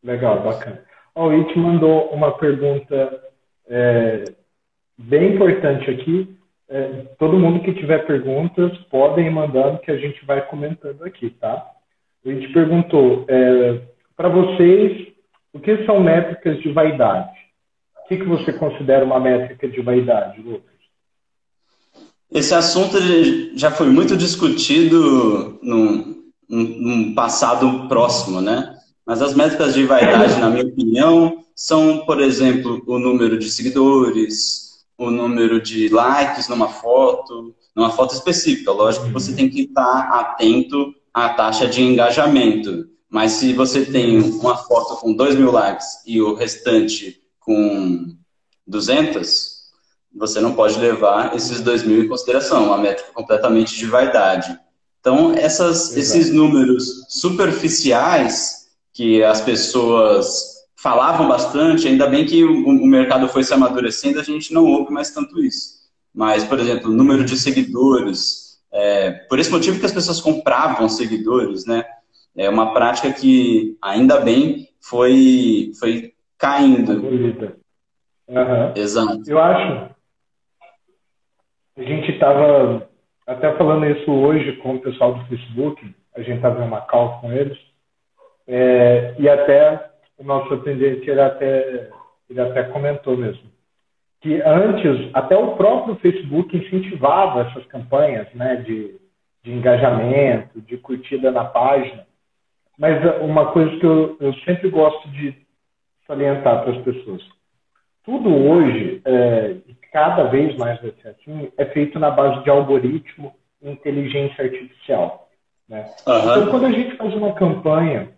Legal, 0.03 0.41
bacana. 0.43 0.83
O 1.15 1.29
It 1.29 1.57
mandou 1.57 2.09
uma 2.09 2.31
pergunta 2.37 3.23
é, 3.67 4.25
bem 4.97 5.33
importante 5.33 5.89
aqui. 5.89 6.37
É, 6.69 7.05
todo 7.17 7.39
mundo 7.39 7.63
que 7.63 7.73
tiver 7.73 8.05
perguntas 8.05 8.77
podem 8.89 9.29
mandando 9.29 9.79
que 9.79 9.91
a 9.91 9.97
gente 9.97 10.23
vai 10.25 10.45
comentando 10.45 11.03
aqui, 11.03 11.29
tá? 11.29 11.65
O 12.23 12.29
It 12.29 12.47
perguntou, 12.53 13.25
é, 13.27 13.81
para 14.15 14.29
vocês, 14.29 15.07
o 15.53 15.59
que 15.59 15.85
são 15.85 15.99
métricas 16.01 16.59
de 16.61 16.71
vaidade? 16.71 17.46
O 18.07 18.09
que, 18.09 18.15
que 18.19 18.23
você 18.23 18.53
considera 18.53 19.03
uma 19.03 19.19
métrica 19.19 19.67
de 19.67 19.81
vaidade, 19.81 20.41
Lucas? 20.41 20.77
Esse 22.31 22.53
assunto 22.53 22.97
já 23.53 23.69
foi 23.69 23.89
muito 23.89 24.15
discutido 24.15 25.59
num, 25.61 26.23
num 26.47 27.13
passado 27.13 27.85
próximo, 27.89 28.39
né? 28.39 28.77
Mas 29.05 29.21
as 29.21 29.33
métricas 29.33 29.73
de 29.73 29.83
vaidade, 29.83 30.39
na 30.39 30.49
minha 30.49 30.63
opinião, 30.63 31.43
são, 31.53 32.05
por 32.05 32.21
exemplo, 32.21 32.81
o 32.87 32.97
número 32.97 33.37
de 33.37 33.51
seguidores, 33.51 34.85
o 34.97 35.11
número 35.11 35.61
de 35.61 35.89
likes 35.89 36.47
numa 36.47 36.69
foto, 36.69 37.53
numa 37.75 37.89
foto 37.89 38.13
específica. 38.13 38.71
Lógico 38.71 39.07
que 39.07 39.11
você 39.11 39.35
tem 39.35 39.49
que 39.49 39.63
estar 39.63 40.13
atento 40.13 40.95
à 41.13 41.27
taxa 41.27 41.67
de 41.67 41.81
engajamento. 41.81 42.87
Mas 43.09 43.33
se 43.33 43.51
você 43.51 43.85
tem 43.85 44.17
uma 44.21 44.55
foto 44.55 44.95
com 44.95 45.13
2 45.13 45.35
mil 45.35 45.51
likes 45.51 45.87
e 46.05 46.21
o 46.21 46.33
restante 46.33 47.26
com 47.47 48.13
200, 48.67 49.69
você 50.13 50.41
não 50.41 50.53
pode 50.53 50.77
levar 50.77 51.33
esses 51.33 51.61
2 51.61 51.83
mil 51.83 52.03
em 52.03 52.07
consideração, 52.07 52.65
uma 52.65 52.77
métrica 52.77 53.09
completamente 53.13 53.73
de 53.77 53.85
vaidade. 53.85 54.59
Então, 54.99 55.33
essas, 55.33 55.95
esses 55.95 56.29
números 56.29 57.05
superficiais 57.07 58.67
que 58.91 59.23
as 59.23 59.39
pessoas 59.39 60.57
falavam 60.75 61.29
bastante, 61.29 61.87
ainda 61.87 62.07
bem 62.07 62.25
que 62.25 62.43
o, 62.43 62.67
o, 62.67 62.85
mercado 62.85 63.29
foi 63.29 63.45
se 63.45 63.53
amadurecendo, 63.53 64.19
a 64.19 64.23
gente 64.23 64.53
não 64.53 64.65
ouve 64.65 64.91
mais 64.91 65.11
tanto 65.11 65.41
isso. 65.41 65.77
Mas, 66.13 66.43
por 66.43 66.59
exemplo, 66.59 66.91
o 66.91 66.93
número 66.93 67.23
de 67.23 67.37
seguidores, 67.37 68.57
é, 68.73 69.11
por 69.29 69.39
esse 69.39 69.49
motivo 69.49 69.79
que 69.79 69.85
as 69.85 69.93
pessoas 69.93 70.19
compravam 70.19 70.89
seguidores, 70.89 71.65
né? 71.65 71.85
É 72.35 72.49
uma 72.49 72.73
prática 72.73 73.11
que, 73.13 73.77
ainda 73.81 74.19
bem, 74.19 74.67
foi, 74.81 75.71
foi 75.79 76.13
caindo. 76.37 76.93
Uhum. 78.27 78.73
Exato. 78.75 79.21
Eu 79.27 79.39
acho. 79.39 79.89
A 81.77 81.83
gente 81.83 82.11
estava 82.11 82.87
até 83.25 83.55
falando 83.55 83.85
isso 83.85 84.11
hoje 84.11 84.57
com 84.57 84.75
o 84.75 84.81
pessoal 84.81 85.13
do 85.13 85.25
Facebook. 85.25 85.95
A 86.15 86.21
gente 86.21 86.37
estava 86.37 86.63
em 86.63 86.67
uma 86.67 86.81
call 86.81 87.19
com 87.21 87.31
eles. 87.31 87.57
É, 88.47 89.15
e 89.19 89.29
até 89.29 89.91
o 90.17 90.23
nosso 90.23 90.53
atendente 90.53 91.09
ele 91.09 91.21
até, 91.21 91.89
ele 92.29 92.41
até 92.41 92.63
comentou 92.63 93.17
mesmo 93.17 93.47
que 94.21 94.41
antes 94.41 95.09
até 95.13 95.37
o 95.37 95.55
próprio 95.55 95.95
Facebook 95.97 96.55
incentivava 96.55 97.41
essas 97.41 97.65
campanhas 97.67 98.27
né, 98.33 98.57
de, 98.57 98.95
de 99.43 99.51
engajamento, 99.51 100.61
de 100.61 100.77
curtida 100.77 101.31
na 101.31 101.45
página. 101.45 102.05
Mas 102.77 102.99
uma 103.21 103.51
coisa 103.51 103.75
que 103.79 103.85
eu, 103.85 104.17
eu 104.19 104.33
sempre 104.39 104.69
gosto 104.69 105.07
de 105.09 105.35
salientar 106.07 106.63
para 106.63 106.71
as 106.71 106.81
pessoas. 106.83 107.21
Tudo 108.03 108.33
hoje, 108.33 109.01
é, 109.05 109.57
cada 109.91 110.23
vez 110.23 110.55
mais 110.57 110.81
vai 110.81 110.93
ser 111.01 111.09
assim, 111.09 111.51
é 111.57 111.65
feito 111.65 111.99
na 111.99 112.09
base 112.09 112.41
de 112.43 112.49
algoritmo 112.49 113.35
e 113.61 113.69
inteligência 113.69 114.45
artificial. 114.45 115.29
Né? 115.67 115.85
Uhum. 116.07 116.19
Então, 116.19 116.47
quando 116.47 116.65
a 116.67 116.71
gente 116.71 116.95
faz 116.95 117.13
uma 117.13 117.33
campanha 117.33 118.09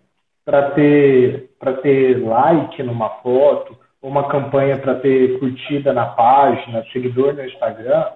para 0.45 0.71
ter, 0.71 1.49
ter 1.81 2.23
like 2.23 2.83
numa 2.83 3.09
foto, 3.21 3.77
ou 4.01 4.09
uma 4.09 4.29
campanha 4.29 4.77
para 4.77 4.95
ter 4.95 5.39
curtida 5.39 5.91
na 5.91 6.05
página, 6.05 6.85
seguidor 6.93 7.33
no 7.33 7.43
Instagram, 7.43 8.11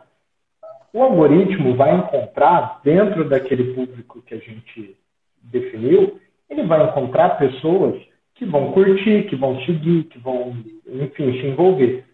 o 0.93 1.01
algoritmo 1.01 1.75
vai 1.75 1.95
encontrar, 1.95 2.79
dentro 2.83 3.27
daquele 3.27 3.73
público 3.73 4.21
que 4.21 4.35
a 4.35 4.37
gente 4.37 4.95
definiu, 5.41 6.19
ele 6.49 6.63
vai 6.63 6.83
encontrar 6.83 7.37
pessoas 7.37 7.99
que 8.35 8.45
vão 8.45 8.71
curtir, 8.71 9.23
que 9.23 9.35
vão 9.35 9.59
seguir, 9.61 10.05
que 10.05 10.19
vão, 10.19 10.55
enfim, 10.87 11.33
se 11.33 11.47
envolver. 11.47 12.05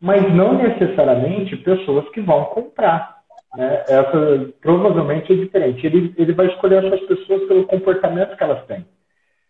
Mas 0.00 0.32
não 0.34 0.54
necessariamente 0.54 1.56
pessoas 1.56 2.08
que 2.10 2.20
vão 2.20 2.44
comprar. 2.46 3.18
Né? 3.56 3.84
Essa 3.88 4.50
provavelmente 4.60 5.32
é 5.32 5.36
diferente. 5.36 5.86
Ele, 5.86 6.14
ele 6.16 6.32
vai 6.32 6.46
escolher 6.46 6.84
essas 6.84 7.00
pessoas 7.00 7.46
pelo 7.48 7.66
comportamento 7.66 8.36
que 8.36 8.42
elas 8.42 8.64
têm. 8.66 8.84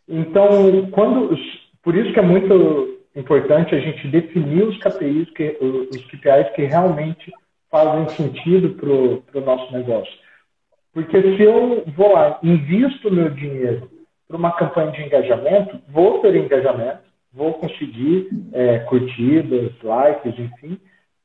Então, 0.08 0.90
quando 0.90 1.36
Por 1.82 1.94
isso 1.94 2.12
que 2.12 2.18
é 2.18 2.22
muito 2.22 2.98
importante 3.14 3.74
a 3.74 3.80
gente 3.80 4.08
definir 4.08 4.64
os 4.64 4.78
KPIs, 4.78 5.30
que, 5.30 5.58
os 5.60 6.04
KPIs 6.06 6.50
que 6.54 6.64
realmente 6.64 7.32
fazem 7.70 8.08
sentido 8.10 8.70
para 8.70 9.38
o 9.40 9.44
nosso 9.44 9.72
negócio. 9.72 10.12
Porque 10.92 11.20
se 11.36 11.42
eu 11.42 11.84
vou 11.96 12.12
lá, 12.12 12.38
invisto 12.42 13.10
meu 13.10 13.30
dinheiro 13.30 13.97
para 14.28 14.36
uma 14.36 14.52
campanha 14.52 14.92
de 14.92 15.02
engajamento, 15.02 15.80
vou 15.88 16.20
ter 16.20 16.36
engajamento, 16.36 17.00
vou 17.32 17.54
conseguir 17.54 18.28
é, 18.52 18.80
curtidas, 18.80 19.72
likes, 19.82 20.38
enfim, 20.38 20.78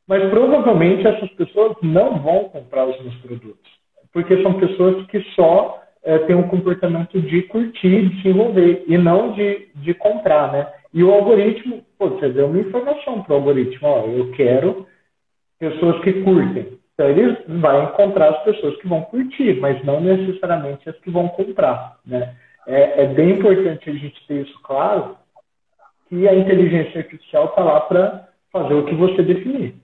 mas 0.07 0.29
provavelmente 0.29 1.05
essas 1.05 1.29
pessoas 1.31 1.75
não 1.81 2.19
vão 2.19 2.45
comprar 2.45 2.85
os 2.85 2.99
meus 3.01 3.15
produtos, 3.15 3.71
porque 4.11 4.41
são 4.41 4.53
pessoas 4.53 5.05
que 5.07 5.21
só 5.35 5.81
é, 6.03 6.17
têm 6.19 6.35
um 6.35 6.47
comportamento 6.47 7.21
de 7.21 7.43
curtir, 7.43 8.09
de 8.09 8.21
se 8.21 8.29
envolver, 8.29 8.83
e 8.87 8.97
não 8.97 9.33
de, 9.33 9.69
de 9.75 9.93
comprar, 9.93 10.51
né? 10.51 10.67
E 10.93 11.03
o 11.03 11.11
algoritmo, 11.11 11.83
pô, 11.97 12.09
você 12.09 12.29
deu 12.29 12.47
uma 12.47 12.59
informação 12.59 13.23
para 13.23 13.33
o 13.33 13.37
algoritmo, 13.37 13.87
ó, 13.87 14.05
eu 14.05 14.31
quero 14.31 14.85
pessoas 15.59 16.01
que 16.03 16.21
curtem. 16.23 16.77
Então 16.93 17.09
ele 17.09 17.37
vai 17.59 17.85
encontrar 17.85 18.29
as 18.29 18.43
pessoas 18.43 18.77
que 18.77 18.87
vão 18.87 19.01
curtir, 19.01 19.59
mas 19.59 19.83
não 19.83 19.99
necessariamente 19.99 20.87
as 20.87 20.95
que 20.99 21.09
vão 21.09 21.27
comprar, 21.29 21.97
né? 22.05 22.35
É, 22.67 23.03
é 23.03 23.07
bem 23.07 23.31
importante 23.31 23.89
a 23.89 23.93
gente 23.93 24.25
ter 24.27 24.45
isso 24.45 24.59
claro, 24.61 25.17
que 26.07 26.27
a 26.27 26.35
inteligência 26.35 27.01
artificial 27.01 27.45
está 27.45 27.63
lá 27.63 27.81
para 27.81 28.29
fazer 28.51 28.73
o 28.73 28.85
que 28.85 28.95
você 28.95 29.21
definir. 29.23 29.75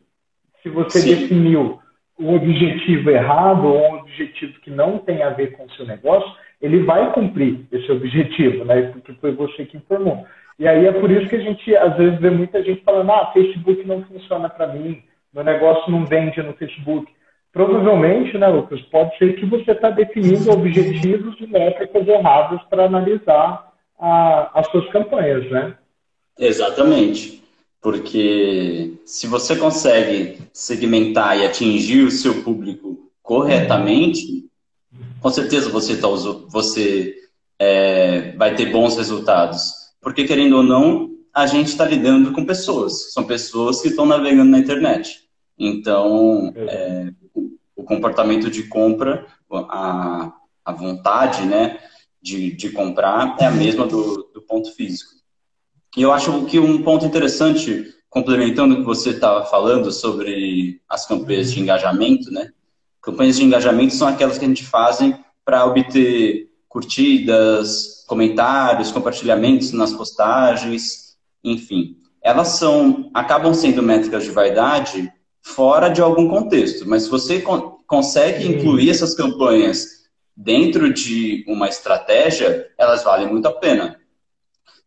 Se 0.62 0.70
você 0.70 1.00
Sim. 1.00 1.16
definiu 1.16 1.80
um 2.20 2.36
objetivo 2.36 3.10
errado 3.10 3.66
ou 3.66 3.80
um 3.80 4.00
objetivo 4.00 4.60
que 4.62 4.70
não 4.70 4.98
tem 5.00 5.24
a 5.24 5.30
ver 5.30 5.54
com 5.54 5.66
o 5.66 5.72
seu 5.72 5.86
negócio, 5.86 6.30
ele 6.62 6.84
vai 6.84 7.12
cumprir 7.14 7.66
esse 7.72 7.90
objetivo, 7.92 8.66
né? 8.66 8.82
Porque 8.92 9.14
foi 9.14 9.32
você 9.32 9.66
que 9.66 9.78
informou. 9.78 10.26
E 10.58 10.68
aí 10.68 10.86
é 10.86 10.92
por 10.92 11.10
isso 11.10 11.30
que 11.30 11.38
a 11.38 11.40
gente, 11.40 11.76
às 11.76 11.96
vezes, 11.96 12.20
vê 12.20 12.30
muita 12.30 12.62
gente 12.62 12.84
falando, 12.84 13.12
ah, 13.12 13.32
Facebook 13.32 13.82
não 13.86 14.04
funciona 14.04 14.50
para 14.50 14.68
mim, 14.68 15.02
meu 15.34 15.44
negócio 15.44 15.90
não 15.90 16.06
vende 16.06 16.42
no 16.44 16.54
Facebook. 16.54 17.10
Provavelmente, 17.52 18.38
né, 18.38 18.48
Lucas, 18.48 18.80
pode 18.84 19.18
ser 19.18 19.36
que 19.36 19.46
você 19.46 19.72
está 19.72 19.90
definindo 19.90 20.52
objetivos 20.52 21.36
e 21.40 21.48
métricas 21.48 22.08
erradas 22.08 22.62
para 22.70 22.86
analisar 22.86 23.74
a, 24.00 24.60
as 24.60 24.68
suas 24.68 24.88
campanhas, 24.90 25.50
né? 25.50 25.76
Exatamente. 26.38 27.44
Porque 27.82 28.94
se 29.06 29.26
você 29.26 29.56
consegue 29.56 30.38
segmentar 30.54 31.38
e 31.38 31.46
atingir 31.46 32.04
o 32.04 32.12
seu 32.12 32.44
público 32.44 33.10
corretamente, 33.22 34.46
com 35.22 35.30
certeza 35.30 35.70
você, 35.70 35.98
tá, 35.98 36.08
você 36.50 37.16
é, 37.58 38.34
vai 38.36 38.56
ter 38.56 38.72
bons 38.72 38.96
resultados. 38.98 39.74
Porque, 40.02 40.24
querendo 40.24 40.58
ou 40.58 40.64
não, 40.64 41.10
a 41.34 41.46
gente 41.46 41.68
está 41.68 41.86
lidando 41.86 42.32
com 42.32 42.46
pessoas. 42.46 43.12
São 43.14 43.24
pessoas 43.24 43.82
que 43.82 43.90
estão 43.90 44.06
navegando 44.06 44.52
na 44.52 44.60
internet. 44.60 45.28
Então, 45.58 46.54
é, 46.56 47.10
o 47.80 47.84
comportamento 47.84 48.52
de 48.52 48.64
compra, 48.64 49.26
a, 49.52 50.34
a 50.66 50.72
vontade 50.74 51.46
né, 51.46 51.80
de, 52.22 52.52
de 52.52 52.72
comprar 52.72 53.38
é 53.40 53.46
a 53.46 53.52
mesma 53.52 53.88
do, 53.88 54.30
do 54.34 54.42
ponto 54.42 54.76
físico. 54.76 55.12
E 55.96 56.02
eu 56.02 56.12
acho 56.12 56.46
que 56.46 56.60
um 56.60 56.84
ponto 56.84 57.06
interessante, 57.06 57.86
complementando 58.10 58.76
o 58.76 58.78
que 58.80 58.84
você 58.84 59.12
estava 59.12 59.46
falando 59.46 59.92
sobre 59.94 60.82
as 60.90 61.08
campanhas 61.08 61.54
de 61.54 61.62
engajamento, 61.62 62.30
né? 62.32 62.50
Campanhas 63.02 63.38
de 63.38 63.46
engajamento 63.46 63.94
são 63.94 64.10
aquelas 64.10 64.38
que 64.38 64.44
a 64.44 64.48
gente 64.48 64.66
fazem 64.66 65.18
para 65.46 65.66
obter 65.66 66.50
curtidas, 66.68 68.04
comentários, 68.08 68.92
compartilhamentos 68.92 69.72
nas 69.72 69.94
postagens, 69.94 71.18
enfim. 71.44 71.96
Elas 72.22 72.50
são, 72.50 73.10
acabam 73.14 73.54
sendo 73.54 73.82
métricas 73.82 74.26
de 74.26 74.32
vaidade 74.32 75.12
fora 75.42 75.90
de 75.90 76.02
algum 76.02 76.28
contexto, 76.28 76.88
mas 76.88 77.04
se 77.04 77.10
você 77.10 77.42
con 77.42 77.78
consegue 77.88 78.48
incluir 78.48 78.92
essas 78.92 79.16
campanhas 79.16 80.04
dentro 80.38 80.94
de 80.94 81.44
uma 81.48 81.68
estratégia, 81.68 82.70
elas 82.78 83.04
valem 83.04 83.28
muito 83.28 83.48
a 83.48 83.52
pena. 83.52 84.00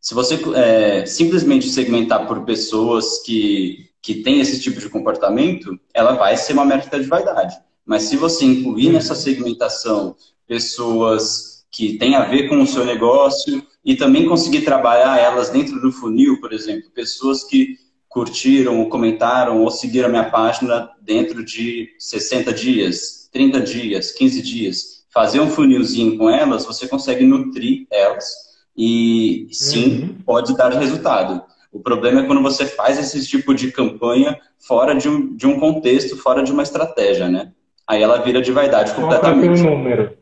Se 0.00 0.14
você 0.14 0.40
é, 0.54 1.04
simplesmente 1.04 1.68
segmentar 1.68 2.28
por 2.28 2.44
pessoas 2.44 3.20
que, 3.24 3.90
que 4.00 4.22
têm 4.22 4.40
esse 4.40 4.60
tipo 4.60 4.80
de 4.80 4.88
comportamento, 4.88 5.76
ela 5.92 6.12
vai 6.12 6.36
ser 6.36 6.52
uma 6.52 6.64
métrica 6.64 6.98
de 6.98 7.08
vaidade. 7.08 7.56
Mas 7.84 8.04
se 8.04 8.16
você 8.16 8.44
incluir 8.44 8.90
nessa 8.90 9.16
segmentação 9.16 10.14
pessoas 10.46 11.64
que 11.70 11.98
têm 11.98 12.14
a 12.14 12.24
ver 12.24 12.48
com 12.48 12.60
o 12.62 12.66
seu 12.66 12.84
negócio 12.84 13.66
e 13.84 13.96
também 13.96 14.28
conseguir 14.28 14.62
trabalhar 14.62 15.18
elas 15.18 15.50
dentro 15.50 15.80
do 15.80 15.90
funil, 15.90 16.40
por 16.40 16.52
exemplo, 16.52 16.90
pessoas 16.90 17.42
que 17.44 17.76
curtiram, 18.12 18.78
ou 18.78 18.88
comentaram 18.88 19.62
ou 19.62 19.70
seguiram 19.70 20.08
a 20.08 20.10
minha 20.10 20.30
página 20.30 20.90
dentro 21.00 21.44
de 21.44 21.88
60 21.98 22.52
dias, 22.52 23.28
30 23.32 23.60
dias, 23.60 24.12
15 24.12 24.42
dias, 24.42 25.06
fazer 25.12 25.40
um 25.40 25.48
funilzinho 25.48 26.18
com 26.18 26.28
elas, 26.28 26.66
você 26.66 26.86
consegue 26.86 27.24
nutrir 27.24 27.86
elas 27.90 28.52
e 28.76 29.46
sim, 29.50 30.02
uhum. 30.02 30.14
pode 30.24 30.56
dar 30.56 30.72
resultado. 30.72 31.42
O 31.72 31.80
problema 31.80 32.20
é 32.20 32.26
quando 32.26 32.42
você 32.42 32.66
faz 32.66 32.98
esse 32.98 33.26
tipo 33.26 33.54
de 33.54 33.72
campanha 33.72 34.38
fora 34.58 34.94
de 34.94 35.08
um, 35.08 35.34
de 35.34 35.46
um 35.46 35.58
contexto, 35.58 36.16
fora 36.16 36.42
de 36.42 36.52
uma 36.52 36.62
estratégia, 36.62 37.28
né? 37.28 37.52
Aí 37.88 38.02
ela 38.02 38.18
vira 38.18 38.42
de 38.42 38.52
vaidade 38.52 38.92
completamente. 38.94 39.58
Só 39.58 39.64
para 39.64 39.64
ter 39.64 39.68
um 39.68 39.78
número. 39.78 40.18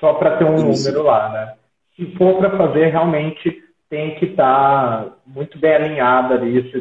Só 0.00 0.14
para 0.14 0.36
ter 0.36 0.44
um 0.44 0.70
Isso. 0.70 0.86
número 0.88 1.04
lá, 1.04 1.28
né? 1.28 1.54
Se 1.94 2.16
for 2.16 2.38
para 2.38 2.56
fazer, 2.56 2.86
realmente 2.88 3.62
tem 3.90 4.14
que 4.14 4.24
estar 4.24 5.04
tá 5.04 5.12
muito 5.26 5.58
bem 5.58 5.74
alinhada 5.74 6.34
ali. 6.34 6.72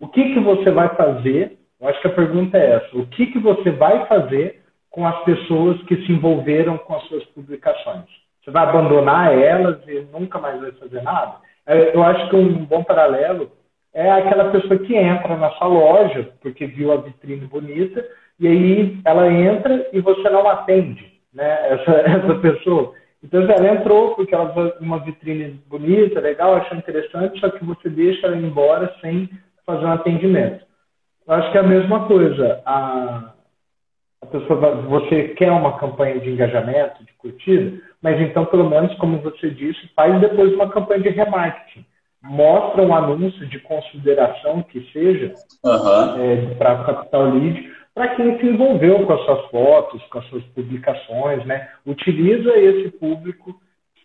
O 0.00 0.08
que, 0.08 0.32
que 0.32 0.40
você 0.40 0.70
vai 0.70 0.88
fazer? 0.96 1.58
Eu 1.78 1.88
acho 1.88 2.00
que 2.00 2.08
a 2.08 2.12
pergunta 2.12 2.56
é 2.56 2.72
essa. 2.72 2.96
O 2.96 3.06
que, 3.06 3.26
que 3.26 3.38
você 3.38 3.70
vai 3.70 4.06
fazer 4.06 4.62
com 4.90 5.06
as 5.06 5.22
pessoas 5.24 5.80
que 5.82 5.96
se 6.04 6.12
envolveram 6.12 6.78
com 6.78 6.96
as 6.96 7.02
suas 7.04 7.24
publicações? 7.26 8.06
Você 8.42 8.50
vai 8.50 8.64
abandonar 8.66 9.38
elas 9.38 9.78
e 9.86 10.00
nunca 10.10 10.38
mais 10.38 10.58
vai 10.58 10.72
fazer 10.72 11.02
nada? 11.02 11.36
É, 11.66 11.94
eu 11.94 12.02
acho 12.02 12.30
que 12.30 12.36
um 12.36 12.64
bom 12.64 12.82
paralelo 12.82 13.52
é 13.92 14.10
aquela 14.10 14.50
pessoa 14.50 14.78
que 14.78 14.96
entra 14.96 15.36
na 15.36 15.50
sua 15.52 15.66
loja 15.66 16.30
porque 16.40 16.66
viu 16.66 16.92
a 16.92 16.96
vitrine 16.96 17.46
bonita 17.46 18.06
e 18.38 18.48
aí 18.48 19.00
ela 19.04 19.30
entra 19.30 19.86
e 19.92 20.00
você 20.00 20.30
não 20.30 20.48
atende, 20.48 21.12
né? 21.34 21.74
Essa, 21.74 21.90
essa 22.08 22.34
pessoa. 22.36 22.94
Então 23.22 23.42
ela 23.42 23.74
entrou 23.74 24.14
porque 24.14 24.34
ela 24.34 24.46
viu 24.52 24.72
uma 24.80 24.98
vitrine 25.00 25.60
bonita, 25.68 26.20
legal, 26.20 26.54
achou 26.54 26.78
interessante, 26.78 27.38
só 27.38 27.50
que 27.50 27.62
você 27.62 27.90
deixa 27.90 28.26
ela 28.26 28.36
embora 28.36 28.94
sem 29.02 29.28
fazer 29.70 29.86
um 29.86 29.92
atendimento. 29.92 30.64
Eu 31.26 31.34
acho 31.34 31.52
que 31.52 31.58
é 31.58 31.60
a 31.60 31.66
mesma 31.66 32.06
coisa. 32.06 32.60
A, 32.66 33.32
a 34.22 34.26
pessoa, 34.26 34.82
você 34.82 35.28
quer 35.28 35.50
uma 35.50 35.78
campanha 35.78 36.18
de 36.18 36.30
engajamento, 36.30 37.04
de 37.04 37.12
curtida, 37.14 37.80
mas 38.02 38.20
então, 38.20 38.44
pelo 38.46 38.68
menos, 38.68 38.94
como 38.96 39.18
você 39.18 39.50
disse, 39.50 39.88
faz 39.94 40.20
depois 40.20 40.52
uma 40.54 40.70
campanha 40.70 41.02
de 41.02 41.10
remarketing. 41.10 41.86
Mostra 42.22 42.82
um 42.82 42.94
anúncio 42.94 43.46
de 43.46 43.58
consideração 43.60 44.62
que 44.64 44.80
seja 44.92 45.34
uhum. 45.64 46.22
é, 46.22 46.54
para 46.56 46.84
capital 46.84 47.30
lead, 47.30 47.72
para 47.94 48.14
quem 48.14 48.38
se 48.38 48.46
envolveu 48.46 49.06
com 49.06 49.12
as 49.12 49.24
suas 49.24 49.46
fotos, 49.46 50.02
com 50.04 50.18
as 50.18 50.26
suas 50.26 50.44
publicações, 50.46 51.44
né? 51.46 51.68
Utiliza 51.86 52.56
esse 52.58 52.90
público 52.98 53.58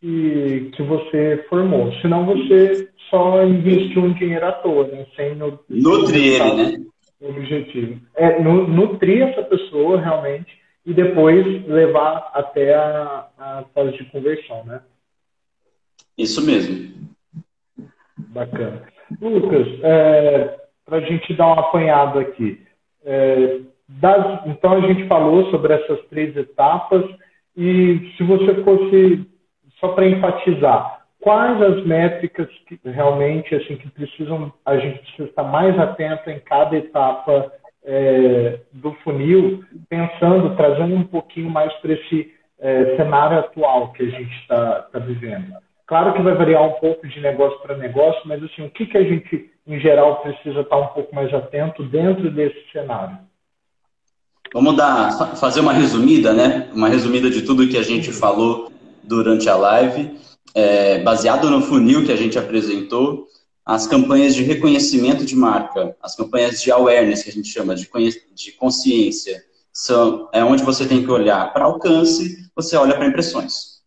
que, 0.06 0.72
que 0.76 0.84
você 0.84 1.43
formou. 1.49 1.91
Senão 1.93 2.26
você 2.28 2.88
só 3.10 3.43
investiu 3.43 4.03
um 4.03 4.14
dinheiro 4.14 4.45
à 4.45 4.51
toa, 4.51 4.88
né? 4.88 5.08
Sem 5.16 5.34
no, 5.34 5.60
Nutrir 5.68 6.41
ele, 6.41 6.53
né? 6.53 6.86
Objetivo. 7.20 7.99
É, 8.16 8.39
nutrir 8.39 9.24
essa 9.24 9.41
pessoa 9.41 9.99
realmente 9.99 10.60
e 10.86 10.93
depois 10.93 11.43
levar 11.68 12.30
até 12.36 12.76
a, 12.76 13.28
a 13.36 13.66
fase 13.74 13.97
de 13.97 14.06
conversão, 14.06 14.64
né? 14.66 14.82
Isso 16.16 16.45
mesmo. 16.45 17.10
Bacana. 18.16 18.84
Lucas, 19.20 19.68
é, 19.82 20.56
para 20.86 20.97
a 20.97 21.01
gente 21.01 21.34
dar 21.34 21.47
um 21.47 21.60
apanhado 21.60 22.20
aqui, 22.20 22.62
é, 23.03 23.60
das, 23.88 24.45
então 24.45 24.74
a 24.74 24.82
gente 24.82 25.08
falou 25.08 25.49
sobre 25.49 25.74
essas 25.74 25.99
três 26.10 26.38
etapas 26.38 27.03
e 27.58 28.12
se 28.16 28.24
você 28.24 28.64
fosse 28.64 29.34
só 29.80 29.89
para 29.89 30.07
enfatizar, 30.07 31.05
quais 31.19 31.61
as 31.61 31.86
métricas 31.86 32.47
que 32.67 32.80
realmente 32.86 33.55
assim 33.55 33.78
que 33.78 33.89
precisam 33.89 34.53
a 34.65 34.78
gente 34.78 34.99
precisa 34.99 35.30
estar 35.30 35.43
mais 35.43 35.78
atento 35.80 36.30
em 36.30 36.39
cada 36.39 36.78
etapa 36.78 37.51
é, 37.84 38.59
do 38.73 38.93
funil, 39.03 39.63
pensando, 39.89 40.55
trazendo 40.55 40.95
um 40.95 41.03
pouquinho 41.03 41.49
mais 41.49 41.71
para 41.76 41.93
esse 41.93 42.34
é, 42.59 42.95
cenário 42.95 43.39
atual 43.39 43.91
que 43.91 44.03
a 44.03 44.09
gente 44.09 44.34
está 44.41 44.82
tá 44.91 44.99
vivendo. 44.99 45.53
Claro 45.88 46.13
que 46.13 46.21
vai 46.21 46.34
variar 46.34 46.63
um 46.63 46.73
pouco 46.73 47.07
de 47.07 47.19
negócio 47.19 47.59
para 47.59 47.78
negócio, 47.78 48.21
mas 48.26 48.43
assim, 48.43 48.63
o 48.63 48.71
que, 48.71 48.88
que 48.88 48.97
a 48.97 49.03
gente, 49.03 49.51
em 49.67 49.80
geral, 49.80 50.21
precisa 50.21 50.61
estar 50.61 50.78
um 50.78 50.88
pouco 50.88 51.13
mais 51.13 51.32
atento 51.32 51.84
dentro 51.84 52.32
desse 52.32 52.59
cenário? 52.71 53.17
Vamos 54.51 54.76
dar, 54.78 55.11
fazer 55.36 55.59
uma 55.59 55.73
resumida, 55.73 56.34
né? 56.34 56.69
Uma 56.73 56.88
resumida 56.88 57.30
de 57.30 57.43
tudo 57.43 57.67
que 57.67 57.78
a 57.78 57.84
gente 57.84 58.11
falou 58.11 58.71
durante 59.08 59.49
a 59.49 59.56
live, 59.56 60.18
é, 60.53 61.03
baseado 61.03 61.49
no 61.49 61.62
funil 61.62 62.06
que 62.06 62.12
a 62.12 62.16
gente 62.16 62.38
apresentou. 62.38 63.28
as 63.66 63.88
campanhas 63.88 64.36
de 64.36 64.43
reconhecimento 64.43 65.26
de 65.26 65.36
marca, 65.36 65.97
as 65.99 66.16
campanhas 66.16 66.62
de 66.62 66.72
awareness, 66.72 67.24
que 67.24 67.30
a 67.32 67.34
gente 67.34 67.49
chama, 67.49 67.74
de, 67.74 67.89
de 68.36 68.51
consciência, 68.51 69.43
são, 69.74 70.30
é 70.32 70.43
onde 70.43 70.64
você 70.64 70.86
tem 70.86 71.03
que 71.03 71.10
olhar 71.12 71.51
para 71.51 71.66
alcance, 71.66 72.47
você 72.56 72.78
olha 72.78 72.95
para 72.95 73.08
impressões. 73.08 73.82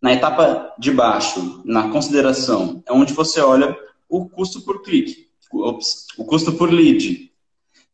Na 0.00 0.12
etapa 0.12 0.72
de 0.78 0.92
baixo, 0.92 1.62
na 1.64 1.88
consideração, 1.88 2.82
é 2.86 2.92
onde 2.92 3.12
você 3.12 3.40
olha 3.40 3.76
o 4.08 4.28
custo 4.28 4.60
por 4.62 4.82
clique, 4.82 5.28
o 5.52 6.24
custo 6.24 6.52
por 6.52 6.72
lead. 6.72 7.32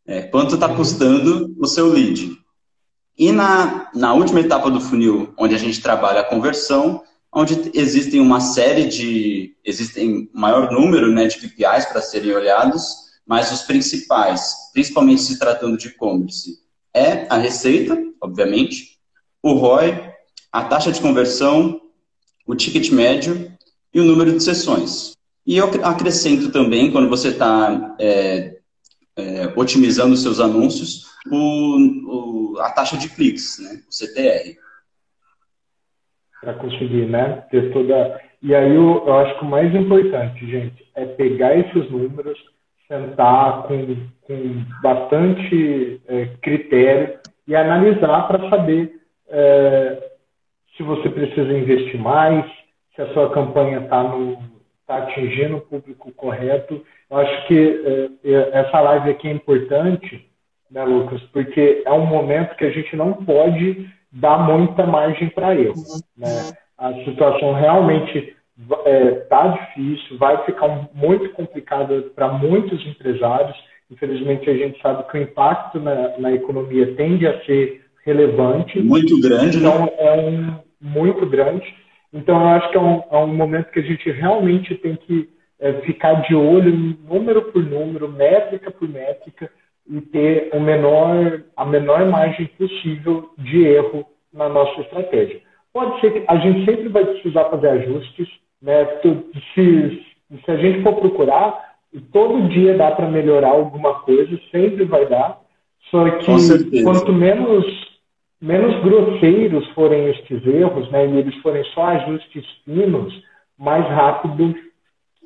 É, 0.07 0.23
quanto 0.23 0.55
está 0.57 0.69
custando 0.69 1.55
o 1.59 1.67
seu 1.67 1.89
lead. 1.89 2.37
E 3.21 3.33
na, 3.33 3.91
na 3.95 4.15
última 4.15 4.41
etapa 4.41 4.71
do 4.71 4.81
funil, 4.81 5.35
onde 5.37 5.55
a 5.55 5.59
gente 5.59 5.83
trabalha 5.83 6.21
a 6.21 6.25
conversão, 6.25 7.03
onde 7.31 7.71
existem 7.75 8.19
uma 8.19 8.41
série 8.41 8.87
de, 8.87 9.55
existem 9.63 10.31
maior 10.33 10.73
número 10.73 11.13
né, 11.13 11.27
de 11.27 11.37
KPIs 11.37 11.85
para 11.85 12.01
serem 12.01 12.33
olhados, 12.33 13.11
mas 13.27 13.53
os 13.53 13.61
principais, 13.61 14.55
principalmente 14.73 15.21
se 15.21 15.39
tratando 15.39 15.77
de 15.77 15.89
e-commerce, 15.89 16.61
é 16.95 17.27
a 17.29 17.37
receita, 17.37 17.95
obviamente, 18.23 18.99
o 19.43 19.53
ROI, 19.53 20.15
a 20.51 20.65
taxa 20.65 20.91
de 20.91 21.03
conversão, 21.03 21.79
o 22.47 22.55
ticket 22.55 22.91
médio 22.91 23.53
e 23.93 24.01
o 24.01 24.05
número 24.05 24.33
de 24.33 24.43
sessões. 24.43 25.13
E 25.47 25.59
eu 25.59 25.67
acrescento 25.85 26.51
também, 26.51 26.91
quando 26.91 27.11
você 27.11 27.29
está 27.29 27.97
é, 28.01 28.61
é, 29.15 29.53
otimizando 29.55 30.15
os 30.15 30.23
seus 30.23 30.41
anúncios, 30.41 31.10
o, 31.27 32.55
o, 32.57 32.61
a 32.61 32.71
taxa 32.71 32.97
de 32.97 33.09
cliques, 33.09 33.59
né, 33.59 33.83
o 33.89 33.93
CTR 33.93 34.59
para 36.41 36.55
conseguir, 36.55 37.07
né? 37.07 37.45
Ter 37.51 37.73
toda. 37.73 38.21
E 38.43 38.55
aí 38.55 38.75
eu, 38.75 39.05
eu, 39.07 39.15
acho 39.19 39.39
que 39.39 39.45
o 39.45 39.49
mais 39.49 39.75
importante, 39.75 40.51
gente, 40.51 40.91
é 40.95 41.05
pegar 41.05 41.55
esses 41.57 41.91
números, 41.91 42.39
sentar 42.89 43.65
com, 43.65 43.97
com 44.23 44.65
bastante 44.83 46.01
é, 46.09 46.27
critério 46.41 47.19
e 47.47 47.55
analisar 47.55 48.27
para 48.27 48.49
saber 48.49 49.01
é, 49.29 50.11
se 50.77 50.83
você 50.83 51.11
precisa 51.11 51.53
investir 51.53 52.01
mais, 52.01 52.45
se 52.97 53.03
a 53.03 53.13
sua 53.13 53.31
campanha 53.31 53.81
está 53.81 54.05
tá 54.87 54.97
atingindo 54.99 55.59
o 55.59 55.61
público 55.61 56.11
correto. 56.13 56.85
Eu 57.11 57.19
acho 57.19 57.47
que 57.47 58.11
é, 58.25 58.59
essa 58.59 58.81
live 58.81 59.11
aqui 59.11 59.29
é 59.29 59.33
importante, 59.33 60.27
né, 60.71 60.85
Lucas? 60.85 61.21
Porque 61.33 61.83
é 61.85 61.93
um 61.93 62.07
momento 62.07 62.57
que 62.57 62.65
a 62.65 62.71
gente 62.71 62.95
não 62.97 63.13
pode 63.13 63.89
dá 64.13 64.39
muita 64.39 64.87
margem 64.87 65.29
para 65.29 65.55
erro. 65.55 65.75
Né? 66.17 66.53
A 66.77 66.93
situação 67.05 67.53
realmente 67.53 68.35
está 68.59 68.77
é, 68.87 69.11
tá 69.29 69.47
difícil, 69.49 70.19
vai 70.19 70.45
ficar 70.45 70.89
muito 70.95 71.31
complicada 71.31 72.03
para 72.15 72.29
muitos 72.29 72.85
empresários. 72.87 73.57
Infelizmente, 73.91 74.49
a 74.49 74.57
gente 74.57 74.81
sabe 74.81 75.05
que 75.11 75.19
o 75.19 75.23
impacto 75.23 75.79
na, 75.81 76.19
na 76.19 76.33
economia 76.33 76.95
tende 76.95 77.27
a 77.27 77.45
ser 77.45 77.85
relevante. 78.05 78.81
Muito 78.81 79.21
grande, 79.21 79.59
né? 79.59 79.69
então, 79.69 79.85
né? 79.85 79.93
é 79.99 80.13
um 80.13 80.59
muito 80.81 81.27
grande. 81.27 81.75
Então, 82.13 82.41
eu 82.41 82.49
acho 82.49 82.71
que 82.71 82.77
é 82.77 82.81
um, 82.81 83.03
é 83.11 83.17
um 83.19 83.35
momento 83.35 83.71
que 83.71 83.79
a 83.79 83.83
gente 83.83 84.11
realmente 84.11 84.75
tem 84.77 84.97
que 84.97 85.29
é, 85.61 85.73
ficar 85.83 86.15
de 86.23 86.35
olho 86.35 86.97
número 87.09 87.43
por 87.53 87.63
número, 87.63 88.11
métrica 88.11 88.71
por 88.71 88.89
métrica, 88.89 89.51
e 89.89 90.01
ter 90.01 90.51
o 90.53 90.61
menor, 90.61 91.43
a 91.57 91.65
menor 91.65 92.07
margem 92.07 92.47
possível 92.59 93.31
de 93.39 93.65
erro 93.65 94.07
na 94.33 94.49
nossa 94.49 94.81
estratégia. 94.81 95.41
Pode 95.73 96.01
ser 96.01 96.13
que 96.13 96.25
a 96.29 96.37
gente 96.37 96.65
sempre 96.65 96.89
vai 96.89 97.05
precisar 97.05 97.45
fazer 97.45 97.69
ajustes, 97.69 98.29
né? 98.61 98.87
Se, 99.55 100.07
se 100.45 100.51
a 100.51 100.57
gente 100.57 100.83
for 100.83 100.95
procurar, 100.97 101.77
todo 102.13 102.49
dia 102.49 102.77
dá 102.77 102.91
para 102.91 103.09
melhorar 103.09 103.51
alguma 103.51 104.01
coisa, 104.01 104.39
sempre 104.51 104.85
vai 104.85 105.07
dar. 105.07 105.41
Só 105.91 106.09
que 106.09 106.83
quanto 106.83 107.13
menos, 107.13 107.65
menos 108.41 108.81
grosseiros 108.83 109.69
forem 109.71 110.09
estes 110.11 110.47
erros, 110.47 110.91
né, 110.91 111.07
e 111.07 111.19
eles 111.19 111.35
forem 111.37 111.65
só 111.75 111.85
ajustes 111.87 112.45
finos, 112.65 113.13
mais 113.59 113.85
rápido 113.87 114.55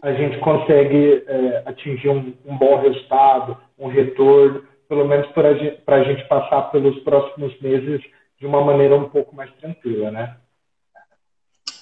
a 0.03 0.13
gente 0.13 0.39
consegue 0.39 1.25
é, 1.27 1.63
atingir 1.65 2.11
um, 2.11 2.35
um, 2.45 2.59
bom 2.59 2.77
resultado, 2.77 3.57
um 3.79 3.89
retorno, 3.89 4.62
pelo 4.89 5.07
menos 5.07 5.27
para 5.29 5.49
a 5.97 6.05
gente 6.05 6.29
passar 6.29 6.62
pelos 6.70 6.99
próximos 7.01 7.59
meses 7.61 8.01
de 8.39 8.47
uma 8.47 8.64
maneira 8.64 8.97
um 8.97 9.09
pouco 9.09 9.35
mais 9.35 9.51
tranquila, 9.55 10.11
né? 10.11 10.37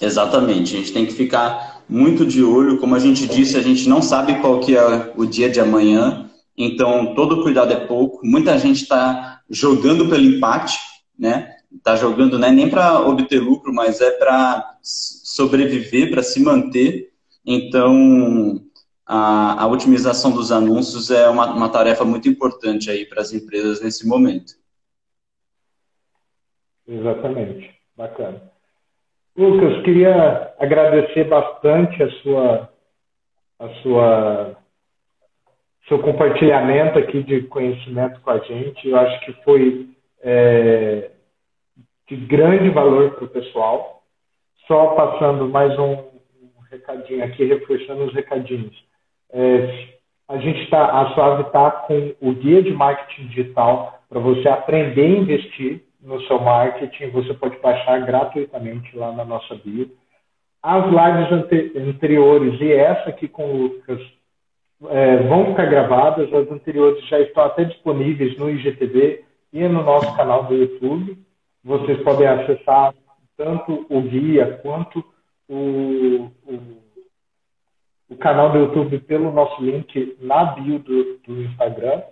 Exatamente, 0.01 0.75
a 0.75 0.79
gente 0.79 0.93
tem 0.93 1.07
que 1.07 1.13
ficar 1.13 1.83
muito 1.89 2.27
de 2.27 2.43
olho, 2.43 2.79
como 2.79 2.95
a 2.95 2.99
gente 2.99 3.27
disse, 3.27 3.57
a 3.57 3.63
gente 3.63 3.89
não 3.89 4.03
sabe 4.03 4.41
qual 4.41 4.59
que 4.59 4.77
é 4.77 5.13
o 5.17 5.25
dia 5.25 5.49
de 5.49 5.61
amanhã, 5.61 6.29
então 6.57 7.15
todo 7.15 7.43
cuidado 7.43 7.73
é 7.73 7.87
pouco. 7.87 8.21
Muita 8.25 8.59
gente 8.59 8.83
está 8.83 9.41
jogando 9.49 10.09
pelo 10.09 10.25
empate, 10.25 10.79
né? 11.19 11.51
Está 11.75 11.97
jogando 11.97 12.39
não 12.39 12.49
é 12.49 12.51
nem 12.51 12.69
para 12.69 13.01
obter 13.01 13.41
lucro, 13.41 13.73
mas 13.73 14.01
é 14.01 14.11
para 14.11 14.77
sobreviver, 14.83 16.11
para 16.11 16.23
se 16.23 16.41
manter. 16.41 17.11
Então, 17.47 18.62
a, 19.07 19.63
a, 19.63 19.67
otimização 19.67 20.31
dos 20.31 20.53
anúncios 20.53 21.11
é 21.11 21.29
uma, 21.29 21.53
uma 21.53 21.69
tarefa 21.69 22.05
muito 22.05 22.29
importante 22.29 22.91
aí 22.91 23.05
para 23.05 23.21
as 23.21 23.33
empresas 23.33 23.83
nesse 23.83 24.07
momento. 24.07 24.55
Exatamente, 26.87 27.71
bacana. 27.97 28.41
Lucas, 29.37 29.83
queria 29.83 30.55
agradecer 30.59 31.25
bastante 31.25 32.03
a 32.03 32.11
sua, 32.23 32.69
a 33.59 33.69
sua, 33.83 34.57
seu 35.89 35.99
compartilhamento 36.01 36.99
aqui 36.99 37.23
de 37.23 37.43
conhecimento 37.43 38.21
com 38.21 38.31
a 38.31 38.39
gente. 38.39 38.89
Eu 38.89 38.97
acho 38.97 39.25
que 39.25 39.33
foi 39.43 39.89
é, 40.21 41.11
de 42.09 42.17
grande 42.17 42.69
valor 42.71 43.13
para 43.13 43.25
o 43.25 43.29
pessoal. 43.29 44.03
Só 44.67 44.95
passando 44.95 45.49
mais 45.49 45.77
um, 45.79 46.13
recadinho 46.73 47.25
aqui, 47.25 47.45
reforçando 47.45 48.05
os 48.05 48.15
recadinhos. 48.15 48.75
É, 49.33 49.89
a 50.29 50.39
gente 50.39 50.63
está, 50.63 50.85
a 50.87 51.15
Suave 51.15 51.43
está 51.43 51.71
com 51.71 52.15
o 52.21 52.33
guia 52.33 52.63
de 52.63 52.73
marketing 52.73 53.27
digital 53.29 53.99
para 54.09 54.21
você 54.21 54.49
aprender 54.49 55.05
a 55.05 55.21
investir 55.21 55.83
no 56.01 56.21
seu 56.23 56.41
marketing. 56.41 57.11
Você 57.11 57.35
pode 57.35 57.59
baixar 57.59 58.05
gratuitamente 58.05 58.97
lá 58.97 59.13
na 59.13 59.25
nossa 59.25 59.55
bio. 59.57 59.91
As 60.63 60.85
lives 60.85 61.33
ante 61.33 61.79
anteriores 61.79 62.61
e 62.61 62.73
essa 62.73 63.11
aqui 63.11 63.27
com 63.27 63.45
o 63.45 63.57
Lucas 63.63 64.01
é, 64.91 65.17
vão 65.29 65.47
ficar 65.47 65.67
gravadas. 65.67 66.33
As 66.33 66.51
anteriores 66.51 67.05
já 67.09 67.21
estão 67.21 67.45
até 67.45 67.65
disponíveis 67.65 68.37
no 68.39 68.51
IGTV 68.51 69.25
e 69.53 69.69
no 69.69 69.83
nosso 69.83 70.15
canal 70.17 70.45
do 70.45 70.55
YouTube. 70.55 71.19
Vocês 71.65 72.01
podem 72.03 72.27
acessar 72.27 72.95
tanto 73.37 73.87
o 73.89 74.01
guia 74.03 74.61
quanto 74.63 75.05
o, 75.49 76.31
o, 76.47 76.82
o, 78.13 78.17
canal 78.19 78.51
do 78.51 78.59
YouTube 78.59 78.99
pelo 79.01 79.33
nosso 79.33 79.63
link 79.63 80.17
na 80.21 80.45
bio 80.45 80.79
do, 80.79 81.19
do 81.27 81.43
Instagram. 81.43 82.03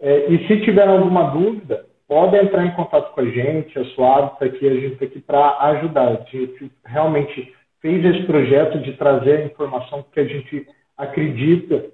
É, 0.00 0.32
e 0.32 0.46
se 0.46 0.60
tiver 0.62 0.88
alguma 0.88 1.30
dúvida, 1.30 1.86
pode 2.08 2.36
entrar 2.36 2.64
em 2.64 2.72
contato 2.72 3.12
com 3.12 3.20
a 3.20 3.24
gente, 3.24 3.78
a 3.78 3.84
Suave 3.86 4.32
está 4.32 4.46
aqui, 4.46 4.68
a 4.68 4.74
gente 4.74 4.92
está 4.94 5.04
aqui 5.04 5.20
para 5.20 5.58
ajudar. 5.70 6.08
A 6.08 6.14
gente 6.14 6.72
realmente 6.84 7.54
fez 7.80 8.04
esse 8.04 8.22
projeto 8.24 8.78
de 8.78 8.92
trazer 8.94 9.38
a 9.38 9.44
informação 9.46 10.02
porque 10.02 10.20
a 10.20 10.24
gente 10.24 10.66
acredita 10.96 11.86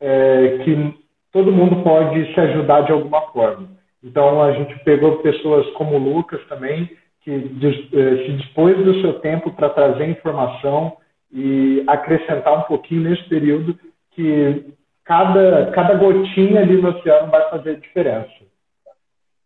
é, 0.00 0.58
que 0.64 0.94
todo 1.32 1.52
mundo 1.52 1.82
pode 1.82 2.32
se 2.32 2.40
ajudar 2.40 2.82
de 2.82 2.92
alguma 2.92 3.20
forma. 3.32 3.68
Então, 4.02 4.42
a 4.42 4.52
gente 4.52 4.78
pegou 4.84 5.16
pessoas 5.18 5.66
como 5.70 5.96
o 5.96 5.98
Lucas 5.98 6.40
também, 6.46 6.90
que 7.22 7.30
eh, 7.32 8.26
se 8.26 8.32
dispôs 8.34 8.76
do 8.84 9.00
seu 9.00 9.14
tempo 9.20 9.50
para 9.52 9.70
trazer 9.70 10.06
informação 10.10 10.98
e 11.34 11.82
acrescentar 11.88 12.56
um 12.56 12.62
pouquinho 12.62 13.10
nesse 13.10 13.24
período 13.24 13.76
que 14.12 14.72
cada, 15.04 15.72
cada 15.72 15.94
gotinha 15.94 16.60
ali 16.60 16.80
no 16.80 16.90
oceano 16.90 17.30
vai 17.30 17.50
fazer 17.50 17.80
diferença. 17.80 18.30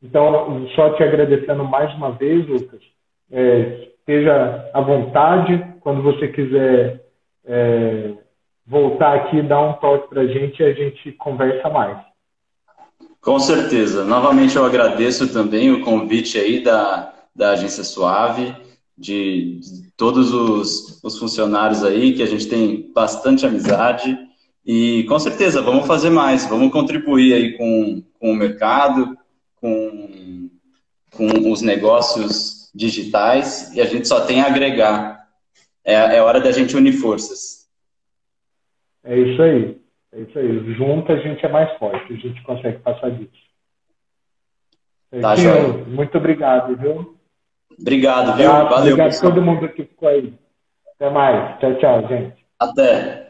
Então, 0.02 0.68
só 0.76 0.90
te 0.90 1.02
agradecendo 1.02 1.64
mais 1.64 1.92
uma 1.94 2.12
vez, 2.12 2.46
Lucas. 2.46 2.80
É, 3.32 3.88
esteja 3.98 4.70
à 4.74 4.80
vontade. 4.82 5.64
Quando 5.80 6.02
você 6.02 6.28
quiser 6.28 7.00
é, 7.44 8.12
voltar 8.66 9.14
aqui, 9.14 9.42
dar 9.42 9.60
um 9.60 9.72
toque 9.74 10.10
para 10.10 10.22
a 10.22 10.26
gente 10.26 10.62
e 10.62 10.66
a 10.66 10.72
gente 10.74 11.12
conversa 11.12 11.70
mais. 11.70 11.98
Com 13.20 13.38
certeza. 13.38 14.04
Novamente 14.04 14.56
eu 14.56 14.64
agradeço 14.64 15.32
também 15.32 15.72
o 15.72 15.82
convite 15.82 16.38
aí 16.38 16.62
da, 16.62 17.12
da 17.34 17.50
Agência 17.52 17.82
Suave, 17.82 18.54
de, 18.96 19.58
de 19.58 19.87
todos 19.98 20.32
os, 20.32 21.02
os, 21.02 21.18
funcionários 21.18 21.82
aí, 21.82 22.14
que 22.14 22.22
a 22.22 22.26
gente 22.26 22.48
tem 22.48 22.90
bastante 22.92 23.44
amizade. 23.44 24.16
E 24.64 25.04
com 25.08 25.18
certeza, 25.18 25.60
vamos 25.60 25.86
fazer 25.86 26.08
mais, 26.08 26.46
vamos 26.48 26.72
contribuir 26.72 27.34
aí 27.34 27.58
com, 27.58 28.02
com 28.20 28.30
o 28.30 28.36
mercado, 28.36 29.18
com, 29.56 30.48
com 31.10 31.50
os 31.50 31.62
negócios 31.62 32.70
digitais, 32.72 33.74
e 33.74 33.80
a 33.80 33.86
gente 33.86 34.06
só 34.06 34.24
tem 34.24 34.40
a 34.40 34.46
agregar. 34.46 35.26
É, 35.84 35.94
é 36.16 36.22
hora 36.22 36.40
da 36.40 36.52
gente 36.52 36.76
unir 36.76 36.92
forças. 36.92 37.68
É 39.02 39.18
isso 39.18 39.42
aí. 39.42 39.80
É 40.12 40.20
isso 40.20 40.38
aí. 40.38 40.74
Junto 40.74 41.10
a 41.10 41.16
gente 41.16 41.44
é 41.44 41.48
mais 41.48 41.76
forte, 41.76 42.12
a 42.12 42.16
gente 42.16 42.40
consegue 42.44 42.78
passar 42.78 43.10
disso. 43.10 43.48
Tá, 45.20 45.34
muito 45.88 46.18
obrigado, 46.18 46.76
viu? 46.76 47.17
Obrigado, 47.80 48.36
viu? 48.36 48.50
Valeu. 48.50 48.94
Obrigado 48.94 49.14
a 49.14 49.20
todo 49.20 49.42
mundo 49.42 49.68
que 49.68 49.84
ficou 49.84 50.08
aí. 50.08 50.34
Até 50.96 51.10
mais. 51.10 51.58
Tchau, 51.60 51.74
tchau, 51.76 52.08
gente. 52.08 52.34
Até. 52.58 53.27